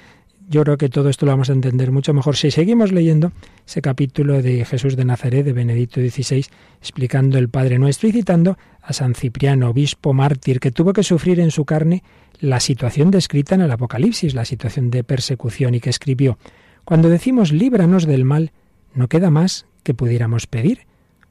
yo 0.49 0.63
creo 0.63 0.77
que 0.77 0.87
todo 0.87 1.09
esto 1.09 1.25
lo 1.25 1.33
vamos 1.33 1.49
a 1.49 1.53
entender 1.53 1.91
mucho 1.91 2.13
mejor 2.13 2.37
si 2.37 2.51
seguimos 2.51 2.93
leyendo 2.93 3.33
ese 3.65 3.81
capítulo 3.81 4.41
de 4.41 4.63
Jesús 4.63 4.95
de 4.95 5.03
Nazaret, 5.03 5.45
de 5.45 5.51
Benedicto 5.51 5.99
XVI, 5.99 6.45
explicando 6.79 7.37
el 7.37 7.49
Padre 7.49 7.79
Nuestro 7.79 8.07
y 8.07 8.13
citando 8.13 8.57
a 8.81 8.93
San 8.93 9.13
Cipriano, 9.13 9.69
obispo 9.69 10.13
mártir, 10.13 10.61
que 10.61 10.71
tuvo 10.71 10.93
que 10.93 11.03
sufrir 11.03 11.41
en 11.41 11.51
su 11.51 11.65
carne 11.65 12.01
la 12.39 12.61
situación 12.61 13.11
descrita 13.11 13.55
en 13.55 13.61
el 13.61 13.71
Apocalipsis, 13.71 14.33
la 14.33 14.45
situación 14.45 14.89
de 14.89 15.03
persecución, 15.03 15.75
y 15.75 15.81
que 15.81 15.89
escribió, 15.89 16.37
Cuando 16.85 17.09
decimos 17.09 17.51
líbranos 17.51 18.05
del 18.05 18.23
mal, 18.23 18.51
no 18.93 19.09
queda 19.09 19.29
más 19.29 19.65
que 19.83 19.93
pudiéramos 19.93 20.47
pedir. 20.47 20.87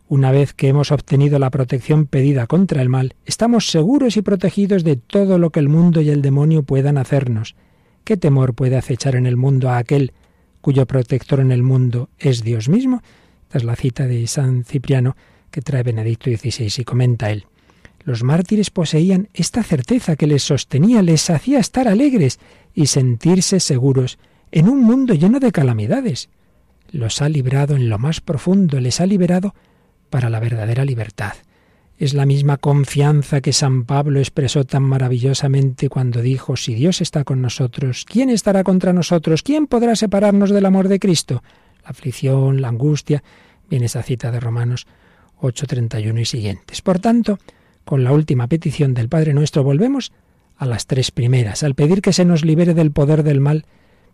Una 0.08 0.30
vez 0.30 0.52
que 0.52 0.68
hemos 0.68 0.92
obtenido 0.92 1.38
la 1.38 1.50
protección 1.50 2.06
pedida 2.06 2.46
contra 2.46 2.82
el 2.82 2.90
mal, 2.90 3.14
estamos 3.24 3.70
seguros 3.70 4.16
y 4.18 4.22
protegidos 4.22 4.84
de 4.84 4.96
todo 4.96 5.38
lo 5.38 5.50
que 5.50 5.60
el 5.60 5.68
mundo 5.68 6.02
y 6.02 6.10
el 6.10 6.20
demonio 6.20 6.62
puedan 6.62 6.98
hacernos. 6.98 7.56
¿Qué 8.06 8.16
temor 8.16 8.54
puede 8.54 8.76
acechar 8.76 9.16
en 9.16 9.26
el 9.26 9.36
mundo 9.36 9.68
a 9.68 9.78
aquel 9.78 10.12
cuyo 10.60 10.86
protector 10.86 11.40
en 11.40 11.50
el 11.50 11.64
mundo 11.64 12.08
es 12.20 12.44
Dios 12.44 12.68
mismo? 12.68 13.02
Esta 13.42 13.58
es 13.58 13.64
la 13.64 13.74
cita 13.74 14.06
de 14.06 14.24
San 14.28 14.62
Cipriano 14.62 15.16
que 15.50 15.60
trae 15.60 15.82
Benedicto 15.82 16.30
XVI 16.30 16.72
y 16.78 16.84
comenta 16.84 17.32
él. 17.32 17.46
Los 18.04 18.22
mártires 18.22 18.70
poseían 18.70 19.28
esta 19.34 19.64
certeza 19.64 20.14
que 20.14 20.28
les 20.28 20.44
sostenía, 20.44 21.02
les 21.02 21.28
hacía 21.30 21.58
estar 21.58 21.88
alegres 21.88 22.38
y 22.74 22.86
sentirse 22.86 23.58
seguros 23.58 24.20
en 24.52 24.68
un 24.68 24.82
mundo 24.82 25.12
lleno 25.14 25.40
de 25.40 25.50
calamidades. 25.50 26.28
Los 26.92 27.20
ha 27.22 27.28
librado 27.28 27.74
en 27.74 27.88
lo 27.88 27.98
más 27.98 28.20
profundo, 28.20 28.78
les 28.78 29.00
ha 29.00 29.06
liberado 29.06 29.52
para 30.10 30.30
la 30.30 30.38
verdadera 30.38 30.84
libertad. 30.84 31.34
Es 31.98 32.12
la 32.12 32.26
misma 32.26 32.58
confianza 32.58 33.40
que 33.40 33.54
San 33.54 33.84
Pablo 33.84 34.18
expresó 34.18 34.64
tan 34.64 34.82
maravillosamente 34.82 35.88
cuando 35.88 36.20
dijo, 36.20 36.56
si 36.56 36.74
Dios 36.74 37.00
está 37.00 37.24
con 37.24 37.40
nosotros, 37.40 38.04
¿quién 38.06 38.28
estará 38.28 38.64
contra 38.64 38.92
nosotros? 38.92 39.42
¿Quién 39.42 39.66
podrá 39.66 39.96
separarnos 39.96 40.50
del 40.50 40.66
amor 40.66 40.88
de 40.88 40.98
Cristo? 40.98 41.42
La 41.82 41.90
aflicción, 41.90 42.60
la 42.60 42.68
angustia, 42.68 43.22
viene 43.70 43.86
esa 43.86 44.02
cita 44.02 44.30
de 44.30 44.40
Romanos 44.40 44.86
8:31 45.40 46.20
y 46.20 46.24
siguientes. 46.26 46.82
Por 46.82 46.98
tanto, 46.98 47.38
con 47.86 48.04
la 48.04 48.12
última 48.12 48.46
petición 48.46 48.92
del 48.92 49.08
Padre 49.08 49.32
nuestro 49.32 49.64
volvemos 49.64 50.12
a 50.58 50.66
las 50.66 50.86
tres 50.86 51.10
primeras. 51.10 51.62
Al 51.62 51.74
pedir 51.74 52.02
que 52.02 52.12
se 52.12 52.26
nos 52.26 52.44
libere 52.44 52.74
del 52.74 52.90
poder 52.90 53.22
del 53.22 53.40
mal, 53.40 53.64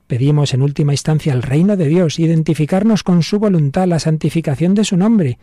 pedimos 0.07 0.55
en 0.55 0.63
última 0.63 0.93
instancia 0.93 1.33
el 1.33 1.43
reino 1.43 1.77
de 1.77 1.89
Dios, 1.89 2.21
identificarnos 2.21 3.03
con 3.03 3.25
su 3.25 3.41
voluntad, 3.41 3.89
la 3.89 3.99
santificación 3.99 4.75
de 4.75 4.85
su 4.85 4.97
nombre. 4.97 5.39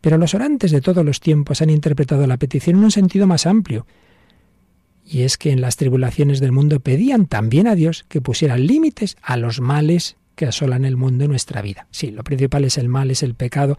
Pero 0.00 0.18
los 0.18 0.34
orantes 0.34 0.70
de 0.70 0.80
todos 0.80 1.04
los 1.04 1.20
tiempos 1.20 1.62
han 1.62 1.70
interpretado 1.70 2.26
la 2.26 2.36
petición 2.36 2.76
en 2.76 2.84
un 2.84 2.90
sentido 2.90 3.26
más 3.26 3.46
amplio. 3.46 3.86
Y 5.04 5.22
es 5.22 5.38
que 5.38 5.50
en 5.50 5.60
las 5.60 5.76
tribulaciones 5.76 6.38
del 6.40 6.52
mundo 6.52 6.80
pedían 6.80 7.26
también 7.26 7.66
a 7.66 7.74
Dios 7.74 8.04
que 8.08 8.20
pusiera 8.20 8.56
límites 8.56 9.16
a 9.22 9.36
los 9.36 9.60
males 9.60 10.16
que 10.34 10.46
asolan 10.46 10.84
el 10.84 10.96
mundo 10.96 11.24
en 11.24 11.30
nuestra 11.30 11.62
vida. 11.62 11.88
Sí, 11.90 12.10
lo 12.10 12.22
principal 12.22 12.64
es 12.64 12.78
el 12.78 12.88
mal, 12.88 13.10
es 13.10 13.22
el 13.22 13.34
pecado, 13.34 13.76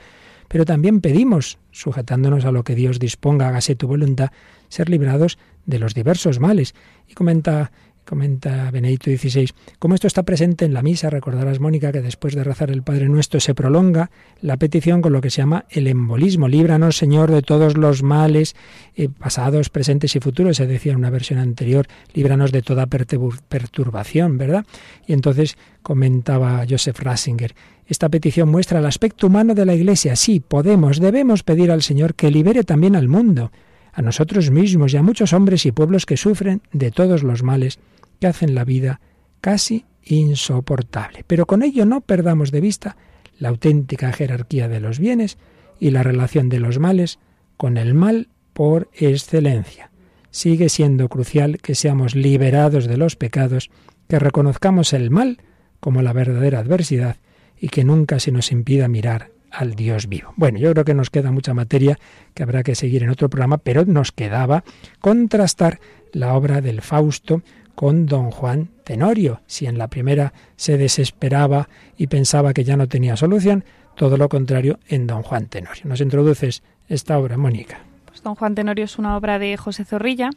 pero 0.50 0.66
también 0.66 1.00
pedimos, 1.00 1.60
sujetándonos 1.72 2.44
a 2.44 2.52
lo 2.52 2.64
que 2.64 2.76
Dios 2.76 3.00
disponga, 3.00 3.48
hágase 3.48 3.76
tu 3.76 3.88
voluntad, 3.88 4.32
ser 4.68 4.90
librados 4.90 5.38
de 5.66 5.80
los 5.80 5.94
diversos 5.94 6.40
males. 6.40 6.74
Y 7.08 7.14
comenta 7.14 7.72
comenta 8.10 8.72
Benedicto 8.72 9.12
XVI, 9.12 9.52
como 9.78 9.94
esto 9.94 10.08
está 10.08 10.24
presente 10.24 10.66
en 10.66 10.74
la 10.74 10.82
misa, 10.82 11.12
recordarás, 11.12 11.60
Mónica, 11.60 11.92
que 11.92 12.02
después 12.02 12.34
de 12.34 12.44
rezar 12.44 12.72
el 12.72 12.82
Padre 12.82 13.08
Nuestro 13.08 13.40
se 13.40 13.54
prolonga 13.54 14.10
la 14.42 14.58
petición 14.58 15.04
con 15.04 15.14
lo 15.14 15.22
que 15.22 15.30
se 15.30 15.38
llama 15.38 15.66
el 15.70 15.86
embolismo. 15.86 16.48
Líbranos, 16.48 16.98
Señor, 16.98 17.30
de 17.30 17.44
todos 17.44 17.78
los 17.78 18.02
males 18.02 18.56
eh, 18.96 19.10
pasados, 19.10 19.70
presentes 19.70 20.16
y 20.16 20.20
futuros, 20.20 20.58
se 20.58 20.66
decía 20.66 20.94
en 20.94 20.98
una 20.98 21.12
versión 21.12 21.38
anterior, 21.38 21.86
líbranos 22.16 22.52
de 22.52 22.64
toda 22.64 22.88
perturbación, 22.88 24.40
¿verdad? 24.40 24.66
Y 25.06 25.14
entonces 25.14 25.56
comentaba 25.84 26.66
Joseph 26.68 27.00
Ratzinger, 27.02 27.54
esta 27.86 28.10
petición 28.10 28.50
muestra 28.50 28.80
el 28.80 28.88
aspecto 28.88 29.28
humano 29.28 29.54
de 29.54 29.68
la 29.68 29.76
Iglesia. 29.76 30.16
Sí, 30.16 30.40
podemos, 30.40 31.00
debemos 31.00 31.44
pedir 31.44 31.70
al 31.70 31.84
Señor 31.84 32.16
que 32.16 32.32
libere 32.32 32.64
también 32.64 32.96
al 32.96 33.08
mundo, 33.08 33.52
a 33.94 34.02
nosotros 34.02 34.50
mismos 34.50 34.94
y 34.94 34.98
a 34.98 35.04
muchos 35.04 35.32
hombres 35.32 35.68
y 35.68 35.72
pueblos 35.72 36.08
que 36.08 36.18
sufren 36.18 36.64
de 36.74 36.90
todos 36.90 37.22
los 37.22 37.44
males 37.44 37.80
que 38.20 38.28
hacen 38.28 38.56
la 38.56 38.66
vida 38.66 39.00
casi 39.42 39.86
insoportable. 40.04 41.24
Pero 41.28 41.46
con 41.46 41.64
ello 41.64 41.86
no 41.86 42.02
perdamos 42.02 42.52
de 42.52 42.62
vista 42.62 42.98
la 43.38 43.50
auténtica 43.50 44.12
jerarquía 44.12 44.68
de 44.68 44.80
los 44.80 45.00
bienes 45.00 45.38
y 45.80 45.92
la 45.92 46.04
relación 46.04 46.50
de 46.50 46.60
los 46.60 46.80
males 46.80 47.20
con 47.58 47.78
el 47.78 47.94
mal 47.94 48.30
por 48.54 48.90
excelencia. 48.94 49.92
Sigue 50.32 50.70
siendo 50.70 51.10
crucial 51.10 51.60
que 51.60 51.76
seamos 51.76 52.16
liberados 52.16 52.86
de 52.86 52.98
los 52.98 53.16
pecados, 53.16 53.72
que 54.08 54.20
reconozcamos 54.20 54.94
el 54.94 55.10
mal 55.10 55.40
como 55.80 56.02
la 56.02 56.14
verdadera 56.14 56.60
adversidad 56.60 57.18
y 57.60 57.70
que 57.70 57.84
nunca 57.84 58.20
se 58.20 58.32
nos 58.32 58.52
impida 58.52 58.88
mirar 58.88 59.32
al 59.52 59.74
Dios 59.74 60.08
vivo. 60.08 60.34
Bueno, 60.36 60.60
yo 60.60 60.72
creo 60.72 60.86
que 60.86 60.94
nos 60.94 61.10
queda 61.10 61.32
mucha 61.32 61.54
materia 61.54 61.98
que 62.34 62.44
habrá 62.44 62.64
que 62.64 62.76
seguir 62.76 63.04
en 63.04 63.10
otro 63.10 63.30
programa, 63.30 63.58
pero 63.58 63.86
nos 63.86 64.12
quedaba 64.12 64.64
contrastar 65.00 65.80
la 66.12 66.36
obra 66.36 66.62
del 66.62 66.82
Fausto 66.82 67.42
con 67.80 68.08
don 68.08 68.30
Juan 68.30 68.68
Tenorio. 68.84 69.40
Si 69.48 69.66
en 69.66 69.78
la 69.78 69.88
primera 69.88 70.34
se 70.58 70.78
desesperaba 70.78 71.70
y 71.96 72.08
pensaba 72.08 72.54
que 72.54 72.66
ya 72.66 72.76
no 72.76 72.90
tenía 72.90 73.16
solución, 73.16 73.64
todo 73.96 74.18
lo 74.18 74.28
contrario 74.28 74.80
en 74.90 75.08
don 75.08 75.24
Juan 75.24 75.46
Tenorio. 75.46 75.84
¿Nos 75.86 76.02
introduces 76.02 76.62
esta 76.90 77.18
obra, 77.18 77.38
Mónica? 77.38 77.80
Pues 78.04 78.22
don 78.22 78.36
Juan 78.36 78.54
Tenorio 78.54 78.84
es 78.84 79.00
una 79.00 79.16
obra 79.16 79.40
de 79.40 79.56
José 79.56 79.86
Zorrilla, 79.86 80.30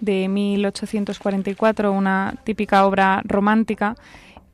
de 0.00 0.26
1844, 0.28 1.92
una 1.92 2.36
típica 2.44 2.86
obra 2.86 3.20
romántica. 3.26 3.94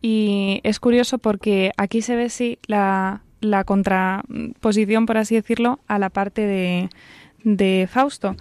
Y 0.00 0.60
es 0.64 0.80
curioso 0.80 1.18
porque 1.18 1.70
aquí 1.76 2.02
se 2.02 2.16
ve 2.16 2.28
sí 2.28 2.58
la, 2.66 3.22
la 3.40 3.62
contraposición, 3.62 5.06
por 5.06 5.16
así 5.16 5.36
decirlo, 5.36 5.78
a 5.86 6.00
la 6.00 6.10
parte 6.10 6.44
de, 6.44 6.90
de 7.44 7.88
Fausto. 7.88 8.34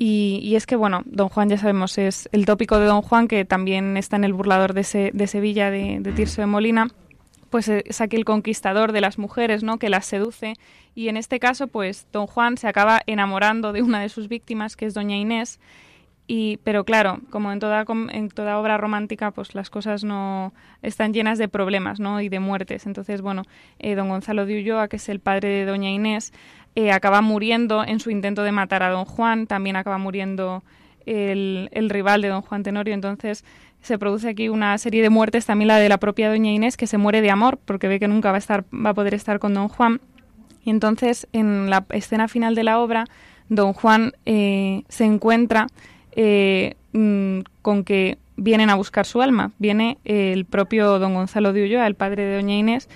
Y, 0.00 0.54
es 0.54 0.66
que, 0.66 0.76
bueno, 0.76 1.02
Don 1.06 1.28
Juan, 1.28 1.48
ya 1.48 1.58
sabemos, 1.58 1.98
es 1.98 2.28
el 2.30 2.46
tópico 2.46 2.78
de 2.78 2.86
Don 2.86 3.02
Juan, 3.02 3.26
que 3.26 3.44
también 3.44 3.96
está 3.96 4.14
en 4.14 4.22
el 4.22 4.32
burlador 4.32 4.72
de, 4.72 4.84
Se, 4.84 5.10
de 5.12 5.26
Sevilla, 5.26 5.72
de, 5.72 5.98
de, 6.00 6.12
Tirso 6.12 6.40
de 6.40 6.46
Molina, 6.46 6.86
pues 7.50 7.68
es 7.68 8.00
aquel 8.00 8.24
conquistador 8.24 8.92
de 8.92 9.00
las 9.00 9.18
mujeres, 9.18 9.64
¿no?, 9.64 9.78
que 9.78 9.88
las 9.88 10.06
seduce. 10.06 10.54
Y 10.94 11.08
en 11.08 11.16
este 11.16 11.40
caso, 11.40 11.66
pues 11.66 12.06
Don 12.12 12.28
Juan 12.28 12.56
se 12.58 12.68
acaba 12.68 13.00
enamorando 13.06 13.72
de 13.72 13.82
una 13.82 14.00
de 14.00 14.08
sus 14.08 14.28
víctimas, 14.28 14.76
que 14.76 14.86
es 14.86 14.94
Doña 14.94 15.16
Inés. 15.16 15.58
Y, 16.30 16.58
pero 16.58 16.84
claro, 16.84 17.20
como 17.30 17.50
en 17.52 17.58
toda, 17.58 17.86
en 18.10 18.28
toda 18.28 18.58
obra 18.58 18.76
romántica, 18.76 19.30
pues 19.30 19.54
las 19.54 19.70
cosas 19.70 20.04
no 20.04 20.52
están 20.82 21.14
llenas 21.14 21.38
de 21.38 21.48
problemas, 21.48 22.00
¿no? 22.00 22.20
Y 22.20 22.28
de 22.28 22.38
muertes. 22.38 22.84
Entonces, 22.84 23.22
bueno, 23.22 23.44
eh, 23.78 23.94
don 23.94 24.10
Gonzalo 24.10 24.44
de 24.44 24.58
Ulloa, 24.58 24.88
que 24.88 24.96
es 24.96 25.08
el 25.08 25.20
padre 25.20 25.48
de 25.48 25.64
Doña 25.64 25.88
Inés, 25.88 26.34
eh, 26.74 26.92
acaba 26.92 27.20
muriendo 27.20 27.84
en 27.84 28.00
su 28.00 28.10
intento 28.10 28.42
de 28.42 28.52
matar 28.52 28.82
a 28.82 28.90
don 28.90 29.04
Juan, 29.04 29.46
también 29.46 29.76
acaba 29.76 29.98
muriendo 29.98 30.62
el, 31.06 31.68
el, 31.72 31.90
rival 31.90 32.22
de 32.22 32.28
don 32.28 32.42
Juan 32.42 32.62
Tenorio, 32.62 32.94
entonces 32.94 33.44
se 33.80 33.98
produce 33.98 34.28
aquí 34.28 34.48
una 34.48 34.76
serie 34.78 35.02
de 35.02 35.10
muertes, 35.10 35.46
también 35.46 35.68
la 35.68 35.78
de 35.78 35.88
la 35.88 35.98
propia 35.98 36.28
doña 36.28 36.50
Inés, 36.50 36.76
que 36.76 36.86
se 36.86 36.98
muere 36.98 37.20
de 37.20 37.30
amor, 37.30 37.58
porque 37.64 37.88
ve 37.88 37.98
que 37.98 38.08
nunca 38.08 38.30
va 38.30 38.36
a, 38.36 38.38
estar, 38.38 38.64
va 38.74 38.90
a 38.90 38.94
poder 38.94 39.14
estar 39.14 39.38
con 39.38 39.54
don 39.54 39.68
Juan, 39.68 40.00
y 40.64 40.70
entonces 40.70 41.26
en 41.32 41.70
la 41.70 41.86
escena 41.90 42.28
final 42.28 42.54
de 42.54 42.64
la 42.64 42.78
obra, 42.78 43.06
don 43.48 43.72
Juan 43.72 44.12
eh, 44.26 44.82
se 44.88 45.04
encuentra 45.04 45.66
eh, 46.12 46.74
mm, 46.92 47.40
con 47.62 47.84
que 47.84 48.18
vienen 48.40 48.70
a 48.70 48.76
buscar 48.76 49.04
su 49.04 49.20
alma. 49.20 49.50
Viene 49.58 49.98
el 50.04 50.44
propio 50.44 50.98
don 50.98 51.12
Gonzalo 51.14 51.52
de 51.52 51.64
Ulloa, 51.64 51.86
el 51.86 51.94
padre 51.96 52.24
de 52.24 52.36
doña 52.36 52.54
Inés, 52.54 52.88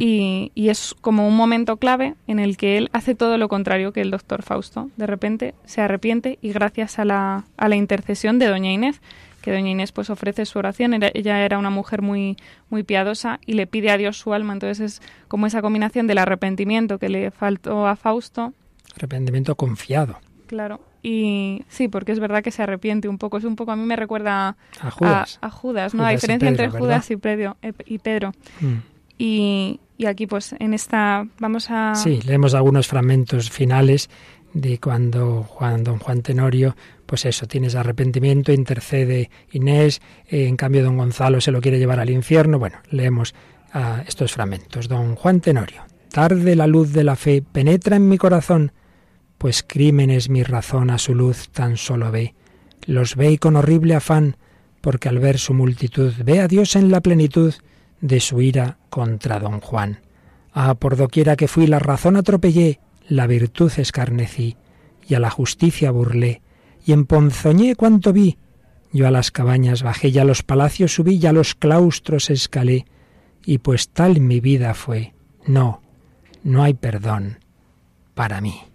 y, 0.00 0.52
y 0.54 0.68
es 0.68 0.94
como 1.00 1.26
un 1.26 1.36
momento 1.36 1.76
clave 1.78 2.14
en 2.26 2.38
el 2.40 2.56
que 2.56 2.76
él 2.76 2.90
hace 2.92 3.14
todo 3.14 3.38
lo 3.38 3.48
contrario 3.48 3.92
que 3.92 4.00
el 4.00 4.10
doctor 4.10 4.42
Fausto. 4.42 4.90
De 4.96 5.06
repente 5.06 5.54
se 5.64 5.80
arrepiente 5.80 6.38
y 6.42 6.52
gracias 6.52 6.98
a 6.98 7.04
la, 7.04 7.44
a 7.56 7.68
la 7.68 7.76
intercesión 7.76 8.38
de 8.38 8.46
doña 8.48 8.70
Inés, 8.72 9.00
que 9.42 9.52
doña 9.52 9.70
Inés 9.70 9.92
pues 9.92 10.10
ofrece 10.10 10.44
su 10.44 10.58
oración, 10.58 10.92
era- 10.92 11.10
ella 11.14 11.42
era 11.44 11.58
una 11.58 11.70
mujer 11.70 12.02
muy, 12.02 12.36
muy 12.68 12.82
piadosa 12.82 13.40
y 13.46 13.54
le 13.54 13.66
pide 13.66 13.90
a 13.90 13.96
Dios 13.96 14.18
su 14.18 14.34
alma. 14.34 14.52
Entonces 14.52 14.80
es 14.80 15.02
como 15.28 15.46
esa 15.46 15.62
combinación 15.62 16.06
del 16.06 16.18
arrepentimiento 16.18 16.98
que 16.98 17.08
le 17.08 17.30
faltó 17.30 17.86
a 17.86 17.96
Fausto 17.96 18.52
Arrepentimiento 18.96 19.54
confiado. 19.54 20.18
Claro. 20.46 20.80
Y 21.02 21.64
sí, 21.68 21.88
porque 21.88 22.12
es 22.12 22.20
verdad 22.20 22.42
que 22.42 22.50
se 22.50 22.62
arrepiente 22.62 23.08
un 23.08 23.18
poco. 23.18 23.38
Es 23.38 23.44
un 23.44 23.56
poco, 23.56 23.72
a 23.72 23.76
mí 23.76 23.84
me 23.84 23.96
recuerda 23.96 24.56
A 24.80 24.90
Judas. 24.90 25.38
a, 25.40 25.46
a 25.46 25.50
Judas, 25.50 25.94
¿no? 25.94 26.00
Judas 26.00 26.12
la 26.12 26.16
diferencia 26.16 26.48
Pedro, 26.50 26.64
entre 26.64 26.66
¿verdad? 26.66 26.78
Judas 26.78 27.10
y 27.10 27.16
Pedro. 27.16 27.56
eh, 27.62 27.72
y, 27.86 27.98
Pedro. 27.98 28.32
Mm. 28.60 28.74
Y, 29.18 29.80
y 29.96 30.06
aquí, 30.06 30.26
pues, 30.26 30.54
en 30.58 30.74
esta, 30.74 31.26
vamos 31.38 31.68
a... 31.70 31.94
Sí, 31.94 32.20
leemos 32.22 32.54
algunos 32.54 32.86
fragmentos 32.86 33.50
finales 33.50 34.08
de 34.52 34.78
cuando 34.78 35.42
Juan, 35.44 35.84
don 35.84 35.98
Juan 35.98 36.22
Tenorio, 36.22 36.74
pues 37.06 37.24
eso, 37.24 37.46
tienes 37.46 37.74
arrepentimiento, 37.74 38.52
intercede 38.52 39.30
Inés, 39.52 40.00
eh, 40.28 40.46
en 40.46 40.56
cambio 40.56 40.82
don 40.82 40.96
Gonzalo 40.96 41.40
se 41.40 41.52
lo 41.52 41.60
quiere 41.60 41.78
llevar 41.78 42.00
al 42.00 42.10
infierno. 42.10 42.58
Bueno, 42.58 42.78
leemos 42.90 43.34
ah, 43.72 44.02
estos 44.06 44.32
fragmentos. 44.32 44.88
Don 44.88 45.14
Juan 45.16 45.40
Tenorio, 45.40 45.82
tarde 46.10 46.56
la 46.56 46.66
luz 46.66 46.92
de 46.92 47.04
la 47.04 47.16
fe 47.16 47.42
penetra 47.42 47.96
en 47.96 48.08
mi 48.08 48.18
corazón, 48.18 48.72
pues 49.40 49.64
crímenes 49.66 50.28
mi 50.28 50.42
razón 50.42 50.90
a 50.90 50.98
su 50.98 51.14
luz 51.14 51.48
tan 51.48 51.78
solo 51.78 52.10
ve. 52.10 52.34
Los 52.84 53.16
ve 53.16 53.32
y 53.32 53.38
con 53.38 53.56
horrible 53.56 53.94
afán, 53.94 54.36
porque 54.82 55.08
al 55.08 55.18
ver 55.18 55.38
su 55.38 55.54
multitud 55.54 56.12
ve 56.22 56.40
a 56.40 56.46
Dios 56.46 56.76
en 56.76 56.90
la 56.90 57.00
plenitud 57.00 57.54
de 58.02 58.20
su 58.20 58.42
ira 58.42 58.76
contra 58.90 59.38
don 59.38 59.60
Juan. 59.60 60.00
Ah, 60.52 60.74
por 60.74 60.96
doquiera 60.96 61.36
que 61.36 61.48
fui 61.48 61.66
la 61.66 61.78
razón 61.78 62.16
atropellé, 62.16 62.80
la 63.08 63.26
virtud 63.26 63.72
escarnecí, 63.78 64.58
y 65.08 65.14
a 65.14 65.20
la 65.20 65.30
justicia 65.30 65.90
burlé, 65.90 66.42
y 66.84 66.92
emponzoñé 66.92 67.76
cuanto 67.76 68.12
vi. 68.12 68.36
Yo 68.92 69.06
a 69.06 69.10
las 69.10 69.30
cabañas 69.30 69.82
bajé, 69.82 70.08
y 70.08 70.18
a 70.18 70.26
los 70.26 70.42
palacios 70.42 70.92
subí, 70.92 71.14
y 71.16 71.24
a 71.24 71.32
los 71.32 71.54
claustros 71.54 72.28
escalé, 72.28 72.84
y 73.46 73.56
pues 73.56 73.88
tal 73.88 74.20
mi 74.20 74.40
vida 74.40 74.74
fue. 74.74 75.14
No, 75.46 75.80
no 76.42 76.62
hay 76.62 76.74
perdón 76.74 77.38
para 78.12 78.42
mí. 78.42 78.69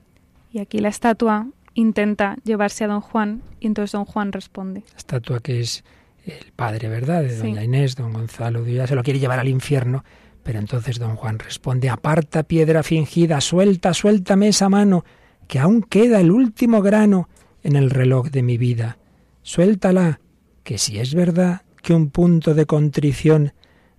Y 0.56 0.60
aquí 0.60 0.80
la 0.80 0.88
estatua 0.88 1.48
intenta 1.74 2.38
llevarse 2.46 2.86
a 2.86 2.88
don 2.88 3.02
Juan 3.02 3.42
y 3.60 3.68
entonces 3.68 3.92
don 3.92 4.06
Juan 4.06 4.32
responde. 4.32 4.84
estatua 4.96 5.42
que 5.42 5.60
es 5.60 5.84
el 6.26 6.54
padre, 6.56 6.88
¿verdad? 6.88 7.24
De 7.24 7.32
Sí. 7.32 7.40
doña 7.42 7.62
Inés, 7.62 7.98
don 7.98 8.14
Gonzalo 8.14 8.62
Ulloa, 8.62 8.88
se 8.88 8.96
lo 8.96 9.04
quiere 9.04 9.20
llevar 9.20 9.38
al 9.40 9.50
infierno, 9.50 10.06
pero 10.44 10.60
entonces 10.60 10.98
don 10.98 11.18
Juan 11.18 11.40
responde, 11.40 11.90
aparta 11.90 12.44
piedra 12.44 12.84
fingida, 12.84 13.42
suelta, 13.42 13.94
suéltame 13.94 14.48
esa 14.48 14.70
mano, 14.70 15.04
que 15.50 15.60
aún 15.60 15.82
queda 15.82 16.22
el 16.22 16.32
último 16.32 16.82
grano 16.82 17.28
en 17.62 17.76
el 17.76 17.90
reloj 17.90 18.30
de 18.30 18.42
mi 18.42 18.58
vida. 18.58 18.98
Suéltala, 19.42 20.22
que 20.64 20.78
si 20.78 21.00
es 21.00 21.16
verdad 21.16 21.64
que 21.82 21.94
un 21.94 22.12
punto 22.12 22.54
de 22.54 22.66
contrición 22.66 23.52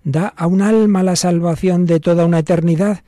da 0.03 0.33
a 0.35 0.47
un 0.47 0.63
alma 0.63 1.03
la 1.03 1.15
salvación 1.15 1.85
de 1.85 1.99
toda 1.99 2.25
una 2.25 2.39
eternidad, 2.39 3.03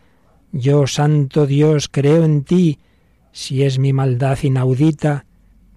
yo, 0.51 0.85
santo 0.85 1.47
Dios, 1.47 1.89
creo 1.89 2.23
en 2.23 2.43
ti, 2.43 2.77
si 3.31 3.63
es 3.63 3.79
mi 3.79 3.93
maldad 3.93 4.37
inaudita, 4.43 5.25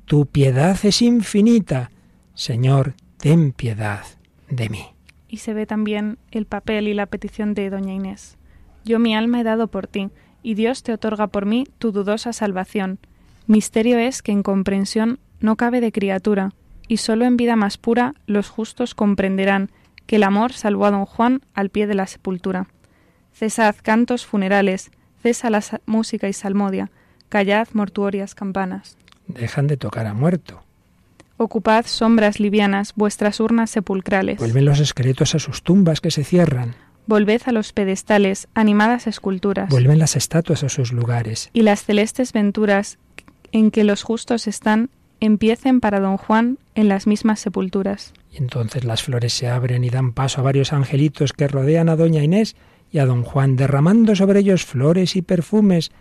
tu 0.05 0.27
piedad 0.27 0.79
es 0.83 1.03
infinita. 1.03 1.91
Señor, 2.35 2.95
ten 3.19 3.53
piedad 3.53 4.05
de 4.49 4.69
mí. 4.69 4.85
Y 5.29 5.39
se 5.39 5.55
ve 5.55 5.67
también 5.67 6.19
el 6.31 6.47
papel 6.47 6.89
y 6.89 6.95
la 6.95 7.07
petición 7.07 7.55
de 7.55 7.71
doña 7.71 7.95
Inés. 7.95 8.37
Yo 8.85 8.99
mi 8.99 9.15
alma 9.15 9.41
he 9.41 9.45
dado 9.45 9.69
por 9.69 9.87
ti, 9.87 10.11
y 10.43 10.55
Dios 10.55 10.83
te 10.83 10.93
otorga 10.93 11.29
por 11.29 11.47
mí 11.47 11.67
tu 11.79 11.93
dudosa 11.93 12.33
salvación. 12.33 12.99
Misterio 13.47 13.99
es 13.99 14.23
que 14.23 14.33
en 14.33 14.43
comprensión 14.43 15.19
no 15.41 15.57
cabe 15.57 15.81
de 15.81 15.93
criatura, 15.93 16.53
y 16.89 16.99
sólo 16.99 17.25
en 17.25 17.37
vida 17.37 17.57
más 17.57 17.79
pura 17.79 18.15
los 18.27 18.49
justos 18.49 18.95
comprenderán 18.95 19.71
que 20.07 20.17
el 20.17 20.25
amor 20.25 20.53
salvó 20.53 20.87
a 20.87 20.91
don 20.91 21.07
Juan 21.07 21.41
al 21.55 21.71
pie 21.71 21.87
de 21.87 21.95
la 21.95 22.07
sepultura. 22.07 22.67
Cesad 23.33 23.77
cantos 23.83 24.27
funerales, 24.27 24.91
cesa 25.23 25.49
la 25.49 25.63
música 25.87 26.29
y 26.29 26.33
salmodia, 26.33 26.91
callad 27.33 27.67
mortuorias 27.73 28.35
campanas. 28.35 28.99
Dejan 29.27 29.67
de 29.67 29.79
tocar 29.79 30.07
a 30.07 30.13
muerto. 30.13 30.63
Ocupad 31.39 31.87
sombras 31.87 32.39
livianas 32.39 32.93
vuestras 32.95 33.41
urnas 33.41 33.71
sepulcrales. 33.71 34.39
Vuelven 34.39 34.67
los 34.67 34.81
esqueletos 34.81 35.35
a 35.35 35.39
sus 35.39 35.63
tumbas 35.63 36.03
que 36.03 36.11
se 36.11 36.25
cierran. 36.25 36.75
Volved 37.07 37.41
a 37.47 37.53
los 37.53 37.73
pedestales, 37.73 38.49
animadas 38.53 39.07
esculturas, 39.07 39.71
Vuelven 39.71 39.99
las 39.99 40.15
estatuas 40.15 40.63
a 40.63 40.69
sus 40.69 40.93
lugares. 40.93 41.49
y 41.55 41.63
las 41.63 41.83
celestes 41.83 42.35
venturas 42.35 42.99
en 43.51 43.71
que 43.71 43.83
los 43.83 44.03
justos 44.03 44.47
están 44.47 44.91
empiecen 45.19 45.81
para 45.81 46.01
don 46.01 46.19
Juan 46.19 46.59
en 46.75 46.89
las 46.89 47.07
mismas 47.07 47.41
sepulturas. 47.41 48.13
Y 48.31 48.37
entonces 48.37 48.85
las 48.85 49.03
flores 49.03 49.33
se 49.33 49.49
abren 49.49 49.85
y 49.85 49.89
dan 49.91 50.13
paso 50.13 50.43
a 50.43 50.45
varios 50.45 50.75
angelitos 50.75 51.33
que 51.33 51.49
rodean 51.49 51.89
a 51.89 51.97
doña 51.97 52.23
Inés 52.23 52.57
y 52.91 52.99
a 52.99 53.07
don 53.07 53.23
Juan, 53.23 53.57
derramando 53.57 54.15
sobre 54.15 54.41
ellos 54.41 54.67
flores 54.67 55.17
y 55.17 55.23
perfumes, 55.23 55.93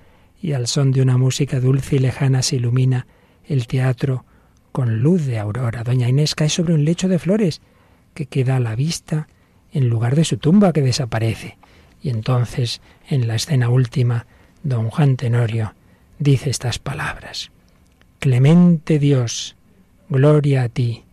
y 0.41 0.53
al 0.53 0.67
son 0.67 0.91
de 0.91 1.01
una 1.01 1.17
música 1.17 1.59
dulce 1.59 1.97
y 1.97 1.99
lejana 1.99 2.41
se 2.41 2.55
ilumina 2.55 3.05
el 3.45 3.67
teatro 3.67 4.25
con 4.71 4.99
luz 5.01 5.25
de 5.25 5.37
aurora. 5.37 5.83
Doña 5.83 6.09
Inés 6.09 6.35
cae 6.35 6.49
sobre 6.49 6.73
un 6.73 6.85
lecho 6.85 7.07
de 7.07 7.19
flores 7.19 7.61
que 8.13 8.25
queda 8.25 8.55
a 8.55 8.59
la 8.59 8.75
vista 8.75 9.27
en 9.71 9.87
lugar 9.87 10.15
de 10.15 10.25
su 10.25 10.37
tumba 10.37 10.73
que 10.73 10.81
desaparece. 10.81 11.57
Y 12.01 12.09
entonces, 12.09 12.81
en 13.07 13.27
la 13.27 13.35
escena 13.35 13.69
última, 13.69 14.25
don 14.63 14.89
Juan 14.89 15.17
Tenorio 15.17 15.75
dice 16.19 16.49
estas 16.49 16.79
palabras. 16.79 17.51
Clemente 18.19 18.99
Dios, 18.99 19.55
gloria 20.09 20.63
a 20.63 20.69
ti. 20.69 21.03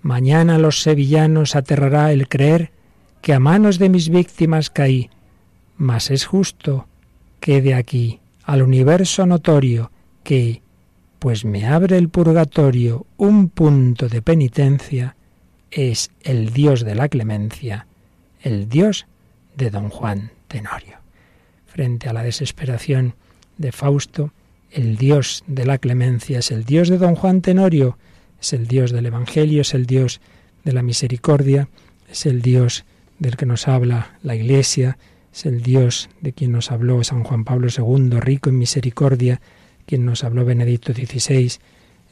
Mañana 0.00 0.58
los 0.58 0.82
sevillanos 0.82 1.54
aterrará 1.54 2.12
el 2.12 2.28
creer 2.28 2.72
que 3.20 3.34
a 3.34 3.38
manos 3.38 3.78
de 3.78 3.88
mis 3.88 4.08
víctimas 4.08 4.68
caí, 4.70 5.10
mas 5.76 6.10
es 6.10 6.24
justo 6.26 6.86
que 7.40 7.62
de 7.62 7.74
aquí 7.74 8.20
al 8.44 8.62
universo 8.62 9.26
notorio 9.26 9.90
que, 10.24 10.62
pues 11.18 11.44
me 11.44 11.66
abre 11.66 11.96
el 11.98 12.08
purgatorio 12.08 13.06
un 13.16 13.48
punto 13.48 14.08
de 14.08 14.22
penitencia, 14.22 15.16
es 15.70 16.10
el 16.22 16.52
Dios 16.52 16.84
de 16.84 16.94
la 16.94 17.08
clemencia, 17.08 17.86
el 18.42 18.68
Dios 18.68 19.06
de 19.56 19.70
don 19.70 19.88
Juan 19.88 20.32
Tenorio. 20.48 20.98
Frente 21.66 22.08
a 22.08 22.12
la 22.12 22.22
desesperación 22.22 23.14
de 23.56 23.72
Fausto, 23.72 24.32
el 24.70 24.96
Dios 24.96 25.44
de 25.46 25.64
la 25.64 25.78
clemencia 25.78 26.38
es 26.38 26.50
el 26.50 26.64
Dios 26.64 26.88
de 26.88 26.98
don 26.98 27.14
Juan 27.14 27.40
Tenorio, 27.40 27.98
es 28.40 28.52
el 28.52 28.66
Dios 28.66 28.90
del 28.90 29.06
Evangelio, 29.06 29.62
es 29.62 29.74
el 29.74 29.86
Dios 29.86 30.20
de 30.64 30.72
la 30.72 30.82
misericordia, 30.82 31.68
es 32.10 32.26
el 32.26 32.42
Dios 32.42 32.84
del 33.18 33.36
que 33.36 33.46
nos 33.46 33.68
habla 33.68 34.18
la 34.22 34.34
Iglesia, 34.34 34.98
es 35.32 35.46
el 35.46 35.62
Dios 35.62 36.10
de 36.20 36.32
quien 36.32 36.52
nos 36.52 36.70
habló 36.70 37.02
San 37.04 37.24
Juan 37.24 37.44
Pablo 37.44 37.68
II, 37.76 38.20
rico 38.20 38.50
en 38.50 38.58
misericordia, 38.58 39.40
quien 39.86 40.04
nos 40.04 40.24
habló 40.24 40.44
Benedicto 40.44 40.92
XVI, 40.92 41.52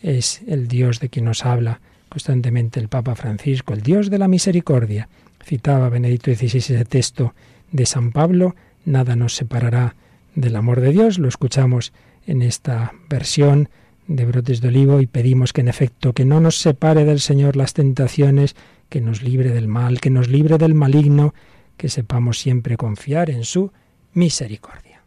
es 0.02 0.42
el 0.46 0.68
Dios 0.68 1.00
de 1.00 1.08
quien 1.10 1.26
nos 1.26 1.44
habla 1.44 1.80
constantemente 2.08 2.80
el 2.80 2.88
Papa 2.88 3.14
Francisco, 3.14 3.74
el 3.74 3.82
Dios 3.82 4.10
de 4.10 4.18
la 4.18 4.28
misericordia. 4.28 5.08
Citaba 5.44 5.88
Benedicto 5.88 6.34
XVI 6.34 6.58
ese 6.58 6.84
texto 6.84 7.34
de 7.72 7.86
San 7.86 8.12
Pablo, 8.12 8.56
nada 8.84 9.16
nos 9.16 9.34
separará 9.34 9.94
del 10.34 10.56
amor 10.56 10.80
de 10.80 10.92
Dios, 10.92 11.18
lo 11.18 11.28
escuchamos 11.28 11.92
en 12.26 12.42
esta 12.42 12.92
versión 13.08 13.68
de 14.06 14.24
Brotes 14.24 14.60
de 14.60 14.68
Olivo 14.68 15.00
y 15.00 15.06
pedimos 15.06 15.52
que 15.52 15.60
en 15.60 15.68
efecto 15.68 16.12
que 16.12 16.24
no 16.24 16.40
nos 16.40 16.58
separe 16.58 17.04
del 17.04 17.20
Señor 17.20 17.56
las 17.56 17.74
tentaciones, 17.74 18.56
que 18.88 19.00
nos 19.00 19.22
libre 19.22 19.50
del 19.50 19.68
mal, 19.68 20.00
que 20.00 20.10
nos 20.10 20.28
libre 20.28 20.58
del 20.58 20.74
maligno, 20.74 21.32
que 21.80 21.88
sepamos 21.88 22.38
siempre 22.38 22.76
confiar 22.76 23.30
en 23.30 23.42
su 23.42 23.72
misericordia. 24.12 25.02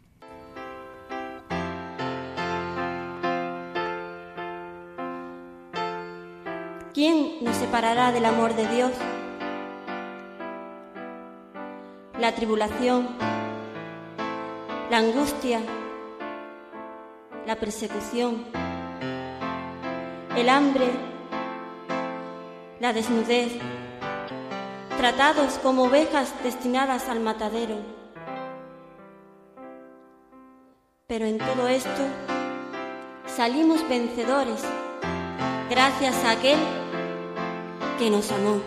¿Quién 6.92 7.44
nos 7.44 7.54
separará 7.58 8.10
del 8.10 8.24
amor 8.24 8.56
de 8.56 8.66
Dios? 8.66 8.90
La 12.18 12.34
tribulación, 12.34 13.06
la 14.90 14.98
angustia, 14.98 15.60
la 17.46 17.54
persecución, 17.54 18.46
el 20.36 20.48
hambre, 20.48 20.90
la 22.80 22.92
desnudez, 22.92 23.52
tratados 24.96 25.58
como 25.62 25.84
ovejas 25.84 26.32
destinadas 26.42 27.08
al 27.08 27.20
matadero. 27.20 27.76
Pero 31.06 31.26
en 31.26 31.38
todo 31.38 31.68
esto 31.68 32.02
salimos 33.26 33.86
vencedores 33.88 34.62
gracias 35.68 36.14
a 36.24 36.30
aquel 36.32 36.58
que 37.98 38.10
nos 38.10 38.30
amó. 38.32 38.60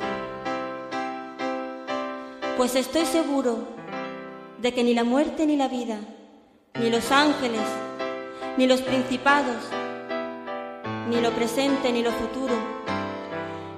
Pues 2.57 2.75
estoy 2.75 3.05
seguro 3.05 3.59
de 4.59 4.73
que 4.73 4.83
ni 4.83 4.93
la 4.93 5.03
muerte 5.03 5.45
ni 5.45 5.55
la 5.55 5.67
vida, 5.67 5.97
ni 6.79 6.89
los 6.89 7.11
ángeles, 7.11 7.61
ni 8.57 8.67
los 8.67 8.81
principados, 8.81 9.69
ni 11.09 11.21
lo 11.21 11.31
presente 11.31 11.91
ni 11.91 12.01
lo 12.01 12.11
futuro, 12.11 12.55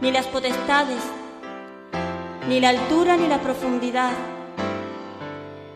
ni 0.01 0.11
las 0.11 0.27
potestades, 0.27 1.03
ni 2.49 2.59
la 2.59 2.69
altura 2.69 3.15
ni 3.15 3.27
la 3.27 3.39
profundidad, 3.39 4.11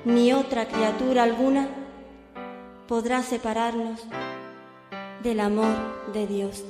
ni 0.06 0.34
otra 0.34 0.68
criatura 0.68 1.22
alguna 1.22 1.68
podrá 2.88 3.22
separarnos 3.22 4.02
del 5.22 5.40
amor 5.40 5.76
de 6.14 6.26
Dios. 6.26 6.64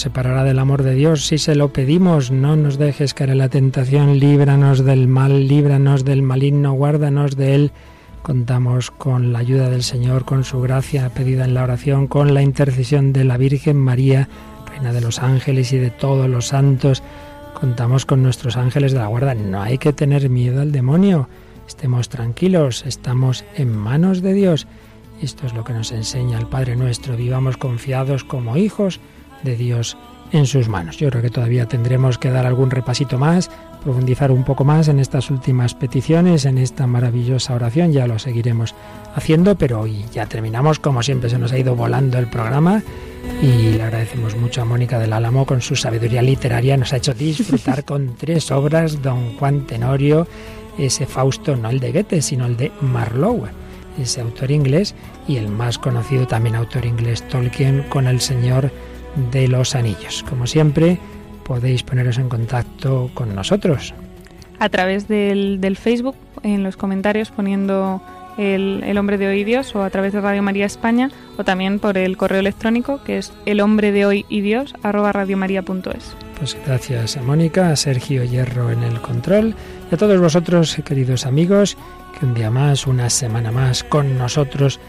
Separará 0.00 0.44
del 0.44 0.58
amor 0.58 0.82
de 0.82 0.94
Dios 0.94 1.26
si 1.26 1.38
se 1.38 1.54
lo 1.54 1.72
pedimos. 1.72 2.30
No 2.30 2.56
nos 2.56 2.78
dejes 2.78 3.14
caer 3.14 3.30
en 3.30 3.38
la 3.38 3.48
tentación, 3.48 4.18
líbranos 4.18 4.84
del 4.84 5.08
mal, 5.08 5.48
líbranos 5.48 6.04
del 6.04 6.22
maligno, 6.22 6.72
guárdanos 6.72 7.36
de 7.36 7.54
él. 7.54 7.72
Contamos 8.22 8.90
con 8.90 9.32
la 9.32 9.40
ayuda 9.40 9.68
del 9.68 9.82
Señor, 9.82 10.24
con 10.24 10.44
su 10.44 10.60
gracia 10.60 11.10
pedida 11.10 11.44
en 11.44 11.54
la 11.54 11.64
oración, 11.64 12.06
con 12.06 12.34
la 12.34 12.42
intercesión 12.42 13.12
de 13.12 13.24
la 13.24 13.36
Virgen 13.36 13.76
María, 13.76 14.28
Reina 14.70 14.92
de 14.92 15.00
los 15.00 15.18
ángeles 15.18 15.72
y 15.72 15.78
de 15.78 15.90
todos 15.90 16.28
los 16.28 16.46
santos. 16.46 17.02
Contamos 17.58 18.06
con 18.06 18.22
nuestros 18.22 18.56
ángeles 18.56 18.92
de 18.92 18.98
la 18.98 19.08
guarda. 19.08 19.34
No 19.34 19.62
hay 19.62 19.78
que 19.78 19.92
tener 19.92 20.30
miedo 20.30 20.60
al 20.60 20.72
demonio. 20.72 21.28
Estemos 21.66 22.08
tranquilos, 22.08 22.84
estamos 22.86 23.44
en 23.56 23.76
manos 23.76 24.22
de 24.22 24.34
Dios. 24.34 24.66
Esto 25.20 25.46
es 25.46 25.54
lo 25.54 25.62
que 25.62 25.72
nos 25.72 25.92
enseña 25.92 26.38
el 26.38 26.46
Padre 26.46 26.74
nuestro. 26.74 27.16
Vivamos 27.16 27.56
confiados 27.56 28.24
como 28.24 28.56
hijos 28.56 29.00
de 29.42 29.56
Dios 29.56 29.96
en 30.32 30.46
sus 30.46 30.68
manos. 30.68 30.96
Yo 30.96 31.10
creo 31.10 31.22
que 31.22 31.30
todavía 31.30 31.66
tendremos 31.66 32.18
que 32.18 32.30
dar 32.30 32.46
algún 32.46 32.70
repasito 32.70 33.18
más, 33.18 33.50
profundizar 33.84 34.30
un 34.30 34.44
poco 34.44 34.64
más 34.64 34.88
en 34.88 34.98
estas 34.98 35.30
últimas 35.30 35.74
peticiones, 35.74 36.44
en 36.44 36.58
esta 36.58 36.86
maravillosa 36.86 37.54
oración. 37.54 37.92
Ya 37.92 38.06
lo 38.06 38.18
seguiremos 38.18 38.74
haciendo, 39.14 39.56
pero 39.56 39.80
hoy 39.80 40.04
ya 40.12 40.26
terminamos. 40.26 40.78
Como 40.78 41.02
siempre 41.02 41.28
se 41.28 41.38
nos 41.38 41.52
ha 41.52 41.58
ido 41.58 41.74
volando 41.74 42.18
el 42.18 42.28
programa 42.28 42.82
y 43.42 43.72
le 43.72 43.82
agradecemos 43.82 44.36
mucho 44.36 44.62
a 44.62 44.64
Mónica 44.64 44.98
del 44.98 45.12
Álamo 45.12 45.44
con 45.44 45.60
su 45.60 45.76
sabiduría 45.76 46.22
literaria. 46.22 46.76
Nos 46.76 46.92
ha 46.92 46.96
hecho 46.96 47.14
disfrutar 47.14 47.84
con 47.86 48.14
tres 48.16 48.50
obras, 48.50 49.02
Don 49.02 49.36
Juan 49.36 49.66
Tenorio, 49.66 50.26
ese 50.78 51.06
Fausto, 51.06 51.56
no 51.56 51.68
el 51.68 51.80
de 51.80 51.92
Goethe, 51.92 52.22
sino 52.22 52.46
el 52.46 52.56
de 52.56 52.72
Marlowe 52.80 53.50
ese 53.98 54.20
autor 54.20 54.50
inglés, 54.50 54.94
y 55.28 55.36
el 55.36 55.48
más 55.48 55.78
conocido 55.78 56.26
también 56.26 56.56
autor 56.56 56.86
inglés 56.86 57.26
Tolkien 57.28 57.84
con 57.88 58.06
El 58.06 58.20
Señor 58.20 58.70
de 59.32 59.48
los 59.48 59.74
Anillos. 59.74 60.24
Como 60.28 60.46
siempre, 60.46 60.98
podéis 61.44 61.82
poneros 61.82 62.18
en 62.18 62.28
contacto 62.28 63.10
con 63.14 63.34
nosotros. 63.34 63.94
A 64.58 64.68
través 64.68 65.08
del, 65.08 65.60
del 65.60 65.76
Facebook, 65.76 66.16
en 66.42 66.62
los 66.62 66.76
comentarios 66.76 67.30
poniendo 67.30 68.00
el, 68.38 68.82
el 68.84 68.98
hombre 68.98 69.18
de 69.18 69.28
hoy 69.28 69.40
y 69.40 69.44
Dios, 69.44 69.74
o 69.74 69.82
a 69.82 69.90
través 69.90 70.12
de 70.12 70.20
Radio 70.20 70.42
María 70.42 70.66
España, 70.66 71.10
o 71.36 71.44
también 71.44 71.78
por 71.78 71.98
el 71.98 72.16
correo 72.16 72.40
electrónico 72.40 73.02
que 73.04 73.18
es 73.18 73.32
el 73.46 73.60
hombre 73.60 73.92
de 73.92 74.06
hoy 74.06 74.24
y 74.28 74.40
Dios 74.40 74.74
arroba 74.82 75.12
radiomaria.es. 75.12 76.16
Pues 76.38 76.56
gracias 76.66 77.16
a 77.16 77.22
Mónica, 77.22 77.70
a 77.70 77.76
Sergio 77.76 78.24
Hierro 78.24 78.70
en 78.70 78.82
el 78.82 79.00
control 79.00 79.54
y 79.90 79.94
a 79.94 79.98
todos 79.98 80.20
vosotros, 80.20 80.76
queridos 80.84 81.26
amigos, 81.26 81.76
que 82.18 82.26
un 82.26 82.34
día 82.34 82.50
más, 82.50 82.86
una 82.86 83.10
semana 83.10 83.52
más 83.52 83.84
con 83.84 84.18
nosotros, 84.18 84.80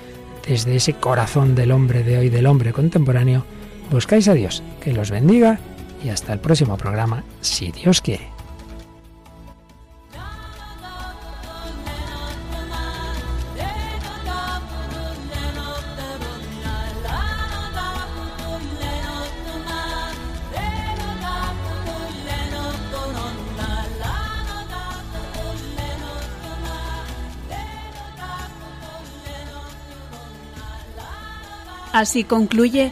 desde 0.47 0.75
ese 0.75 0.93
corazón 0.93 1.55
del 1.55 1.71
hombre 1.71 2.03
de 2.03 2.17
hoy, 2.17 2.29
del 2.29 2.47
hombre 2.47 2.73
contemporáneo, 2.73 3.45
buscáis 3.93 4.27
a 4.27 4.33
Dios. 4.33 4.63
Que 4.81 4.91
los 4.91 5.11
bendiga 5.11 5.59
y 6.03 6.09
hasta 6.09 6.33
el 6.33 6.39
próximo 6.39 6.75
programa, 6.77 7.23
si 7.41 7.71
Dios 7.71 8.01
quiere. 8.01 8.33
Así 31.93 32.23
concluye 32.23 32.91